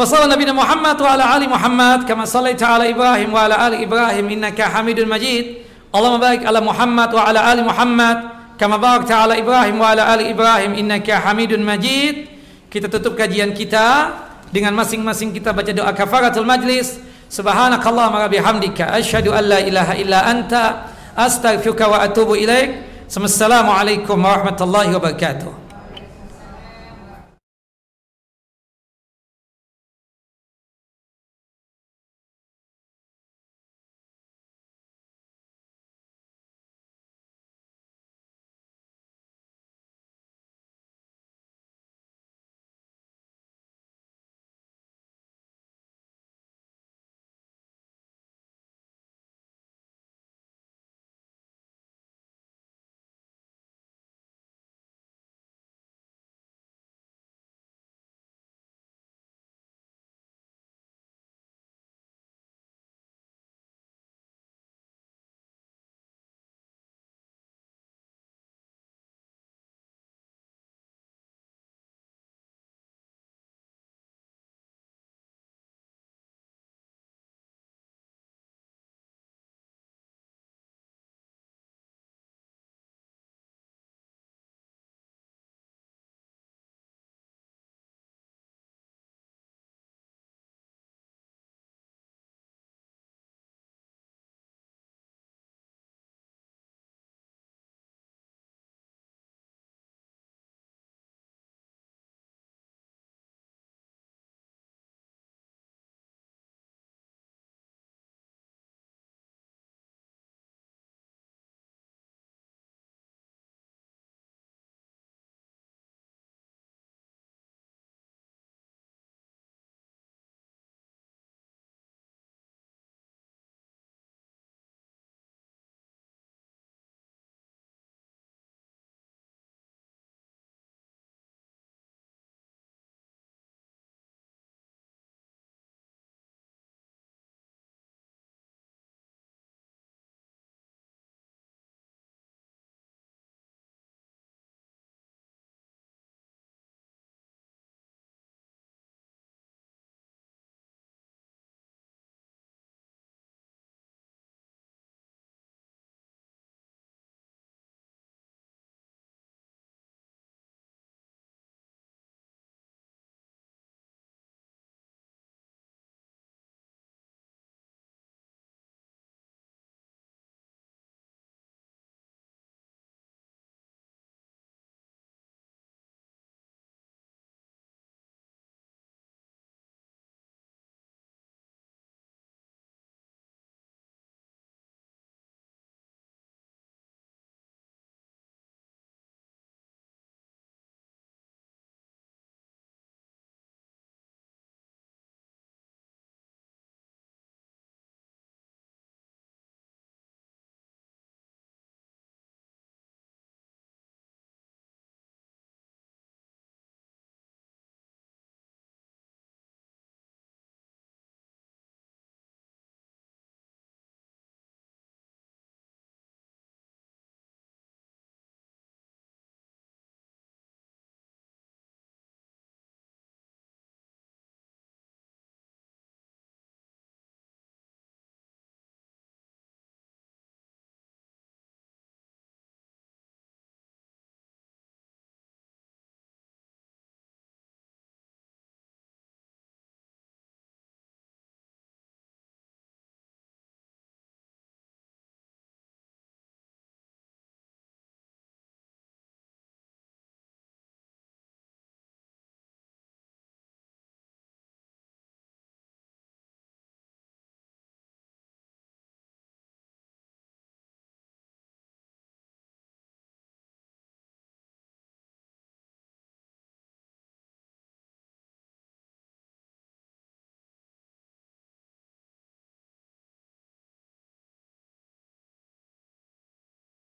Ala 0.01 1.37
ali 1.37 1.45
Muhammad 1.45 2.09
kama 2.09 2.25
sallaita 2.25 2.73
ala 2.73 2.89
Ibrahim 2.89 3.37
wa 3.37 3.45
ala 3.45 3.69
ali 3.69 3.85
Ibrahim 3.85 4.33
innaka 4.33 4.73
Hamidul 4.73 5.05
Majid. 5.05 5.69
Allahumma 5.93 6.25
barik 6.25 6.41
ala 6.49 6.65
Muhammad 6.65 7.13
wa 7.13 7.21
ala 7.29 7.41
ali 7.45 7.61
Muhammad 7.61 8.17
kama 8.57 8.81
barakta 8.81 9.29
ala 9.29 9.37
Ibrahim 9.37 9.77
wa 9.77 9.93
ala 9.93 10.09
ali 10.09 10.33
Ibrahim 10.33 10.73
innaka 10.73 11.21
Hamidun 11.21 11.61
Majid. 11.61 12.33
Kita 12.73 12.89
tutup 12.89 13.13
kajian 13.13 13.53
kita 13.53 14.17
dengan 14.49 14.73
masing-masing 14.73 15.37
kita 15.37 15.53
baca 15.53 15.69
doa 15.69 15.93
kafaratul 15.93 16.49
majlis. 16.49 16.97
Subhanakallahumma 17.29 18.25
bihamdika 18.33 18.97
asyhadu 18.97 19.37
an 19.37 19.53
la 19.53 19.61
ilaha 19.61 20.01
illa 20.01 20.25
anta 20.25 20.89
astaghfiruka 21.13 21.93
wa 21.93 22.01
atubu 22.01 22.41
ilaik. 22.41 22.89
Assalamualaikum 23.05 24.17
warahmatullahi 24.17 24.97
wabarakatuh. 24.97 25.60